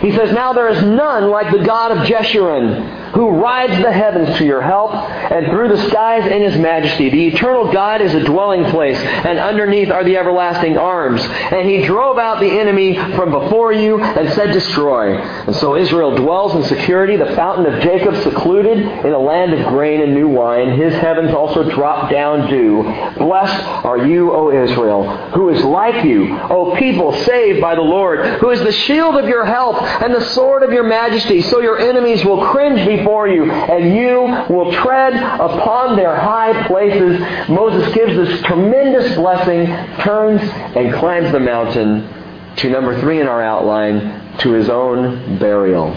He 0.00 0.10
says, 0.12 0.32
Now 0.32 0.52
there 0.52 0.68
is 0.68 0.82
none 0.82 1.30
like 1.30 1.52
the 1.52 1.64
God 1.64 1.92
of 1.92 1.98
Jeshurun 1.98 3.03
who 3.14 3.30
rides 3.30 3.80
the 3.82 3.92
heavens 3.92 4.36
to 4.38 4.44
your 4.44 4.60
help, 4.60 4.92
and 4.92 5.46
through 5.46 5.68
the 5.68 5.88
skies 5.88 6.26
in 6.26 6.42
his 6.42 6.58
majesty. 6.58 7.10
The 7.10 7.28
eternal 7.28 7.72
God 7.72 8.02
is 8.02 8.12
a 8.14 8.24
dwelling 8.24 8.64
place, 8.70 8.98
and 8.98 9.38
underneath 9.38 9.90
are 9.90 10.04
the 10.04 10.16
everlasting 10.16 10.76
arms. 10.76 11.22
And 11.22 11.68
he 11.68 11.86
drove 11.86 12.18
out 12.18 12.40
the 12.40 12.50
enemy 12.50 12.96
from 13.14 13.30
before 13.30 13.72
you 13.72 14.02
and 14.02 14.32
said, 14.34 14.52
Destroy. 14.52 15.16
And 15.16 15.54
so 15.56 15.76
Israel 15.76 16.16
dwells 16.16 16.54
in 16.54 16.64
security, 16.64 17.16
the 17.16 17.34
fountain 17.36 17.72
of 17.72 17.82
Jacob 17.82 18.16
secluded 18.22 18.78
in 18.78 19.12
a 19.12 19.18
land 19.18 19.54
of 19.54 19.68
grain 19.68 20.00
and 20.02 20.14
new 20.14 20.28
wine. 20.28 20.76
His 20.76 20.94
heavens 20.94 21.32
also 21.32 21.70
drop 21.70 22.10
down 22.10 22.50
dew. 22.50 22.82
Blessed 23.16 23.64
are 23.84 24.06
you, 24.06 24.32
O 24.32 24.50
Israel, 24.50 25.04
who 25.28 25.50
is 25.50 25.62
like 25.64 26.04
you, 26.04 26.36
O 26.50 26.74
people 26.76 27.12
saved 27.24 27.60
by 27.60 27.74
the 27.74 27.80
Lord, 27.80 28.40
who 28.40 28.50
is 28.50 28.60
the 28.60 28.72
shield 28.72 29.16
of 29.16 29.28
your 29.28 29.44
help 29.44 29.80
and 29.82 30.14
the 30.14 30.24
sword 30.32 30.62
of 30.62 30.72
your 30.72 30.84
majesty. 30.84 31.42
So 31.42 31.60
your 31.60 31.78
enemies 31.78 32.24
will 32.24 32.44
cringe 32.46 32.86
before 32.86 33.03
before 33.04 33.28
you, 33.28 33.50
and 33.50 33.94
you 33.94 34.54
will 34.54 34.72
tread 34.72 35.12
upon 35.12 35.94
their 35.96 36.16
high 36.16 36.66
places. 36.66 37.20
Moses 37.50 37.94
gives 37.94 38.16
this 38.16 38.40
tremendous 38.42 39.14
blessing, 39.14 39.66
turns 40.02 40.40
and 40.74 40.94
climbs 40.94 41.30
the 41.30 41.40
mountain 41.40 42.08
to 42.56 42.70
number 42.70 42.98
three 43.00 43.20
in 43.20 43.26
our 43.26 43.42
outline, 43.42 44.38
to 44.38 44.52
his 44.52 44.70
own 44.70 45.38
burial. 45.38 45.90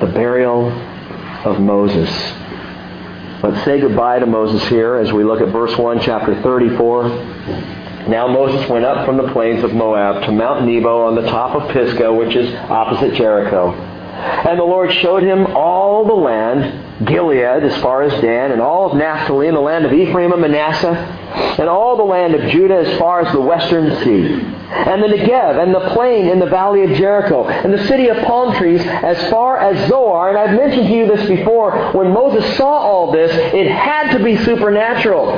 The 0.00 0.06
burial 0.06 0.72
of 1.44 1.60
Moses. 1.60 2.10
Let's 3.42 3.64
say 3.64 3.80
goodbye 3.80 4.18
to 4.18 4.26
Moses 4.26 4.68
here 4.68 4.96
as 4.96 5.12
we 5.12 5.22
look 5.22 5.40
at 5.40 5.48
verse 5.48 5.76
1, 5.76 6.00
chapter 6.00 6.40
34. 6.42 7.08
Now 8.08 8.26
Moses 8.26 8.68
went 8.68 8.84
up 8.84 9.06
from 9.06 9.16
the 9.16 9.32
plains 9.32 9.62
of 9.62 9.72
Moab 9.72 10.24
to 10.24 10.32
Mount 10.32 10.64
Nebo 10.64 11.06
on 11.06 11.14
the 11.14 11.22
top 11.22 11.54
of 11.54 11.70
Pisgah, 11.70 12.12
which 12.12 12.34
is 12.34 12.52
opposite 12.54 13.14
Jericho. 13.14 13.91
And 14.22 14.58
the 14.58 14.64
Lord 14.64 14.92
showed 14.92 15.22
him 15.22 15.46
all 15.56 16.04
the 16.04 16.14
land, 16.14 17.06
Gilead 17.06 17.64
as 17.64 17.80
far 17.82 18.02
as 18.02 18.12
Dan, 18.22 18.52
and 18.52 18.60
all 18.60 18.90
of 18.90 18.96
Naphtali, 18.96 19.48
and 19.48 19.56
the 19.56 19.60
land 19.60 19.84
of 19.84 19.92
Ephraim 19.92 20.32
and 20.32 20.40
Manasseh, 20.40 20.94
and 21.58 21.68
all 21.68 21.96
the 21.96 22.04
land 22.04 22.34
of 22.34 22.50
Judah 22.50 22.76
as 22.76 22.98
far 22.98 23.20
as 23.20 23.32
the 23.32 23.40
western 23.40 23.90
sea, 24.04 24.34
and 24.70 25.02
the 25.02 25.08
Negev, 25.08 25.62
and 25.62 25.74
the 25.74 25.90
plain 25.90 26.28
in 26.28 26.38
the 26.38 26.46
valley 26.46 26.84
of 26.84 26.90
Jericho, 26.96 27.48
and 27.48 27.72
the 27.72 27.84
city 27.86 28.08
of 28.08 28.16
palm 28.24 28.54
trees 28.56 28.80
as 28.80 29.30
far 29.30 29.58
as 29.58 29.88
Zoar. 29.88 30.28
And 30.28 30.38
I've 30.38 30.56
mentioned 30.56 30.86
to 30.86 30.94
you 30.94 31.06
this 31.06 31.26
before. 31.28 31.92
When 31.92 32.12
Moses 32.12 32.56
saw 32.56 32.78
all 32.78 33.10
this, 33.10 33.32
it 33.52 33.68
had 33.70 34.16
to 34.16 34.22
be 34.22 34.36
supernatural. 34.44 35.36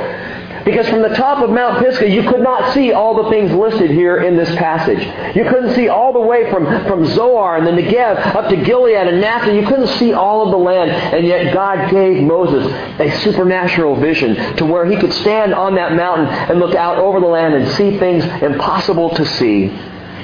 Because 0.65 0.89
from 0.89 1.03
the 1.03 1.09
top 1.09 1.43
of 1.43 1.51
Mount 1.51 1.77
Pisgah, 1.79 2.09
you 2.09 2.23
could 2.27 2.41
not 2.41 2.73
see 2.73 2.91
all 2.91 3.23
the 3.23 3.29
things 3.29 3.51
listed 3.51 3.91
here 3.91 4.23
in 4.23 4.35
this 4.35 4.49
passage. 4.55 4.99
You 5.35 5.43
couldn't 5.43 5.75
see 5.75 5.89
all 5.89 6.11
the 6.11 6.19
way 6.19 6.49
from, 6.49 6.65
from 6.87 7.05
Zoar 7.05 7.55
and 7.55 7.67
the 7.67 7.71
Negev 7.71 8.35
up 8.35 8.49
to 8.49 8.55
Gilead 8.55 8.95
and 8.95 9.21
Naphtali. 9.21 9.59
You 9.59 9.67
couldn't 9.67 9.89
see 9.99 10.13
all 10.13 10.43
of 10.43 10.49
the 10.49 10.57
land. 10.57 10.89
And 10.89 11.27
yet 11.27 11.53
God 11.53 11.91
gave 11.91 12.23
Moses 12.23 12.65
a 12.99 13.11
supernatural 13.19 13.95
vision 13.97 14.55
to 14.57 14.65
where 14.65 14.87
he 14.87 14.97
could 14.97 15.13
stand 15.13 15.53
on 15.53 15.75
that 15.75 15.93
mountain 15.93 16.25
and 16.25 16.59
look 16.59 16.73
out 16.73 16.97
over 16.97 17.19
the 17.19 17.27
land 17.27 17.53
and 17.53 17.71
see 17.75 17.99
things 17.99 18.25
impossible 18.41 19.11
to 19.11 19.25
see. 19.25 19.67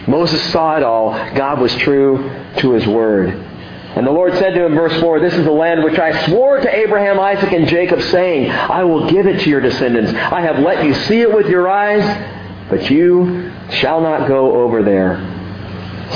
Moses 0.07 0.41
saw 0.51 0.75
it 0.75 0.83
all. 0.83 1.11
God 1.35 1.61
was 1.61 1.73
true 1.75 2.31
to 2.57 2.71
his 2.71 2.87
word. 2.87 3.51
And 3.95 4.07
the 4.07 4.11
Lord 4.11 4.33
said 4.35 4.53
to 4.53 4.65
him, 4.65 4.73
verse 4.73 4.97
4, 5.01 5.19
This 5.19 5.33
is 5.33 5.43
the 5.43 5.51
land 5.51 5.83
which 5.83 5.99
I 5.99 6.25
swore 6.27 6.59
to 6.59 6.75
Abraham, 6.75 7.19
Isaac, 7.19 7.51
and 7.51 7.67
Jacob, 7.67 8.01
saying, 8.01 8.49
I 8.49 8.85
will 8.85 9.09
give 9.09 9.27
it 9.27 9.41
to 9.41 9.49
your 9.49 9.59
descendants. 9.59 10.13
I 10.13 10.41
have 10.41 10.59
let 10.59 10.85
you 10.85 10.93
see 10.93 11.19
it 11.19 11.33
with 11.33 11.47
your 11.47 11.69
eyes, 11.69 12.69
but 12.69 12.89
you 12.89 13.51
shall 13.69 13.99
not 13.99 14.29
go 14.29 14.63
over 14.63 14.81
there. 14.81 15.17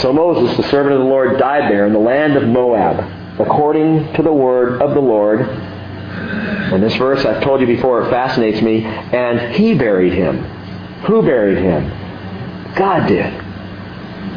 So 0.02 0.14
Moses, 0.14 0.56
the 0.56 0.70
servant 0.70 0.94
of 0.94 1.00
the 1.00 1.06
Lord, 1.06 1.38
died 1.38 1.70
there 1.70 1.86
in 1.86 1.92
the 1.92 2.00
land 2.00 2.38
of 2.38 2.48
Moab, 2.48 3.42
according 3.42 4.14
to 4.14 4.24
the 4.24 4.32
word 4.32 4.82
of 4.82 4.94
the 4.94 5.02
Lord. 5.02 5.42
And 5.42 6.82
this 6.82 6.96
verse, 6.96 7.26
I've 7.26 7.44
told 7.44 7.60
you 7.60 7.68
before, 7.68 8.08
it 8.08 8.10
fascinates 8.10 8.62
me. 8.62 8.86
And 8.86 9.54
he 9.54 9.74
buried 9.74 10.14
him. 10.14 10.44
Who 11.08 11.22
buried 11.22 11.58
him? 11.58 11.90
God 12.76 13.08
did. 13.08 13.45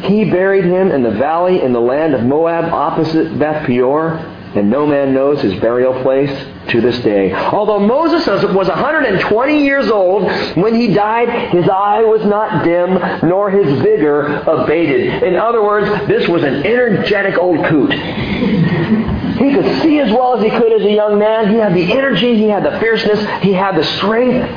He 0.03 0.29
buried 0.29 0.65
him 0.65 0.91
in 0.91 1.03
the 1.03 1.11
valley 1.11 1.61
in 1.61 1.73
the 1.73 1.81
land 1.81 2.13
of 2.13 2.23
Moab 2.23 2.65
opposite 2.73 3.37
Beth 3.37 3.65
Peor, 3.65 4.17
and 4.55 4.69
no 4.69 4.85
man 4.87 5.13
knows 5.13 5.41
his 5.41 5.59
burial 5.59 6.01
place 6.01 6.31
to 6.69 6.81
this 6.81 6.97
day. 6.99 7.31
Although 7.33 7.79
Moses 7.79 8.25
was 8.27 8.67
120 8.67 9.63
years 9.63 9.89
old 9.91 10.23
when 10.55 10.73
he 10.73 10.91
died, 10.93 11.29
his 11.49 11.69
eye 11.69 12.01
was 12.01 12.25
not 12.25 12.63
dim, 12.63 13.29
nor 13.29 13.51
his 13.51 13.79
vigor 13.81 14.37
abated. 14.47 15.23
In 15.23 15.35
other 15.35 15.63
words, 15.63 16.07
this 16.07 16.27
was 16.27 16.43
an 16.43 16.65
energetic 16.65 17.37
old 17.37 17.63
coot. 17.65 17.91
He 17.91 19.53
could 19.53 19.81
see 19.81 19.99
as 19.99 20.11
well 20.11 20.35
as 20.35 20.43
he 20.43 20.49
could 20.49 20.81
as 20.81 20.81
a 20.81 20.91
young 20.91 21.19
man. 21.19 21.49
He 21.49 21.57
had 21.57 21.75
the 21.75 21.91
energy, 21.93 22.35
he 22.35 22.49
had 22.49 22.63
the 22.63 22.79
fierceness, 22.79 23.19
he 23.43 23.53
had 23.53 23.75
the 23.75 23.83
strength. 23.83 24.49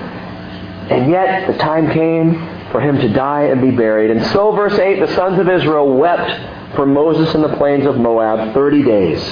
And 0.90 1.10
yet, 1.10 1.46
the 1.46 1.58
time 1.58 1.90
came 1.90 2.51
for 2.72 2.80
him 2.80 2.96
to 2.98 3.08
die 3.12 3.44
and 3.44 3.60
be 3.60 3.70
buried. 3.70 4.10
And 4.10 4.26
so, 4.32 4.50
verse 4.52 4.76
8, 4.76 4.98
the 4.98 5.14
sons 5.14 5.38
of 5.38 5.48
Israel 5.48 5.92
wept 5.92 6.74
for 6.74 6.86
Moses 6.86 7.34
in 7.34 7.42
the 7.42 7.54
plains 7.56 7.86
of 7.86 7.96
Moab 7.96 8.54
30 8.54 8.82
days. 8.82 9.22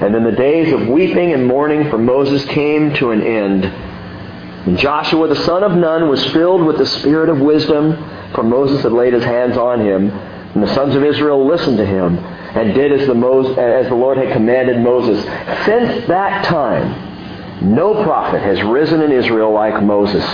And 0.00 0.14
then 0.14 0.24
the 0.24 0.32
days 0.32 0.72
of 0.72 0.88
weeping 0.88 1.32
and 1.32 1.46
mourning 1.46 1.90
for 1.90 1.98
Moses 1.98 2.44
came 2.46 2.94
to 2.94 3.10
an 3.10 3.22
end. 3.22 3.64
And 3.64 4.78
Joshua 4.78 5.28
the 5.28 5.44
son 5.44 5.62
of 5.62 5.72
Nun 5.76 6.08
was 6.08 6.24
filled 6.32 6.64
with 6.64 6.78
the 6.78 6.86
spirit 6.86 7.28
of 7.28 7.40
wisdom, 7.40 7.92
for 8.34 8.42
Moses 8.42 8.82
had 8.82 8.92
laid 8.92 9.12
his 9.12 9.24
hands 9.24 9.56
on 9.56 9.80
him. 9.80 10.10
And 10.10 10.62
the 10.62 10.74
sons 10.74 10.94
of 10.94 11.04
Israel 11.04 11.46
listened 11.46 11.76
to 11.78 11.86
him 11.86 12.18
and 12.18 12.74
did 12.74 12.92
as 12.92 13.06
the, 13.06 13.14
as 13.58 13.88
the 13.88 13.94
Lord 13.94 14.18
had 14.18 14.32
commanded 14.32 14.78
Moses. 14.80 15.22
Since 15.64 16.06
that 16.08 16.44
time, 16.46 17.74
no 17.74 18.02
prophet 18.02 18.40
has 18.40 18.62
risen 18.62 19.02
in 19.02 19.12
Israel 19.12 19.52
like 19.52 19.82
Moses 19.82 20.24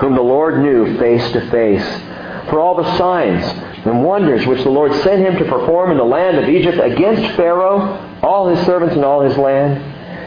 whom 0.00 0.14
the 0.14 0.22
Lord 0.22 0.60
knew 0.60 0.98
face 0.98 1.32
to 1.32 1.50
face. 1.50 1.84
For 2.48 2.58
all 2.58 2.74
the 2.74 2.96
signs 2.96 3.44
and 3.86 4.02
wonders 4.02 4.46
which 4.46 4.62
the 4.62 4.70
Lord 4.70 4.92
sent 5.02 5.20
him 5.20 5.36
to 5.36 5.44
perform 5.44 5.90
in 5.90 5.96
the 5.96 6.04
land 6.04 6.38
of 6.38 6.48
Egypt 6.48 6.78
against 6.78 7.36
Pharaoh, 7.36 8.18
all 8.22 8.48
his 8.48 8.64
servants 8.66 8.94
and 8.94 9.04
all 9.04 9.20
his 9.20 9.36
land, 9.36 9.78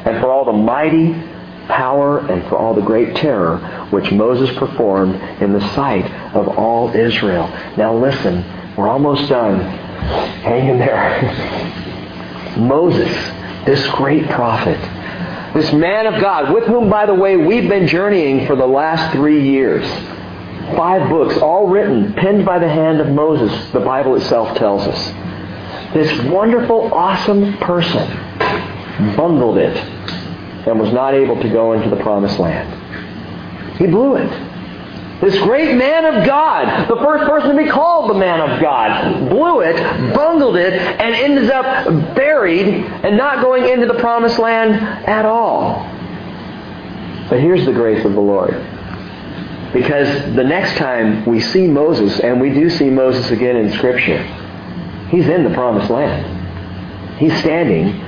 and 0.07 0.21
for 0.21 0.31
all 0.31 0.45
the 0.45 0.53
mighty 0.53 1.13
power 1.67 2.19
and 2.19 2.43
for 2.49 2.57
all 2.57 2.73
the 2.73 2.81
great 2.81 3.15
terror 3.15 3.57
which 3.89 4.11
Moses 4.11 4.55
performed 4.57 5.15
in 5.41 5.53
the 5.53 5.73
sight 5.73 6.05
of 6.35 6.47
all 6.57 6.93
Israel. 6.95 7.47
Now 7.77 7.95
listen, 7.95 8.43
we're 8.75 8.89
almost 8.89 9.29
done. 9.29 9.59
Hang 9.59 10.69
in 10.69 10.77
there. 10.77 11.21
Moses, 12.57 13.11
this 13.65 13.85
great 13.91 14.29
prophet, 14.29 14.77
this 15.53 15.71
man 15.71 16.07
of 16.07 16.19
God, 16.19 16.53
with 16.53 16.65
whom, 16.65 16.89
by 16.89 17.05
the 17.05 17.13
way, 17.13 17.37
we've 17.37 17.69
been 17.69 17.87
journeying 17.87 18.47
for 18.47 18.55
the 18.55 18.65
last 18.65 19.13
three 19.13 19.47
years. 19.47 19.85
Five 20.75 21.09
books, 21.09 21.37
all 21.37 21.67
written, 21.67 22.13
penned 22.13 22.45
by 22.45 22.57
the 22.57 22.69
hand 22.69 22.99
of 23.01 23.09
Moses, 23.09 23.71
the 23.71 23.79
Bible 23.79 24.15
itself 24.15 24.57
tells 24.57 24.87
us. 24.87 25.93
This 25.93 26.31
wonderful, 26.31 26.93
awesome 26.93 27.57
person 27.57 28.07
bungled 29.15 29.57
it 29.57 29.77
and 30.65 30.79
was 30.79 30.91
not 30.91 31.13
able 31.13 31.39
to 31.41 31.49
go 31.49 31.73
into 31.73 31.89
the 31.89 32.01
promised 32.01 32.39
land. 32.39 33.77
He 33.77 33.85
blew 33.85 34.15
it. 34.15 34.52
This 35.23 35.41
great 35.41 35.77
man 35.77 36.03
of 36.03 36.27
God, 36.27 36.89
the 36.89 36.97
first 36.97 37.23
person 37.23 37.55
to 37.55 37.63
be 37.63 37.69
called 37.69 38.09
the 38.09 38.13
man 38.13 38.41
of 38.41 38.59
God, 38.59 39.29
blew 39.29 39.61
it, 39.61 39.77
bungled 40.13 40.57
it, 40.57 40.73
and 40.73 41.15
ended 41.15 41.49
up 41.49 42.13
buried 42.13 42.67
and 42.67 43.15
not 43.15 43.41
going 43.41 43.69
into 43.69 43.85
the 43.85 43.93
promised 43.99 44.37
land 44.37 44.73
at 45.07 45.23
all. 45.25 45.75
But 47.29 47.39
here's 47.39 47.65
the 47.65 47.71
grace 47.71 48.03
of 48.03 48.11
the 48.15 48.19
Lord. 48.19 48.51
Because 49.71 50.35
the 50.35 50.43
next 50.43 50.75
time 50.75 51.25
we 51.25 51.39
see 51.39 51.67
Moses, 51.67 52.19
and 52.19 52.41
we 52.41 52.53
do 52.53 52.69
see 52.69 52.89
Moses 52.89 53.31
again 53.31 53.55
in 53.55 53.71
Scripture, 53.71 54.21
he's 55.07 55.29
in 55.29 55.45
the 55.45 55.53
promised 55.53 55.89
land. 55.89 57.17
He's 57.17 57.35
standing 57.39 58.01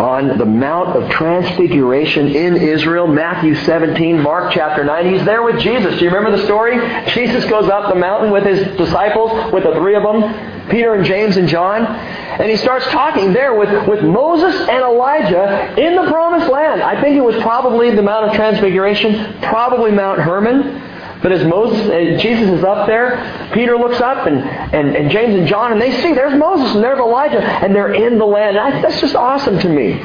on 0.00 0.38
the 0.38 0.46
Mount 0.46 0.96
of 0.96 1.10
Transfiguration 1.10 2.28
in 2.28 2.56
Israel, 2.56 3.06
Matthew 3.06 3.54
17, 3.54 4.22
Mark 4.22 4.50
chapter 4.50 4.82
9. 4.82 5.12
He's 5.12 5.24
there 5.26 5.42
with 5.42 5.60
Jesus. 5.60 5.98
Do 5.98 6.04
you 6.06 6.10
remember 6.10 6.34
the 6.38 6.44
story? 6.46 6.78
Jesus 7.10 7.44
goes 7.44 7.68
up 7.68 7.92
the 7.92 8.00
mountain 8.00 8.30
with 8.30 8.44
his 8.44 8.78
disciples, 8.78 9.52
with 9.52 9.64
the 9.64 9.74
three 9.74 9.94
of 9.94 10.02
them, 10.02 10.70
Peter 10.70 10.94
and 10.94 11.04
James 11.04 11.36
and 11.36 11.46
John, 11.46 11.84
and 11.84 12.50
he 12.50 12.56
starts 12.56 12.86
talking 12.86 13.34
there 13.34 13.52
with, 13.52 13.86
with 13.86 14.02
Moses 14.02 14.58
and 14.68 14.82
Elijah 14.82 15.74
in 15.78 15.96
the 15.96 16.10
promised 16.10 16.50
land. 16.50 16.82
I 16.82 16.98
think 17.02 17.16
it 17.16 17.24
was 17.24 17.36
probably 17.42 17.94
the 17.94 18.02
Mount 18.02 18.30
of 18.30 18.34
Transfiguration, 18.34 19.38
probably 19.42 19.90
Mount 19.90 20.18
Hermon. 20.18 20.89
But 21.22 21.32
as 21.32 21.46
Moses, 21.46 21.90
as 21.90 22.22
Jesus 22.22 22.48
is 22.50 22.64
up 22.64 22.86
there, 22.86 23.50
Peter 23.52 23.76
looks 23.76 24.00
up 24.00 24.26
and, 24.26 24.38
and, 24.38 24.96
and 24.96 25.10
James 25.10 25.34
and 25.34 25.46
John, 25.46 25.72
and 25.72 25.80
they 25.80 25.92
see 26.00 26.14
there's 26.14 26.38
Moses 26.38 26.74
and 26.74 26.82
there's 26.82 26.98
Elijah, 26.98 27.42
and 27.42 27.74
they're 27.74 27.92
in 27.92 28.18
the 28.18 28.24
land. 28.24 28.56
That's 28.56 29.00
just 29.00 29.14
awesome 29.14 29.58
to 29.58 29.68
me. 29.68 30.02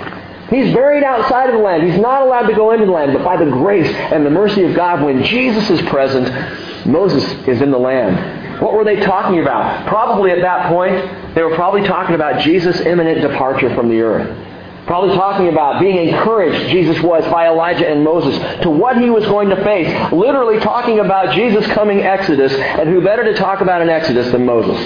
He's 0.49 0.73
buried 0.73 1.03
outside 1.03 1.49
of 1.49 1.55
the 1.55 1.61
land. 1.61 1.89
He's 1.89 1.99
not 1.99 2.21
allowed 2.21 2.47
to 2.47 2.53
go 2.53 2.71
into 2.71 2.85
the 2.85 2.91
land, 2.91 3.13
but 3.13 3.23
by 3.23 3.37
the 3.37 3.49
grace 3.49 3.87
and 3.87 4.25
the 4.25 4.29
mercy 4.29 4.63
of 4.63 4.75
God, 4.75 5.03
when 5.03 5.23
Jesus 5.23 5.69
is 5.69 5.81
present, 5.89 6.85
Moses 6.85 7.23
is 7.47 7.61
in 7.61 7.71
the 7.71 7.79
land. 7.79 8.61
What 8.61 8.73
were 8.73 8.83
they 8.83 8.97
talking 8.97 9.39
about? 9.39 9.87
Probably 9.87 10.31
at 10.31 10.41
that 10.41 10.69
point, 10.69 11.33
they 11.33 11.41
were 11.41 11.55
probably 11.55 11.83
talking 11.83 12.15
about 12.15 12.41
Jesus' 12.41 12.79
imminent 12.81 13.21
departure 13.21 13.73
from 13.73 13.89
the 13.89 14.01
earth. 14.01 14.44
Probably 14.85 15.15
talking 15.15 15.49
about 15.49 15.81
being 15.81 16.09
encouraged, 16.09 16.69
Jesus 16.69 17.01
was, 17.01 17.23
by 17.25 17.47
Elijah 17.47 17.87
and 17.89 18.03
Moses, 18.03 18.37
to 18.61 18.69
what 18.69 18.97
he 18.97 19.09
was 19.09 19.25
going 19.25 19.49
to 19.49 19.55
face. 19.63 19.87
Literally 20.11 20.59
talking 20.59 20.99
about 20.99 21.33
Jesus 21.33 21.65
coming 21.73 22.01
Exodus, 22.01 22.53
and 22.53 22.87
who 22.87 23.01
better 23.01 23.23
to 23.23 23.33
talk 23.33 23.61
about 23.61 23.81
an 23.81 23.89
Exodus 23.89 24.31
than 24.31 24.45
Moses? 24.45 24.77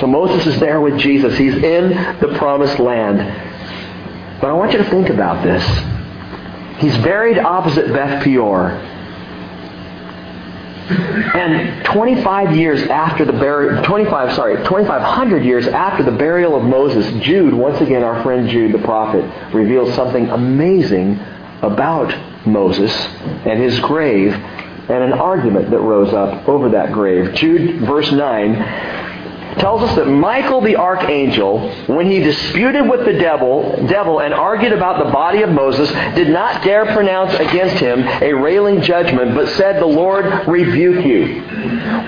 So 0.00 0.08
Moses 0.08 0.46
is 0.48 0.58
there 0.58 0.80
with 0.80 0.98
Jesus. 0.98 1.38
He's 1.38 1.54
in 1.54 1.90
the 2.20 2.34
promised 2.36 2.80
land. 2.80 3.18
But 4.40 4.50
I 4.50 4.52
want 4.52 4.72
you 4.72 4.78
to 4.78 4.90
think 4.90 5.08
about 5.08 5.44
this. 5.44 5.62
He's 6.78 6.96
buried 6.98 7.38
opposite 7.38 7.92
Beth 7.92 8.24
Peor. 8.24 8.72
And 10.90 11.84
25 11.86 12.56
years 12.56 12.82
after 12.88 13.24
the 13.24 13.32
burial, 13.32 13.82
25, 13.84 14.34
sorry, 14.34 14.56
2,500 14.56 15.44
years 15.44 15.66
after 15.66 16.02
the 16.02 16.12
burial 16.12 16.56
of 16.56 16.64
Moses, 16.64 17.06
Jude, 17.24 17.54
once 17.54 17.80
again 17.80 18.02
our 18.02 18.22
friend 18.22 18.48
Jude 18.48 18.72
the 18.72 18.84
prophet, 18.84 19.24
reveals 19.54 19.94
something 19.94 20.28
amazing 20.28 21.18
about 21.62 22.14
Moses 22.46 22.92
and 22.92 23.62
his 23.62 23.78
grave 23.80 24.34
and 24.34 25.02
an 25.02 25.14
argument 25.14 25.70
that 25.70 25.80
rose 25.80 26.12
up 26.12 26.46
over 26.46 26.68
that 26.70 26.92
grave. 26.92 27.34
Jude, 27.34 27.80
verse 27.80 28.12
9, 28.12 28.54
tells 29.58 29.82
us 29.82 29.96
that 29.96 30.06
Michael 30.06 30.60
the 30.60 30.76
archangel, 30.76 31.72
when 31.86 32.10
he 32.10 32.20
disputed 32.20 32.88
with 32.88 33.04
the 33.04 33.12
devil, 33.12 33.86
devil 33.86 34.20
and 34.20 34.34
argued 34.34 34.72
about 34.72 35.04
the 35.04 35.10
body 35.10 35.42
of 35.42 35.50
Moses, 35.50 35.90
did 36.14 36.28
not 36.28 36.64
dare 36.64 36.86
pronounce 36.86 37.34
against 37.34 37.76
him 37.76 38.00
a 38.22 38.32
railing 38.32 38.82
judgment, 38.82 39.34
but 39.34 39.48
said, 39.50 39.80
The 39.80 39.86
Lord 39.86 40.48
rebuke 40.48 41.04
you. 41.04 41.40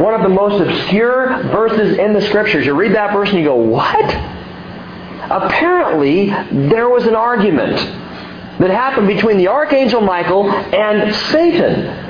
One 0.02 0.14
of 0.14 0.22
the 0.22 0.28
most 0.28 0.60
obscure 0.60 1.42
verses 1.44 1.98
in 1.98 2.12
the 2.12 2.22
scriptures. 2.22 2.66
You 2.66 2.74
read 2.74 2.94
that 2.94 3.12
verse 3.12 3.28
and 3.30 3.38
you 3.38 3.44
go, 3.44 3.56
What? 3.56 4.04
Apparently, 5.30 6.26
there 6.68 6.88
was 6.88 7.06
an 7.06 7.16
argument 7.16 7.76
that 8.58 8.70
happened 8.70 9.06
between 9.06 9.36
the 9.36 9.48
archangel 9.48 10.00
Michael 10.00 10.50
and 10.50 11.14
Satan. 11.30 12.05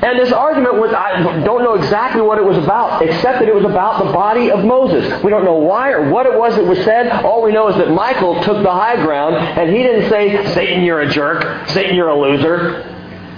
And 0.00 0.16
this 0.16 0.32
argument 0.32 0.76
was, 0.76 0.92
I 0.92 1.22
don't 1.44 1.64
know 1.64 1.74
exactly 1.74 2.22
what 2.22 2.38
it 2.38 2.44
was 2.44 2.56
about, 2.56 3.02
except 3.02 3.40
that 3.40 3.48
it 3.48 3.54
was 3.54 3.64
about 3.64 4.04
the 4.04 4.12
body 4.12 4.48
of 4.48 4.64
Moses. 4.64 5.24
We 5.24 5.30
don't 5.30 5.44
know 5.44 5.56
why 5.56 5.90
or 5.90 6.08
what 6.08 6.26
it 6.26 6.38
was 6.38 6.54
that 6.54 6.64
was 6.64 6.78
said. 6.84 7.08
All 7.24 7.42
we 7.42 7.50
know 7.50 7.68
is 7.68 7.76
that 7.78 7.90
Michael 7.90 8.40
took 8.44 8.62
the 8.62 8.70
high 8.70 8.94
ground, 8.96 9.34
and 9.34 9.74
he 9.74 9.82
didn't 9.82 10.08
say, 10.08 10.54
Satan, 10.54 10.84
you're 10.84 11.00
a 11.00 11.10
jerk. 11.10 11.68
Satan, 11.70 11.96
you're 11.96 12.08
a 12.08 12.18
loser. 12.18 12.82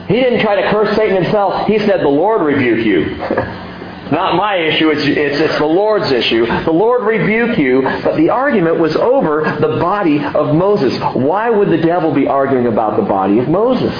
He 0.06 0.16
didn't 0.16 0.40
try 0.40 0.60
to 0.60 0.70
curse 0.70 0.94
Satan 0.96 1.22
himself. 1.22 1.66
He 1.66 1.78
said, 1.78 2.00
the 2.00 2.08
Lord 2.08 2.42
rebuke 2.42 2.84
you. 2.84 3.16
Not 4.10 4.34
my 4.34 4.56
issue, 4.56 4.90
it's, 4.90 5.04
it's, 5.04 5.40
it's 5.40 5.58
the 5.58 5.66
Lord's 5.66 6.10
issue. 6.10 6.44
The 6.44 6.72
Lord 6.72 7.04
rebuke 7.04 7.56
you, 7.56 7.82
but 7.82 8.16
the 8.16 8.28
argument 8.28 8.80
was 8.80 8.96
over 8.96 9.44
the 9.60 9.78
body 9.80 10.22
of 10.22 10.54
Moses. 10.54 10.98
Why 11.14 11.48
would 11.48 11.70
the 11.70 11.78
devil 11.78 12.12
be 12.12 12.26
arguing 12.26 12.66
about 12.66 12.96
the 12.96 13.04
body 13.04 13.38
of 13.38 13.48
Moses? 13.48 13.94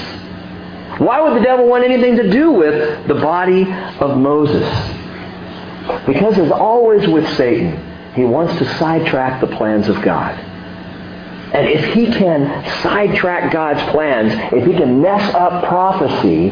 Why 1.01 1.23
would 1.23 1.41
the 1.41 1.45
devil 1.45 1.67
want 1.67 1.83
anything 1.83 2.17
to 2.17 2.31
do 2.31 2.53
with 2.53 3.09
the 3.09 3.15
body 3.15 3.63
of 4.01 4.19
Moses? 4.19 4.69
Because 6.07 6.39
as 6.39 6.51
always 6.51 7.09
with 7.09 7.27
Satan, 7.37 8.13
he 8.13 8.25
wants 8.25 8.55
to 8.59 8.67
sidetrack 8.77 9.41
the 9.41 9.47
plans 9.47 9.89
of 9.89 10.03
God. 10.03 10.39
And 11.55 11.67
if 11.67 11.95
he 11.95 12.07
can 12.07 12.65
sidetrack 12.83 13.51
God's 13.51 13.83
plans, 13.91 14.35
if 14.53 14.67
he 14.67 14.75
can 14.75 15.01
mess 15.01 15.35
up 15.35 15.65
prophecy, 15.65 16.51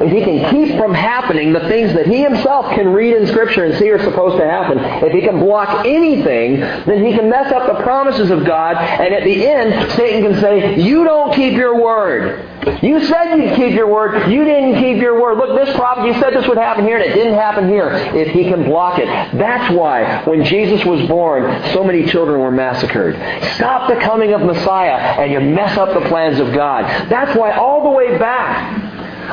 if 0.00 0.12
he 0.12 0.20
can 0.22 0.50
keep 0.50 0.78
from 0.78 0.94
happening 0.94 1.52
the 1.52 1.68
things 1.68 1.92
that 1.94 2.06
he 2.06 2.22
himself 2.22 2.66
can 2.74 2.88
read 2.88 3.16
in 3.16 3.26
Scripture 3.26 3.64
and 3.64 3.78
see 3.78 3.90
are 3.90 4.02
supposed 4.02 4.38
to 4.38 4.44
happen, 4.44 4.78
if 5.04 5.12
he 5.12 5.20
can 5.20 5.40
block 5.40 5.86
anything, 5.86 6.60
then 6.60 7.04
he 7.04 7.12
can 7.12 7.28
mess 7.28 7.52
up 7.52 7.66
the 7.76 7.82
promises 7.82 8.30
of 8.30 8.44
God, 8.44 8.76
and 8.76 9.14
at 9.14 9.24
the 9.24 9.46
end, 9.46 9.92
Satan 9.92 10.22
can 10.22 10.40
say, 10.40 10.80
You 10.80 11.04
don't 11.04 11.34
keep 11.34 11.54
your 11.54 11.80
word. 11.80 12.46
You 12.82 13.04
said 13.06 13.36
you'd 13.36 13.56
keep 13.56 13.72
your 13.72 13.90
word. 13.90 14.30
You 14.30 14.44
didn't 14.44 14.80
keep 14.82 15.00
your 15.00 15.20
word. 15.20 15.38
Look, 15.38 15.64
this 15.64 15.74
prophet, 15.76 16.06
you 16.06 16.20
said 16.20 16.34
this 16.34 16.46
would 16.46 16.58
happen 16.58 16.84
here, 16.84 16.98
and 16.98 17.10
it 17.10 17.14
didn't 17.14 17.34
happen 17.34 17.68
here. 17.68 17.90
If 17.90 18.28
he 18.32 18.44
can 18.44 18.64
block 18.64 18.98
it. 18.98 19.06
That's 19.06 19.72
why 19.74 20.22
when 20.24 20.44
Jesus 20.44 20.84
was 20.84 21.06
born, 21.08 21.42
so 21.72 21.82
many 21.82 22.06
children 22.06 22.40
were 22.40 22.50
massacred. 22.50 23.14
Stop 23.54 23.88
the 23.88 23.96
coming 24.00 24.34
of 24.34 24.42
Messiah, 24.42 25.20
and 25.20 25.32
you 25.32 25.40
mess 25.40 25.76
up 25.78 25.94
the 25.94 26.06
plans 26.08 26.38
of 26.38 26.52
God. 26.52 26.84
That's 27.08 27.36
why 27.36 27.52
all 27.52 27.82
the 27.84 27.90
way 27.90 28.18
back, 28.18 28.79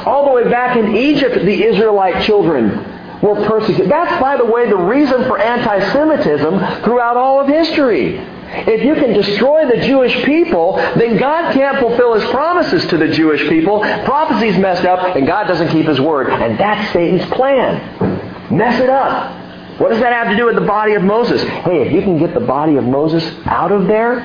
all 0.06 0.26
the 0.26 0.32
way 0.32 0.50
back 0.50 0.78
in 0.78 0.96
Egypt, 0.96 1.36
the 1.36 1.64
Israelite 1.64 2.24
children 2.26 2.96
were 3.22 3.48
persecuted. 3.48 3.90
That's, 3.90 4.22
by 4.22 4.38
the 4.38 4.46
way, 4.46 4.70
the 4.70 4.78
reason 4.78 5.24
for 5.24 5.40
anti-Semitism 5.40 6.84
throughout 6.84 7.18
all 7.18 7.42
of 7.42 7.48
history. 7.48 8.18
If 8.50 8.84
you 8.84 8.96
can 8.96 9.14
destroy 9.14 9.68
the 9.68 9.86
Jewish 9.86 10.24
people, 10.24 10.76
then 10.76 11.18
God 11.18 11.54
can't 11.54 11.80
fulfill 11.80 12.14
His 12.14 12.24
promises 12.30 12.86
to 12.88 12.98
the 12.98 13.10
Jewish 13.10 13.42
people. 13.50 13.80
Prophecy's 13.80 14.58
messed 14.58 14.86
up, 14.86 15.16
and 15.16 15.28
God 15.28 15.48
doesn't 15.48 15.70
keep 15.70 15.86
His 15.86 16.00
word. 16.00 16.30
And 16.30 16.58
that's 16.58 16.94
Satan's 16.94 17.26
plan. 17.32 18.56
Mess 18.56 18.80
it 18.80 18.90
up. 18.90 19.80
What 19.80 19.90
does 19.90 20.00
that 20.00 20.14
have 20.14 20.30
to 20.30 20.38
do 20.38 20.46
with 20.46 20.56
the 20.56 20.62
body 20.62 20.94
of 20.94 21.04
Moses? 21.04 21.42
Hey, 21.42 21.88
if 21.88 21.92
you 21.94 22.02
can 22.02 22.18
get 22.18 22.34
the 22.34 22.40
body 22.40 22.78
of 22.78 22.84
Moses 22.84 23.24
out 23.46 23.72
of 23.72 23.88
there, 23.88 24.22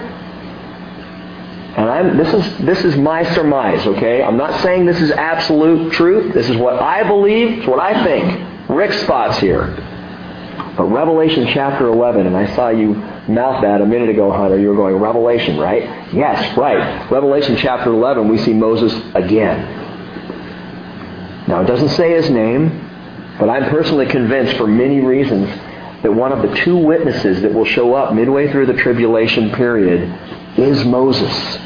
and 1.77 1.89
I'm, 1.89 2.19
this 2.19 2.35
is 2.35 2.59
this 2.59 2.85
is 2.85 2.97
my 2.97 3.25
surmise, 3.35 3.87
okay? 3.87 4.23
I'm 4.23 4.37
not 4.37 4.61
saying 4.63 4.85
this 4.85 5.01
is 5.01 5.11
absolute 5.11 5.93
truth. 5.95 6.35
This 6.35 6.51
is 6.51 6.57
what 6.57 6.81
I 6.83 7.03
believe. 7.03 7.61
It's 7.61 7.67
what 7.67 7.81
I 7.81 8.05
think. 8.05 8.69
Rick's 8.69 9.03
thoughts 9.05 9.39
here. 9.39 9.75
But 10.77 10.85
Revelation 10.85 11.49
chapter 11.53 11.89
11, 11.89 12.27
and 12.27 12.37
I 12.37 12.55
saw 12.55 12.69
you 12.69 12.95
mouth 13.29 13.63
that 13.63 13.81
a 13.81 13.87
minute 13.87 14.11
ago, 14.11 14.31
Hunter. 14.33 14.59
You 14.59 14.69
were 14.69 14.77
going, 14.77 14.97
Revelation, 14.97 15.59
right? 15.59 15.83
Yes, 16.13 16.57
right. 16.59 17.11
Revelation 17.11 17.57
chapter 17.57 17.91
11, 17.91 18.29
we 18.29 18.37
see 18.39 18.53
Moses 18.53 18.93
again. 19.15 19.81
Now, 21.49 21.63
it 21.63 21.67
doesn't 21.67 21.91
say 21.91 22.13
his 22.13 22.31
name, 22.31 22.89
but 23.39 23.49
I'm 23.49 23.71
personally 23.71 24.07
convinced 24.07 24.57
for 24.57 24.67
many 24.67 25.01
reasons 25.01 25.49
that 26.03 26.13
one 26.13 26.33
of 26.33 26.43
the 26.43 26.55
two 26.57 26.77
witnesses 26.77 27.43
that 27.43 27.53
will 27.53 27.65
show 27.65 27.95
up 27.95 28.15
midway 28.15 28.51
through 28.51 28.67
the 28.67 28.75
tribulation 28.75 29.51
period 29.53 30.09
is 30.57 30.85
Moses. 30.85 31.59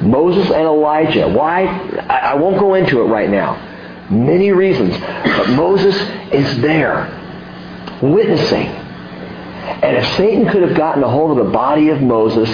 Moses 0.00 0.46
and 0.46 0.62
Elijah. 0.62 1.28
Why? 1.28 1.66
I 2.08 2.34
won't 2.34 2.58
go 2.58 2.74
into 2.74 3.00
it 3.00 3.06
right 3.06 3.28
now. 3.28 3.64
Many 4.10 4.52
reasons. 4.52 4.96
But 4.98 5.50
Moses 5.50 5.94
is 6.32 6.60
there, 6.60 7.14
witnessing 8.00 8.78
and 9.82 9.96
if 9.96 10.16
Satan 10.16 10.48
could 10.48 10.62
have 10.62 10.76
gotten 10.76 11.04
a 11.04 11.08
hold 11.08 11.38
of 11.38 11.46
the 11.46 11.52
body 11.52 11.90
of 11.90 12.00
Moses, 12.00 12.48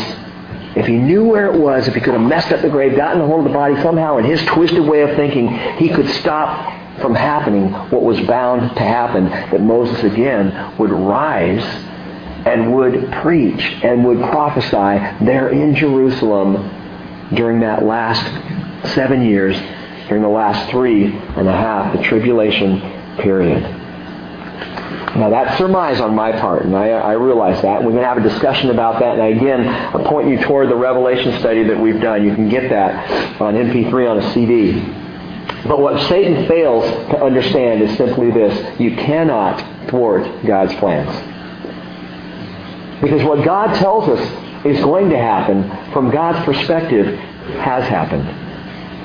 if 0.76 0.86
he 0.86 0.96
knew 0.96 1.24
where 1.24 1.52
it 1.52 1.58
was, 1.58 1.86
if 1.86 1.94
he 1.94 2.00
could 2.00 2.14
have 2.14 2.22
messed 2.22 2.52
up 2.52 2.60
the 2.60 2.68
grave, 2.68 2.96
gotten 2.96 3.22
a 3.22 3.26
hold 3.26 3.46
of 3.46 3.52
the 3.52 3.56
body 3.56 3.80
somehow 3.80 4.18
in 4.18 4.24
his 4.24 4.42
twisted 4.44 4.84
way 4.84 5.02
of 5.02 5.16
thinking, 5.16 5.48
he 5.78 5.88
could 5.88 6.08
stop 6.16 7.00
from 7.00 7.14
happening 7.14 7.72
what 7.72 8.02
was 8.02 8.20
bound 8.26 8.76
to 8.76 8.82
happen, 8.82 9.24
that 9.30 9.60
Moses 9.60 10.02
again 10.04 10.76
would 10.76 10.90
rise 10.90 11.64
and 12.44 12.74
would 12.74 13.10
preach 13.22 13.62
and 13.82 14.04
would 14.04 14.18
prophesy 14.18 15.24
there 15.24 15.48
in 15.48 15.74
Jerusalem 15.74 16.70
during 17.34 17.60
that 17.60 17.84
last 17.84 18.24
seven 18.94 19.22
years, 19.22 19.56
during 20.08 20.22
the 20.22 20.28
last 20.28 20.70
three 20.70 21.06
and 21.06 21.48
a 21.48 21.52
half, 21.52 21.96
the 21.96 22.02
tribulation 22.02 22.80
period. 23.18 23.62
Now 25.16 25.30
that's 25.30 25.58
surmise 25.58 26.00
on 26.00 26.14
my 26.14 26.32
part, 26.32 26.64
and 26.64 26.76
I, 26.76 26.88
I 26.88 27.12
realize 27.12 27.62
that. 27.62 27.82
We're 27.82 27.92
going 27.92 28.02
to 28.02 28.08
have 28.08 28.18
a 28.18 28.28
discussion 28.28 28.70
about 28.70 28.98
that, 28.98 29.18
and 29.18 29.38
again, 29.38 29.68
I 29.68 30.02
point 30.04 30.28
you 30.28 30.40
toward 30.42 30.68
the 30.68 30.76
Revelation 30.76 31.38
study 31.38 31.62
that 31.64 31.78
we've 31.78 32.00
done. 32.00 32.24
You 32.24 32.34
can 32.34 32.48
get 32.48 32.68
that 32.70 33.40
on 33.40 33.54
MP3 33.54 34.10
on 34.10 34.18
a 34.18 34.32
CD. 34.34 34.80
But 35.68 35.78
what 35.78 36.08
Satan 36.08 36.46
fails 36.48 36.84
to 37.10 37.22
understand 37.22 37.82
is 37.82 37.96
simply 37.96 38.32
this. 38.32 38.80
You 38.80 38.96
cannot 38.96 39.88
thwart 39.88 40.24
God's 40.44 40.74
plans. 40.74 41.33
Because 43.04 43.22
what 43.22 43.44
God 43.44 43.74
tells 43.74 44.08
us 44.08 44.64
is 44.64 44.82
going 44.82 45.10
to 45.10 45.18
happen, 45.18 45.92
from 45.92 46.10
God's 46.10 46.42
perspective, 46.46 47.18
has 47.60 47.86
happened. 47.86 48.26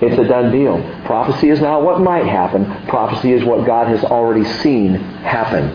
It's 0.01 0.17
a 0.17 0.23
done 0.23 0.53
deal. 0.53 0.81
Prophecy 1.03 1.49
is 1.49 1.59
not 1.59 1.83
what 1.83 1.99
might 1.99 2.25
happen. 2.25 2.65
Prophecy 2.87 3.33
is 3.33 3.43
what 3.43 3.65
God 3.65 3.89
has 3.89 4.01
already 4.05 4.45
seen 4.45 4.95
happen. 4.95 5.67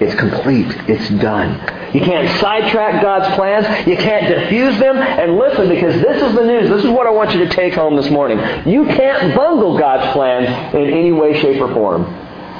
It's 0.00 0.14
complete. 0.14 0.68
It's 0.88 1.08
done. 1.20 1.54
You 1.92 2.00
can't 2.02 2.28
sidetrack 2.38 3.02
God's 3.02 3.34
plans. 3.34 3.66
You 3.88 3.96
can't 3.96 4.28
diffuse 4.28 4.78
them. 4.78 4.96
And 4.96 5.36
listen, 5.36 5.68
because 5.68 6.00
this 6.00 6.22
is 6.22 6.32
the 6.36 6.44
news. 6.44 6.70
This 6.70 6.84
is 6.84 6.90
what 6.90 7.08
I 7.08 7.10
want 7.10 7.32
you 7.32 7.40
to 7.40 7.48
take 7.48 7.74
home 7.74 7.96
this 7.96 8.08
morning. 8.08 8.38
You 8.68 8.84
can't 8.84 9.34
bungle 9.34 9.76
God's 9.76 10.12
plans 10.12 10.46
in 10.76 10.90
any 10.96 11.10
way, 11.10 11.40
shape, 11.40 11.60
or 11.60 11.74
form. 11.74 12.04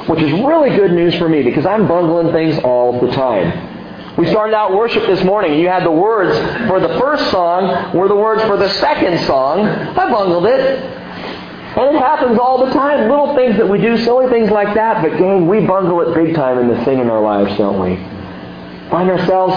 Which 0.08 0.22
is 0.22 0.32
really 0.32 0.70
good 0.70 0.90
news 0.90 1.14
for 1.14 1.28
me 1.28 1.44
because 1.44 1.66
I'm 1.66 1.86
bungling 1.86 2.32
things 2.32 2.58
all 2.64 3.00
the 3.00 3.12
time. 3.12 3.75
We 4.18 4.26
started 4.30 4.54
out 4.54 4.72
worship 4.72 5.06
this 5.06 5.22
morning. 5.24 5.52
and 5.52 5.60
You 5.60 5.68
had 5.68 5.84
the 5.84 5.90
words 5.90 6.38
for 6.68 6.80
the 6.80 6.98
first 6.98 7.30
song 7.30 7.94
were 7.94 8.08
the 8.08 8.16
words 8.16 8.42
for 8.44 8.56
the 8.56 8.70
second 8.74 9.18
song. 9.26 9.60
I 9.60 10.10
bungled 10.10 10.46
it. 10.46 10.60
And 10.60 11.94
it 11.94 12.00
happens 12.00 12.38
all 12.38 12.64
the 12.64 12.72
time. 12.72 13.10
Little 13.10 13.34
things 13.34 13.58
that 13.58 13.68
we 13.68 13.78
do, 13.78 13.98
silly 13.98 14.30
things 14.30 14.50
like 14.50 14.74
that. 14.74 15.02
But 15.02 15.18
gang, 15.18 15.46
we 15.46 15.66
bungle 15.66 16.00
it 16.00 16.14
big 16.14 16.34
time 16.34 16.58
in 16.58 16.68
this 16.68 16.82
thing 16.86 16.98
in 16.98 17.10
our 17.10 17.20
lives, 17.20 17.58
don't 17.58 17.78
we? 17.78 17.96
Find 18.88 19.10
ourselves, 19.10 19.52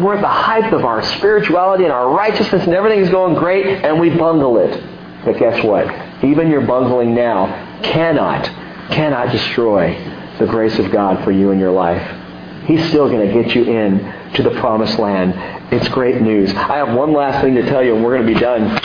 we're 0.00 0.14
at 0.14 0.20
the 0.20 0.28
height 0.28 0.72
of 0.72 0.84
our 0.84 1.02
spirituality 1.16 1.82
and 1.82 1.92
our 1.92 2.14
righteousness 2.14 2.62
and 2.62 2.74
everything's 2.74 3.10
going 3.10 3.34
great 3.34 3.66
and 3.66 3.98
we 3.98 4.10
bungle 4.10 4.58
it. 4.58 4.80
But 5.24 5.38
guess 5.38 5.64
what? 5.64 5.88
Even 6.22 6.50
your 6.50 6.60
bungling 6.60 7.14
now 7.14 7.46
cannot, 7.82 8.44
cannot 8.92 9.32
destroy 9.32 9.94
the 10.38 10.46
grace 10.46 10.78
of 10.78 10.92
God 10.92 11.24
for 11.24 11.32
you 11.32 11.50
in 11.50 11.58
your 11.58 11.72
life. 11.72 12.21
He's 12.66 12.86
still 12.88 13.08
going 13.08 13.26
to 13.26 13.42
get 13.42 13.54
you 13.54 13.64
in 13.64 14.32
to 14.34 14.42
the 14.42 14.50
promised 14.60 14.98
land. 14.98 15.34
It's 15.72 15.88
great 15.88 16.20
news. 16.20 16.50
I 16.54 16.76
have 16.76 16.96
one 16.96 17.12
last 17.12 17.42
thing 17.42 17.54
to 17.56 17.62
tell 17.62 17.82
you 17.82 17.94
and 17.96 18.04
we're 18.04 18.16
going 18.16 18.26
to 18.26 18.34
be 18.34 18.40
done 18.40 18.78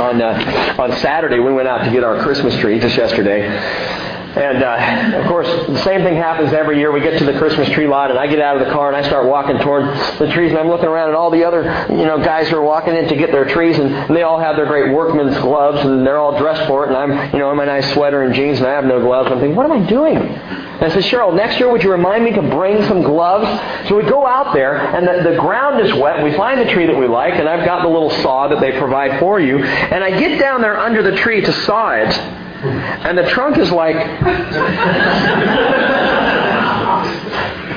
on 0.00 0.20
uh, 0.20 0.76
on 0.78 0.92
Saturday 0.98 1.38
we 1.38 1.52
went 1.52 1.68
out 1.68 1.84
to 1.84 1.90
get 1.90 2.04
our 2.04 2.22
Christmas 2.22 2.56
tree 2.58 2.78
just 2.78 2.96
yesterday. 2.96 3.46
And 4.36 4.62
uh, 4.62 5.18
of 5.18 5.28
course, 5.28 5.46
the 5.46 5.82
same 5.82 6.02
thing 6.02 6.14
happens 6.16 6.52
every 6.52 6.78
year. 6.78 6.92
We 6.92 7.00
get 7.00 7.18
to 7.18 7.24
the 7.24 7.38
Christmas 7.38 7.70
tree 7.70 7.86
lot, 7.86 8.10
and 8.10 8.18
I 8.18 8.26
get 8.26 8.38
out 8.38 8.60
of 8.60 8.66
the 8.66 8.70
car 8.70 8.92
and 8.92 8.96
I 8.96 9.08
start 9.08 9.26
walking 9.26 9.58
toward 9.60 9.86
the 10.18 10.30
trees, 10.30 10.50
and 10.50 10.58
I'm 10.58 10.68
looking 10.68 10.88
around 10.88 11.08
at 11.08 11.14
all 11.14 11.30
the 11.30 11.42
other, 11.42 11.62
you 11.88 12.04
know, 12.04 12.22
guys 12.22 12.48
who 12.50 12.56
are 12.56 12.62
walking 12.62 12.94
in 12.94 13.08
to 13.08 13.16
get 13.16 13.32
their 13.32 13.46
trees, 13.46 13.78
and 13.78 14.14
they 14.14 14.24
all 14.24 14.38
have 14.38 14.56
their 14.56 14.66
great 14.66 14.92
workman's 14.92 15.38
gloves, 15.38 15.86
and 15.86 16.06
they're 16.06 16.18
all 16.18 16.38
dressed 16.38 16.68
for 16.68 16.84
it, 16.84 16.88
and 16.88 16.96
I'm, 16.98 17.32
you 17.32 17.38
know, 17.38 17.50
in 17.50 17.56
my 17.56 17.64
nice 17.64 17.90
sweater 17.94 18.24
and 18.24 18.34
jeans, 18.34 18.58
and 18.58 18.66
I 18.66 18.72
have 18.72 18.84
no 18.84 19.00
gloves. 19.00 19.30
I'm 19.32 19.38
thinking, 19.38 19.56
what 19.56 19.64
am 19.64 19.72
I 19.72 19.86
doing? 19.86 20.18
And 20.18 20.82
I 20.82 20.90
said, 20.90 21.04
Cheryl, 21.04 21.34
next 21.34 21.58
year 21.58 21.72
would 21.72 21.82
you 21.82 21.90
remind 21.90 22.22
me 22.22 22.32
to 22.32 22.42
bring 22.42 22.84
some 22.84 23.00
gloves? 23.00 23.88
So 23.88 23.96
we 23.96 24.02
go 24.02 24.26
out 24.26 24.52
there, 24.52 24.76
and 24.76 25.08
the, 25.08 25.30
the 25.30 25.36
ground 25.38 25.80
is 25.80 25.94
wet. 25.94 26.22
We 26.22 26.36
find 26.36 26.60
the 26.60 26.70
tree 26.70 26.84
that 26.84 26.96
we 26.96 27.06
like, 27.06 27.32
and 27.36 27.48
I've 27.48 27.64
got 27.64 27.80
the 27.80 27.88
little 27.88 28.10
saw 28.10 28.48
that 28.48 28.60
they 28.60 28.78
provide 28.78 29.18
for 29.18 29.40
you, 29.40 29.64
and 29.64 30.04
I 30.04 30.10
get 30.20 30.38
down 30.38 30.60
there 30.60 30.78
under 30.78 31.02
the 31.02 31.16
tree 31.16 31.40
to 31.40 31.52
saw 31.64 31.92
it. 31.92 32.45
And 32.62 33.18
the 33.18 33.28
trunk 33.28 33.58
is 33.58 33.70
like, 33.70 33.96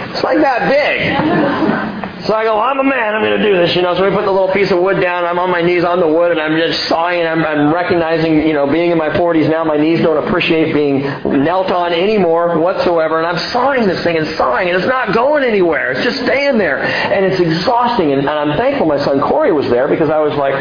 it's 0.09 0.23
like 0.23 0.39
that 0.39 0.69
big. 0.69 1.98
So 2.25 2.35
I 2.35 2.43
go, 2.43 2.59
I'm 2.59 2.77
a 2.79 2.83
man, 2.83 3.15
I'm 3.15 3.23
going 3.23 3.39
to 3.39 3.43
do 3.43 3.55
this, 3.55 3.75
you 3.75 3.81
know. 3.81 3.95
So 3.95 4.03
we 4.03 4.13
put 4.13 4.25
the 4.25 4.31
little 4.31 4.51
piece 4.51 4.71
of 4.71 4.79
wood 4.79 4.99
down, 4.99 5.23
I'm 5.23 5.39
on 5.39 5.49
my 5.49 5.61
knees 5.61 5.85
on 5.85 5.99
the 5.99 6.07
wood, 6.07 6.31
and 6.31 6.39
I'm 6.39 6.57
just 6.57 6.87
sawing, 6.89 7.21
and 7.21 7.29
I'm, 7.29 7.45
I'm 7.45 7.73
recognizing, 7.73 8.45
you 8.45 8.53
know, 8.53 8.67
being 8.67 8.91
in 8.91 8.97
my 8.97 9.09
40s 9.09 9.49
now, 9.49 9.63
my 9.63 9.77
knees 9.77 10.01
don't 10.01 10.27
appreciate 10.27 10.73
being 10.73 11.01
knelt 11.43 11.71
on 11.71 11.93
anymore 11.93 12.59
whatsoever, 12.59 13.19
and 13.19 13.27
I'm 13.27 13.39
sawing 13.51 13.87
this 13.87 14.03
thing 14.03 14.17
and 14.17 14.27
sawing, 14.35 14.67
and 14.67 14.77
it's 14.77 14.87
not 14.87 15.13
going 15.13 15.43
anywhere. 15.43 15.91
It's 15.91 16.03
just 16.03 16.17
staying 16.23 16.57
there. 16.57 16.79
And 16.83 17.25
it's 17.25 17.39
exhausting, 17.39 18.11
and, 18.11 18.21
and 18.21 18.29
I'm 18.29 18.57
thankful 18.57 18.85
my 18.85 18.99
son 18.99 19.21
Corey 19.21 19.53
was 19.53 19.69
there, 19.69 19.87
because 19.87 20.09
I 20.09 20.19
was 20.19 20.35
like, 20.35 20.55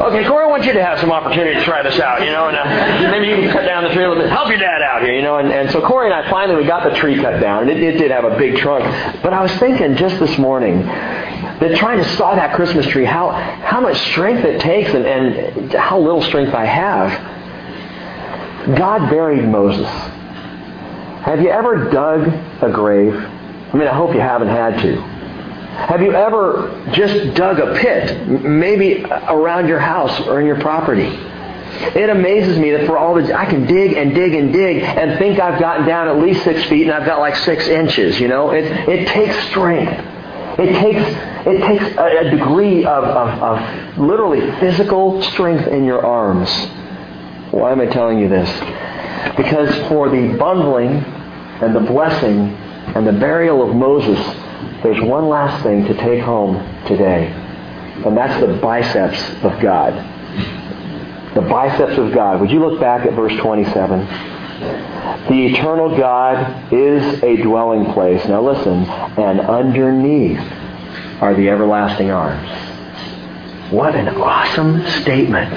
okay, 0.00 0.26
Corey, 0.28 0.44
I 0.44 0.48
want 0.48 0.64
you 0.64 0.72
to 0.74 0.84
have 0.84 1.00
some 1.00 1.10
opportunity 1.10 1.54
to 1.54 1.64
try 1.64 1.82
this 1.82 1.98
out, 2.00 2.20
you 2.20 2.30
know, 2.30 2.48
and 2.48 2.56
uh, 2.56 3.10
maybe 3.10 3.28
you 3.28 3.36
can 3.36 3.52
cut 3.52 3.64
down 3.64 3.84
the 3.84 3.90
tree 3.90 4.04
a 4.04 4.08
little 4.08 4.22
bit. 4.22 4.30
Help 4.30 4.48
your 4.48 4.58
dad 4.58 4.82
out 4.82 5.02
here, 5.02 5.14
you 5.14 5.22
know. 5.22 5.38
And, 5.38 5.50
and 5.50 5.70
so 5.70 5.80
Corey 5.80 6.10
and 6.10 6.14
I 6.14 6.28
finally, 6.30 6.60
we 6.60 6.66
got 6.66 6.84
the 6.84 6.96
tree 6.98 7.16
cut 7.16 7.40
down, 7.40 7.62
and 7.62 7.70
it, 7.70 7.82
it 7.82 7.98
did 7.98 8.10
have 8.10 8.24
a 8.24 8.36
big 8.36 8.56
trunk. 8.58 8.84
But 9.22 9.32
I 9.32 9.40
was 9.42 9.52
thinking 9.56 9.96
just 9.96 10.18
this 10.18 10.36
morning, 10.38 10.65
that 10.74 11.76
trying 11.76 11.98
to 11.98 12.16
saw 12.16 12.34
that 12.34 12.54
Christmas 12.54 12.86
tree, 12.86 13.04
how, 13.04 13.30
how 13.30 13.80
much 13.80 13.96
strength 14.10 14.44
it 14.44 14.60
takes 14.60 14.90
and, 14.90 15.06
and 15.06 15.72
how 15.72 15.98
little 15.98 16.22
strength 16.22 16.54
I 16.54 16.64
have. 16.64 17.36
God 18.76 19.08
buried 19.10 19.44
Moses. 19.44 19.86
Have 19.86 21.40
you 21.40 21.50
ever 21.50 21.90
dug 21.90 22.28
a 22.62 22.70
grave? 22.70 23.14
I 23.14 23.76
mean, 23.76 23.88
I 23.88 23.94
hope 23.94 24.14
you 24.14 24.20
haven't 24.20 24.48
had 24.48 24.80
to. 24.82 24.96
Have 24.96 26.00
you 26.00 26.12
ever 26.12 26.84
just 26.92 27.34
dug 27.34 27.58
a 27.58 27.74
pit, 27.78 28.26
maybe 28.28 29.04
around 29.04 29.68
your 29.68 29.78
house 29.78 30.20
or 30.26 30.40
in 30.40 30.46
your 30.46 30.60
property? 30.60 31.08
It 31.94 32.08
amazes 32.08 32.58
me 32.58 32.70
that 32.72 32.86
for 32.86 32.96
all 32.96 33.14
the 33.14 33.36
I 33.38 33.44
can 33.44 33.66
dig 33.66 33.92
and 33.92 34.14
dig 34.14 34.34
and 34.34 34.52
dig 34.52 34.82
and 34.82 35.18
think 35.18 35.38
I've 35.38 35.60
gotten 35.60 35.86
down 35.86 36.08
at 36.08 36.18
least 36.18 36.42
six 36.42 36.64
feet 36.64 36.84
and 36.84 36.92
I've 36.92 37.04
got 37.04 37.18
like 37.20 37.36
six 37.36 37.68
inches. 37.68 38.18
You 38.18 38.28
know, 38.28 38.50
it 38.52 38.64
it 38.64 39.08
takes 39.08 39.36
strength. 39.48 40.15
It 40.58 40.72
takes, 40.80 41.46
it 41.46 41.66
takes 41.66 41.96
a, 41.98 42.26
a 42.26 42.30
degree 42.30 42.84
of, 42.84 43.04
of, 43.04 43.42
of 43.42 43.98
literally 43.98 44.40
physical 44.58 45.22
strength 45.22 45.66
in 45.68 45.84
your 45.84 46.04
arms. 46.04 46.48
Why 47.52 47.72
am 47.72 47.80
I 47.80 47.86
telling 47.86 48.18
you 48.18 48.28
this? 48.28 48.48
Because 49.36 49.74
for 49.88 50.08
the 50.08 50.34
bungling 50.38 50.92
and 51.60 51.76
the 51.76 51.80
blessing 51.80 52.54
and 52.94 53.06
the 53.06 53.12
burial 53.12 53.68
of 53.68 53.76
Moses, 53.76 54.18
there's 54.82 55.00
one 55.02 55.28
last 55.28 55.62
thing 55.62 55.84
to 55.84 55.94
take 55.94 56.22
home 56.22 56.56
today. 56.86 57.26
And 58.06 58.16
that's 58.16 58.40
the 58.40 58.54
biceps 58.54 59.18
of 59.44 59.60
God. 59.60 59.94
The 61.34 61.42
biceps 61.42 61.98
of 61.98 62.14
God. 62.14 62.40
Would 62.40 62.50
you 62.50 62.60
look 62.60 62.80
back 62.80 63.04
at 63.04 63.12
verse 63.12 63.36
27? 63.40 64.35
The 64.58 65.46
eternal 65.46 65.96
God 65.96 66.72
is 66.72 67.22
a 67.22 67.36
dwelling 67.42 67.92
place. 67.92 68.24
Now 68.26 68.40
listen, 68.40 68.84
and 69.18 69.40
underneath 69.40 70.40
are 71.20 71.34
the 71.34 71.48
everlasting 71.48 72.10
arms. 72.10 72.48
What 73.70 73.94
an 73.96 74.08
awesome 74.08 74.86
statement. 75.02 75.52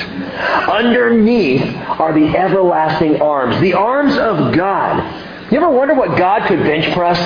Underneath 0.68 1.62
are 2.00 2.12
the 2.14 2.36
everlasting 2.36 3.22
arms, 3.22 3.60
the 3.62 3.74
arms 3.74 4.18
of 4.18 4.56
God. 4.56 5.52
You 5.52 5.58
ever 5.58 5.70
wonder 5.70 5.93
what 5.93 6.18
God 6.18 6.47
could 6.47 6.60
bench 6.60 6.91
press? 6.93 7.20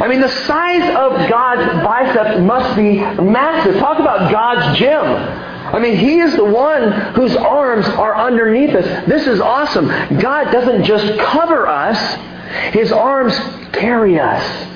I 0.00 0.06
mean, 0.08 0.20
the 0.20 0.28
size 0.28 0.82
of 0.94 1.28
God's 1.28 1.82
biceps 1.82 2.40
must 2.40 2.76
be 2.76 2.98
massive. 2.98 3.76
Talk 3.78 3.98
about 3.98 4.30
God's 4.30 4.78
gym. 4.78 5.55
I 5.72 5.78
mean, 5.78 5.96
He 5.96 6.20
is 6.20 6.34
the 6.34 6.44
one 6.44 6.92
whose 7.14 7.34
arms 7.36 7.86
are 7.86 8.16
underneath 8.16 8.74
us. 8.74 9.06
This 9.06 9.26
is 9.26 9.40
awesome. 9.40 9.88
God 10.20 10.50
doesn't 10.52 10.84
just 10.84 11.18
cover 11.18 11.66
us, 11.66 11.98
His 12.72 12.92
arms 12.92 13.36
carry 13.72 14.18
us. 14.18 14.75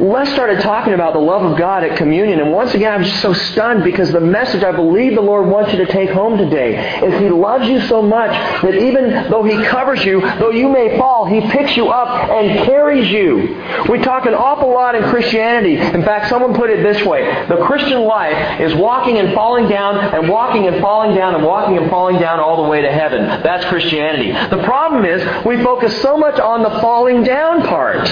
Les 0.00 0.32
started 0.32 0.60
talking 0.60 0.94
about 0.94 1.12
the 1.12 1.20
love 1.20 1.42
of 1.42 1.58
God 1.58 1.84
at 1.84 1.96
communion, 1.96 2.40
and 2.40 2.52
once 2.52 2.74
again, 2.74 2.92
I'm 2.92 3.04
just 3.04 3.20
so 3.20 3.32
stunned 3.32 3.84
because 3.84 4.10
the 4.12 4.20
message 4.20 4.62
I 4.62 4.72
believe 4.72 5.14
the 5.14 5.20
Lord 5.20 5.46
wants 5.46 5.72
you 5.72 5.78
to 5.84 5.92
take 5.92 6.10
home 6.10 6.38
today 6.38 7.00
is 7.04 7.20
He 7.20 7.28
loves 7.28 7.68
you 7.68 7.80
so 7.82 8.02
much 8.02 8.30
that 8.62 8.74
even 8.74 9.30
though 9.30 9.42
He 9.42 9.62
covers 9.66 10.04
you, 10.04 10.20
though 10.38 10.50
you 10.50 10.68
may 10.68 10.96
fall, 10.98 11.26
He 11.26 11.40
picks 11.50 11.76
you 11.76 11.88
up 11.88 12.30
and 12.30 12.64
carries 12.64 13.10
you. 13.10 13.62
We 13.88 13.98
talk 13.98 14.26
an 14.26 14.34
awful 14.34 14.70
lot 14.70 14.94
in 14.94 15.02
Christianity. 15.04 15.76
In 15.76 16.02
fact, 16.02 16.28
someone 16.28 16.54
put 16.54 16.70
it 16.70 16.82
this 16.82 17.04
way 17.06 17.46
the 17.48 17.64
Christian 17.64 18.04
life 18.04 18.60
is 18.60 18.74
walking 18.74 19.18
and 19.18 19.34
falling 19.34 19.68
down, 19.68 19.98
and 20.14 20.28
walking 20.28 20.66
and 20.66 20.80
falling 20.80 21.14
down, 21.16 21.34
and 21.34 21.44
walking 21.44 21.76
and 21.76 21.90
falling 21.90 22.18
down 22.18 22.40
all 22.40 22.62
the 22.62 22.68
way 22.68 22.82
to 22.82 22.90
heaven. 22.90 23.26
That's 23.42 23.64
Christianity. 23.66 24.32
The 24.32 24.62
problem 24.64 25.04
is 25.04 25.44
we 25.44 25.62
focus 25.62 26.00
so 26.02 26.16
much 26.16 26.38
on 26.38 26.62
the 26.62 26.70
falling 26.80 27.22
down 27.22 27.62
part. 27.62 28.08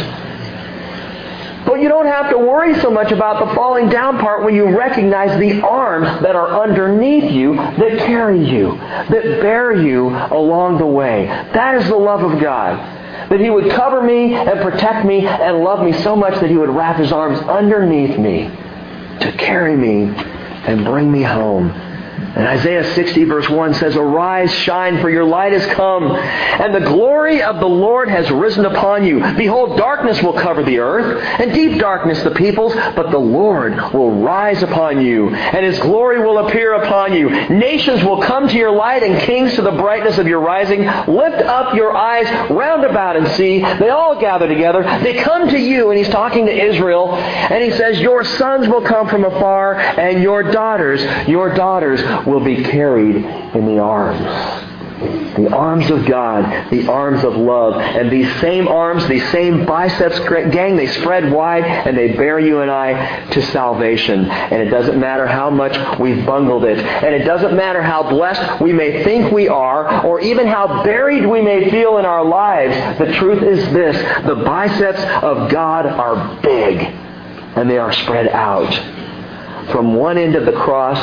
You 1.81 1.89
don't 1.89 2.07
have 2.07 2.31
to 2.31 2.39
worry 2.39 2.79
so 2.81 2.91
much 2.91 3.13
about 3.13 3.47
the 3.47 3.55
falling 3.55 3.89
down 3.89 4.19
part 4.19 4.45
when 4.45 4.55
you 4.55 4.77
recognize 4.77 5.39
the 5.39 5.61
arms 5.63 6.07
that 6.23 6.35
are 6.35 6.61
underneath 6.63 7.31
you 7.33 7.55
that 7.57 7.99
carry 7.99 8.45
you, 8.49 8.77
that 8.77 9.41
bear 9.41 9.73
you 9.73 10.09
along 10.09 10.79
the 10.79 10.87
way. 10.87 11.27
That 11.27 11.77
is 11.77 11.89
the 11.89 11.97
love 11.97 12.23
of 12.23 12.41
God. 12.41 12.79
That 13.31 13.41
He 13.41 13.51
would 13.51 13.71
cover 13.71 14.03
me 14.03 14.35
and 14.35 14.61
protect 14.61 15.07
me 15.07 15.27
and 15.27 15.63
love 15.65 15.85
me 15.85 15.93
so 16.03 16.17
much 16.17 16.41
that 16.41 16.51
He 16.51 16.57
would 16.57 16.71
wrap 16.71 16.97
His 16.97 17.13
arms 17.13 17.39
underneath 17.41 18.19
me 18.19 18.49
to 19.21 19.33
carry 19.39 19.77
me 19.77 20.13
and 20.67 20.85
bring 20.85 21.11
me 21.11 21.23
home. 21.23 21.71
And 22.37 22.47
Isaiah 22.47 22.95
60 22.95 23.25
verse 23.25 23.49
1 23.49 23.75
says, 23.75 23.97
Arise, 23.97 24.53
shine, 24.53 25.01
for 25.01 25.09
your 25.09 25.25
light 25.25 25.53
has 25.53 25.65
come, 25.75 26.05
and 26.13 26.75
the 26.75 26.81
glory 26.81 27.43
of 27.43 27.59
the 27.59 27.67
Lord 27.67 28.09
has 28.09 28.31
risen 28.31 28.67
upon 28.67 29.05
you. 29.07 29.21
Behold, 29.35 29.79
darkness 29.79 30.23
will 30.23 30.35
cover 30.35 30.63
the 30.63 30.79
earth, 30.79 31.23
and 31.41 31.53
deep 31.53 31.79
darkness 31.81 32.23
the 32.23 32.31
peoples, 32.33 32.75
but 32.75 33.11
the 33.11 33.19
Lord 33.19 33.95
will 33.95 34.21
rise 34.21 34.63
upon 34.63 35.01
you, 35.01 35.35
and 35.35 35.65
his 35.65 35.79
glory 35.81 36.21
will 36.21 36.47
appear 36.47 36.75
upon 36.75 37.15
you. 37.15 37.31
Nations 37.49 38.05
will 38.05 38.21
come 38.21 38.47
to 38.47 38.57
your 38.57 38.73
light, 38.73 39.03
and 39.03 39.21
kings 39.23 39.55
to 39.55 39.63
the 39.63 39.73
brightness 39.73 40.19
of 40.19 40.27
your 40.27 40.41
rising. 40.41 40.81
Lift 40.83 41.43
up 41.43 41.75
your 41.75 41.97
eyes 41.97 42.51
round 42.51 42.85
about 42.85 43.17
and 43.17 43.27
see. 43.29 43.61
They 43.61 43.89
all 43.89 44.21
gather 44.21 44.47
together. 44.47 44.83
They 45.03 45.23
come 45.23 45.49
to 45.49 45.59
you, 45.59 45.91
and 45.91 45.99
he's 45.99 46.11
talking 46.11 46.45
to 46.47 46.53
Israel, 46.53 47.15
and 47.15 47.65
he 47.65 47.71
says, 47.71 47.99
Your 48.01 48.23
sons 48.23 48.69
will 48.69 48.83
come 48.83 49.09
from 49.09 49.25
afar, 49.25 49.77
and 49.77 50.23
your 50.23 50.43
daughters, 50.43 51.03
your 51.27 51.55
daughters 51.55 52.03
will 52.27 52.45
be 52.45 52.63
carried 52.63 53.17
in 53.17 53.67
the 53.67 53.79
arms. 53.79 54.67
The 54.99 55.55
arms 55.55 55.89
of 55.91 56.05
God, 56.07 56.71
the 56.71 56.89
arms 56.89 57.23
of 57.23 57.37
love. 57.37 57.75
And 57.81 58.11
these 58.11 58.29
same 58.41 58.67
arms, 58.67 59.07
these 59.07 59.27
same 59.31 59.65
biceps, 59.65 60.19
gang, 60.19 60.75
they 60.75 60.89
spread 60.89 61.33
wide 61.33 61.63
and 61.63 61.97
they 61.97 62.15
bear 62.15 62.41
you 62.41 62.63
and 62.63 62.71
I 62.71 63.25
to 63.31 63.43
salvation. 63.53 64.29
And 64.29 64.61
it 64.61 64.71
doesn't 64.71 64.99
matter 64.99 65.29
how 65.29 65.51
much 65.51 66.01
we've 66.01 66.27
bungled 66.27 66.65
it. 66.65 66.79
And 66.79 67.15
it 67.15 67.25
doesn't 67.25 67.55
matter 67.55 67.81
how 67.81 68.11
blessed 68.11 68.61
we 68.61 68.73
may 68.73 69.05
think 69.05 69.31
we 69.31 69.47
are 69.47 70.05
or 70.05 70.21
even 70.21 70.49
how 70.49 70.83
buried 70.83 71.25
we 71.25 71.43
may 71.43 71.71
feel 71.71 71.99
in 71.99 72.05
our 72.05 72.25
lives. 72.25 72.99
The 72.99 73.13
truth 73.15 73.45
is 73.45 73.73
this. 73.73 73.97
The 74.27 74.43
biceps 74.45 75.01
of 75.23 75.49
God 75.51 75.87
are 75.87 76.43
big 76.43 76.79
and 76.79 77.71
they 77.71 77.79
are 77.79 77.93
spread 77.93 78.29
out 78.29 78.75
from 79.71 79.95
one 79.95 80.19
end 80.19 80.35
of 80.35 80.47
the 80.47 80.53
cross 80.53 80.99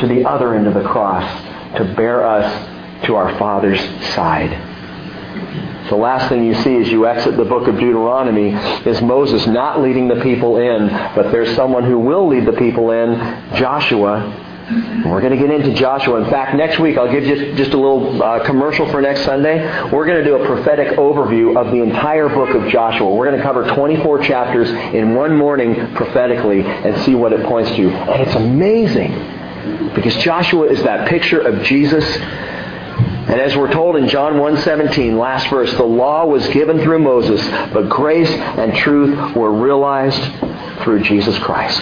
to 0.00 0.06
the 0.06 0.24
other 0.28 0.54
end 0.54 0.66
of 0.66 0.74
the 0.74 0.82
cross 0.82 1.24
to 1.76 1.84
bear 1.94 2.26
us 2.26 3.06
to 3.06 3.16
our 3.16 3.36
Father's 3.38 3.80
side. 4.14 4.72
The 5.88 5.96
last 5.96 6.30
thing 6.30 6.44
you 6.44 6.54
see 6.54 6.78
as 6.78 6.88
you 6.88 7.06
exit 7.06 7.36
the 7.36 7.44
book 7.44 7.68
of 7.68 7.78
Deuteronomy 7.78 8.54
is 8.88 9.02
Moses 9.02 9.46
not 9.46 9.82
leading 9.82 10.08
the 10.08 10.20
people 10.22 10.56
in, 10.56 10.88
but 10.88 11.30
there's 11.30 11.54
someone 11.54 11.84
who 11.84 11.98
will 11.98 12.26
lead 12.26 12.46
the 12.46 12.54
people 12.54 12.90
in, 12.90 13.18
Joshua. 13.56 14.40
We're 15.04 15.20
going 15.20 15.38
to 15.38 15.46
get 15.46 15.50
into 15.50 15.74
Joshua. 15.74 16.22
In 16.24 16.30
fact, 16.30 16.56
next 16.56 16.78
week 16.78 16.96
I'll 16.96 17.12
give 17.12 17.24
you 17.26 17.54
just 17.54 17.72
a 17.74 17.76
little 17.76 18.22
uh, 18.22 18.42
commercial 18.46 18.90
for 18.90 19.02
next 19.02 19.24
Sunday. 19.26 19.62
We're 19.90 20.06
going 20.06 20.18
to 20.18 20.24
do 20.24 20.36
a 20.36 20.46
prophetic 20.46 20.96
overview 20.96 21.54
of 21.54 21.70
the 21.70 21.82
entire 21.82 22.30
book 22.30 22.54
of 22.54 22.66
Joshua. 22.72 23.14
We're 23.14 23.26
going 23.26 23.36
to 23.36 23.42
cover 23.42 23.68
24 23.74 24.22
chapters 24.22 24.70
in 24.94 25.14
one 25.14 25.36
morning 25.36 25.94
prophetically 25.94 26.62
and 26.62 26.98
see 27.02 27.14
what 27.14 27.34
it 27.34 27.44
points 27.44 27.70
to. 27.72 27.90
And 27.90 28.22
it's 28.22 28.34
amazing 28.36 29.43
because 29.94 30.16
Joshua 30.16 30.66
is 30.66 30.82
that 30.82 31.08
picture 31.08 31.40
of 31.40 31.62
Jesus 31.64 32.04
and 33.26 33.40
as 33.40 33.56
we're 33.56 33.72
told 33.72 33.96
in 33.96 34.06
John 34.08 34.34
1:17, 34.34 35.16
last 35.18 35.48
verse, 35.48 35.72
the 35.74 35.82
law 35.82 36.26
was 36.26 36.46
given 36.48 36.78
through 36.80 36.98
Moses, 36.98 37.42
but 37.72 37.88
grace 37.88 38.30
and 38.30 38.74
truth 38.76 39.34
were 39.34 39.50
realized 39.50 40.20
through 40.82 41.00
Jesus 41.00 41.38
Christ, 41.38 41.80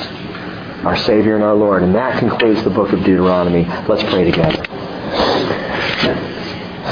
our 0.84 0.96
Savior 0.98 1.34
and 1.34 1.42
our 1.42 1.54
Lord. 1.54 1.82
And 1.82 1.96
that 1.96 2.20
concludes 2.20 2.62
the 2.62 2.70
book 2.70 2.92
of 2.92 3.00
Deuteronomy. 3.00 3.66
Let's 3.88 4.04
pray 4.04 4.22
together. 4.22 4.64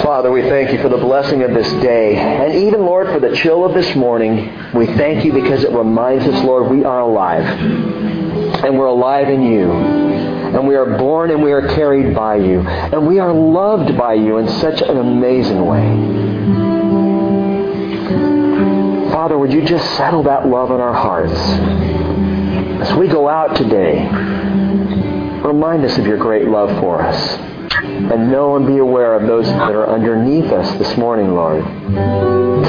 Father, 0.02 0.32
we 0.32 0.42
thank 0.42 0.72
you 0.72 0.82
for 0.82 0.88
the 0.88 0.96
blessing 0.96 1.44
of 1.44 1.54
this 1.54 1.70
day. 1.74 2.16
And 2.16 2.52
even, 2.52 2.84
Lord, 2.84 3.06
for 3.08 3.20
the 3.20 3.36
chill 3.36 3.64
of 3.64 3.72
this 3.72 3.94
morning, 3.94 4.52
we 4.74 4.86
thank 4.86 5.24
you 5.24 5.32
because 5.32 5.62
it 5.62 5.70
reminds 5.70 6.26
us, 6.26 6.42
Lord, 6.42 6.68
we 6.68 6.84
are 6.84 7.00
alive. 7.00 7.44
And 8.64 8.76
we're 8.76 8.86
alive 8.86 9.28
in 9.28 9.42
you 9.42 10.39
and 10.54 10.66
we 10.66 10.74
are 10.74 10.98
born 10.98 11.30
and 11.30 11.42
we 11.42 11.52
are 11.52 11.66
carried 11.74 12.14
by 12.14 12.36
you, 12.36 12.60
and 12.60 13.06
we 13.06 13.18
are 13.18 13.32
loved 13.32 13.96
by 13.96 14.14
you 14.14 14.38
in 14.38 14.48
such 14.48 14.82
an 14.82 14.96
amazing 14.98 15.64
way. 15.64 16.30
Father, 19.12 19.38
would 19.38 19.52
you 19.52 19.62
just 19.62 19.96
settle 19.96 20.22
that 20.24 20.46
love 20.46 20.70
in 20.70 20.80
our 20.80 20.94
hearts? 20.94 21.38
As 22.80 22.96
we 22.96 23.06
go 23.06 23.28
out 23.28 23.56
today, 23.56 24.06
remind 25.42 25.84
us 25.84 25.98
of 25.98 26.06
your 26.06 26.16
great 26.16 26.48
love 26.48 26.70
for 26.80 27.02
us. 27.02 27.38
And 27.82 28.30
know 28.30 28.56
and 28.56 28.66
be 28.66 28.78
aware 28.78 29.14
of 29.14 29.26
those 29.26 29.46
that 29.46 29.74
are 29.74 29.88
underneath 29.88 30.50
us 30.52 30.70
this 30.78 30.96
morning, 30.96 31.34
Lord, 31.34 31.64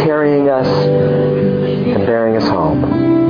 carrying 0.04 0.50
us 0.50 0.68
and 0.68 2.06
bearing 2.06 2.38
us 2.38 2.48
home. 2.48 3.21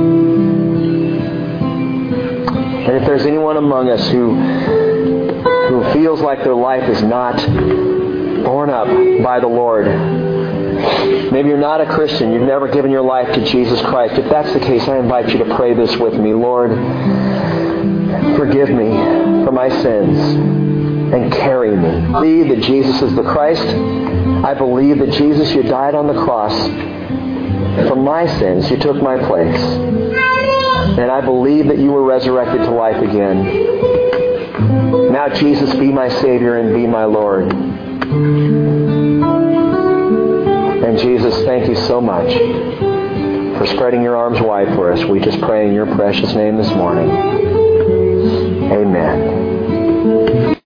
And 2.82 2.96
if 2.96 3.04
there's 3.06 3.24
anyone 3.26 3.56
among 3.56 3.88
us 3.88 4.08
who, 4.10 4.34
who 4.34 5.92
feels 5.92 6.20
like 6.20 6.42
their 6.42 6.54
life 6.54 6.88
is 6.88 7.00
not 7.02 7.36
borne 8.44 8.70
up 8.70 8.88
by 9.22 9.38
the 9.38 9.46
Lord, 9.46 9.86
maybe 11.32 11.48
you're 11.48 11.58
not 11.58 11.80
a 11.80 11.86
Christian, 11.86 12.32
you've 12.32 12.42
never 12.42 12.66
given 12.68 12.90
your 12.90 13.02
life 13.02 13.32
to 13.34 13.44
Jesus 13.44 13.80
Christ. 13.82 14.18
If 14.18 14.28
that's 14.28 14.52
the 14.52 14.58
case, 14.60 14.88
I 14.88 14.98
invite 14.98 15.28
you 15.30 15.38
to 15.44 15.56
pray 15.56 15.74
this 15.74 15.96
with 15.96 16.14
me. 16.14 16.34
Lord, 16.34 16.70
forgive 18.36 18.68
me 18.70 18.90
for 19.44 19.52
my 19.52 19.68
sins 19.68 20.18
and 21.14 21.32
carry 21.32 21.76
me. 21.76 21.88
I 21.88 22.20
believe 22.20 22.48
that 22.48 22.62
Jesus 22.62 23.00
is 23.00 23.14
the 23.14 23.22
Christ. 23.22 23.62
I 24.44 24.54
believe 24.54 24.98
that 24.98 25.10
Jesus, 25.12 25.52
you 25.54 25.62
died 25.62 25.94
on 25.94 26.08
the 26.08 26.24
cross 26.24 26.52
for 27.88 27.94
my 27.94 28.26
sins. 28.38 28.68
You 28.70 28.76
took 28.78 29.00
my 29.00 29.18
place. 29.18 30.61
And 30.98 31.10
I 31.10 31.20
believe 31.20 31.68
that 31.68 31.78
you 31.78 31.90
were 31.90 32.02
resurrected 32.02 32.60
to 32.62 32.70
life 32.70 33.02
again. 33.02 33.44
Now, 35.12 35.28
Jesus, 35.28 35.74
be 35.74 35.90
my 35.90 36.08
Savior 36.08 36.58
and 36.58 36.74
be 36.74 36.86
my 36.86 37.04
Lord. 37.04 37.52
And 40.84 40.98
Jesus, 40.98 41.34
thank 41.44 41.68
you 41.68 41.76
so 41.76 42.00
much 42.00 42.32
for 43.58 43.66
spreading 43.66 44.02
your 44.02 44.16
arms 44.16 44.40
wide 44.40 44.68
for 44.74 44.92
us. 44.92 45.04
We 45.04 45.20
just 45.20 45.40
pray 45.40 45.66
in 45.66 45.74
your 45.74 45.86
precious 45.86 46.34
name 46.34 46.56
this 46.56 46.70
morning. 46.70 47.10
Amen. 48.70 49.51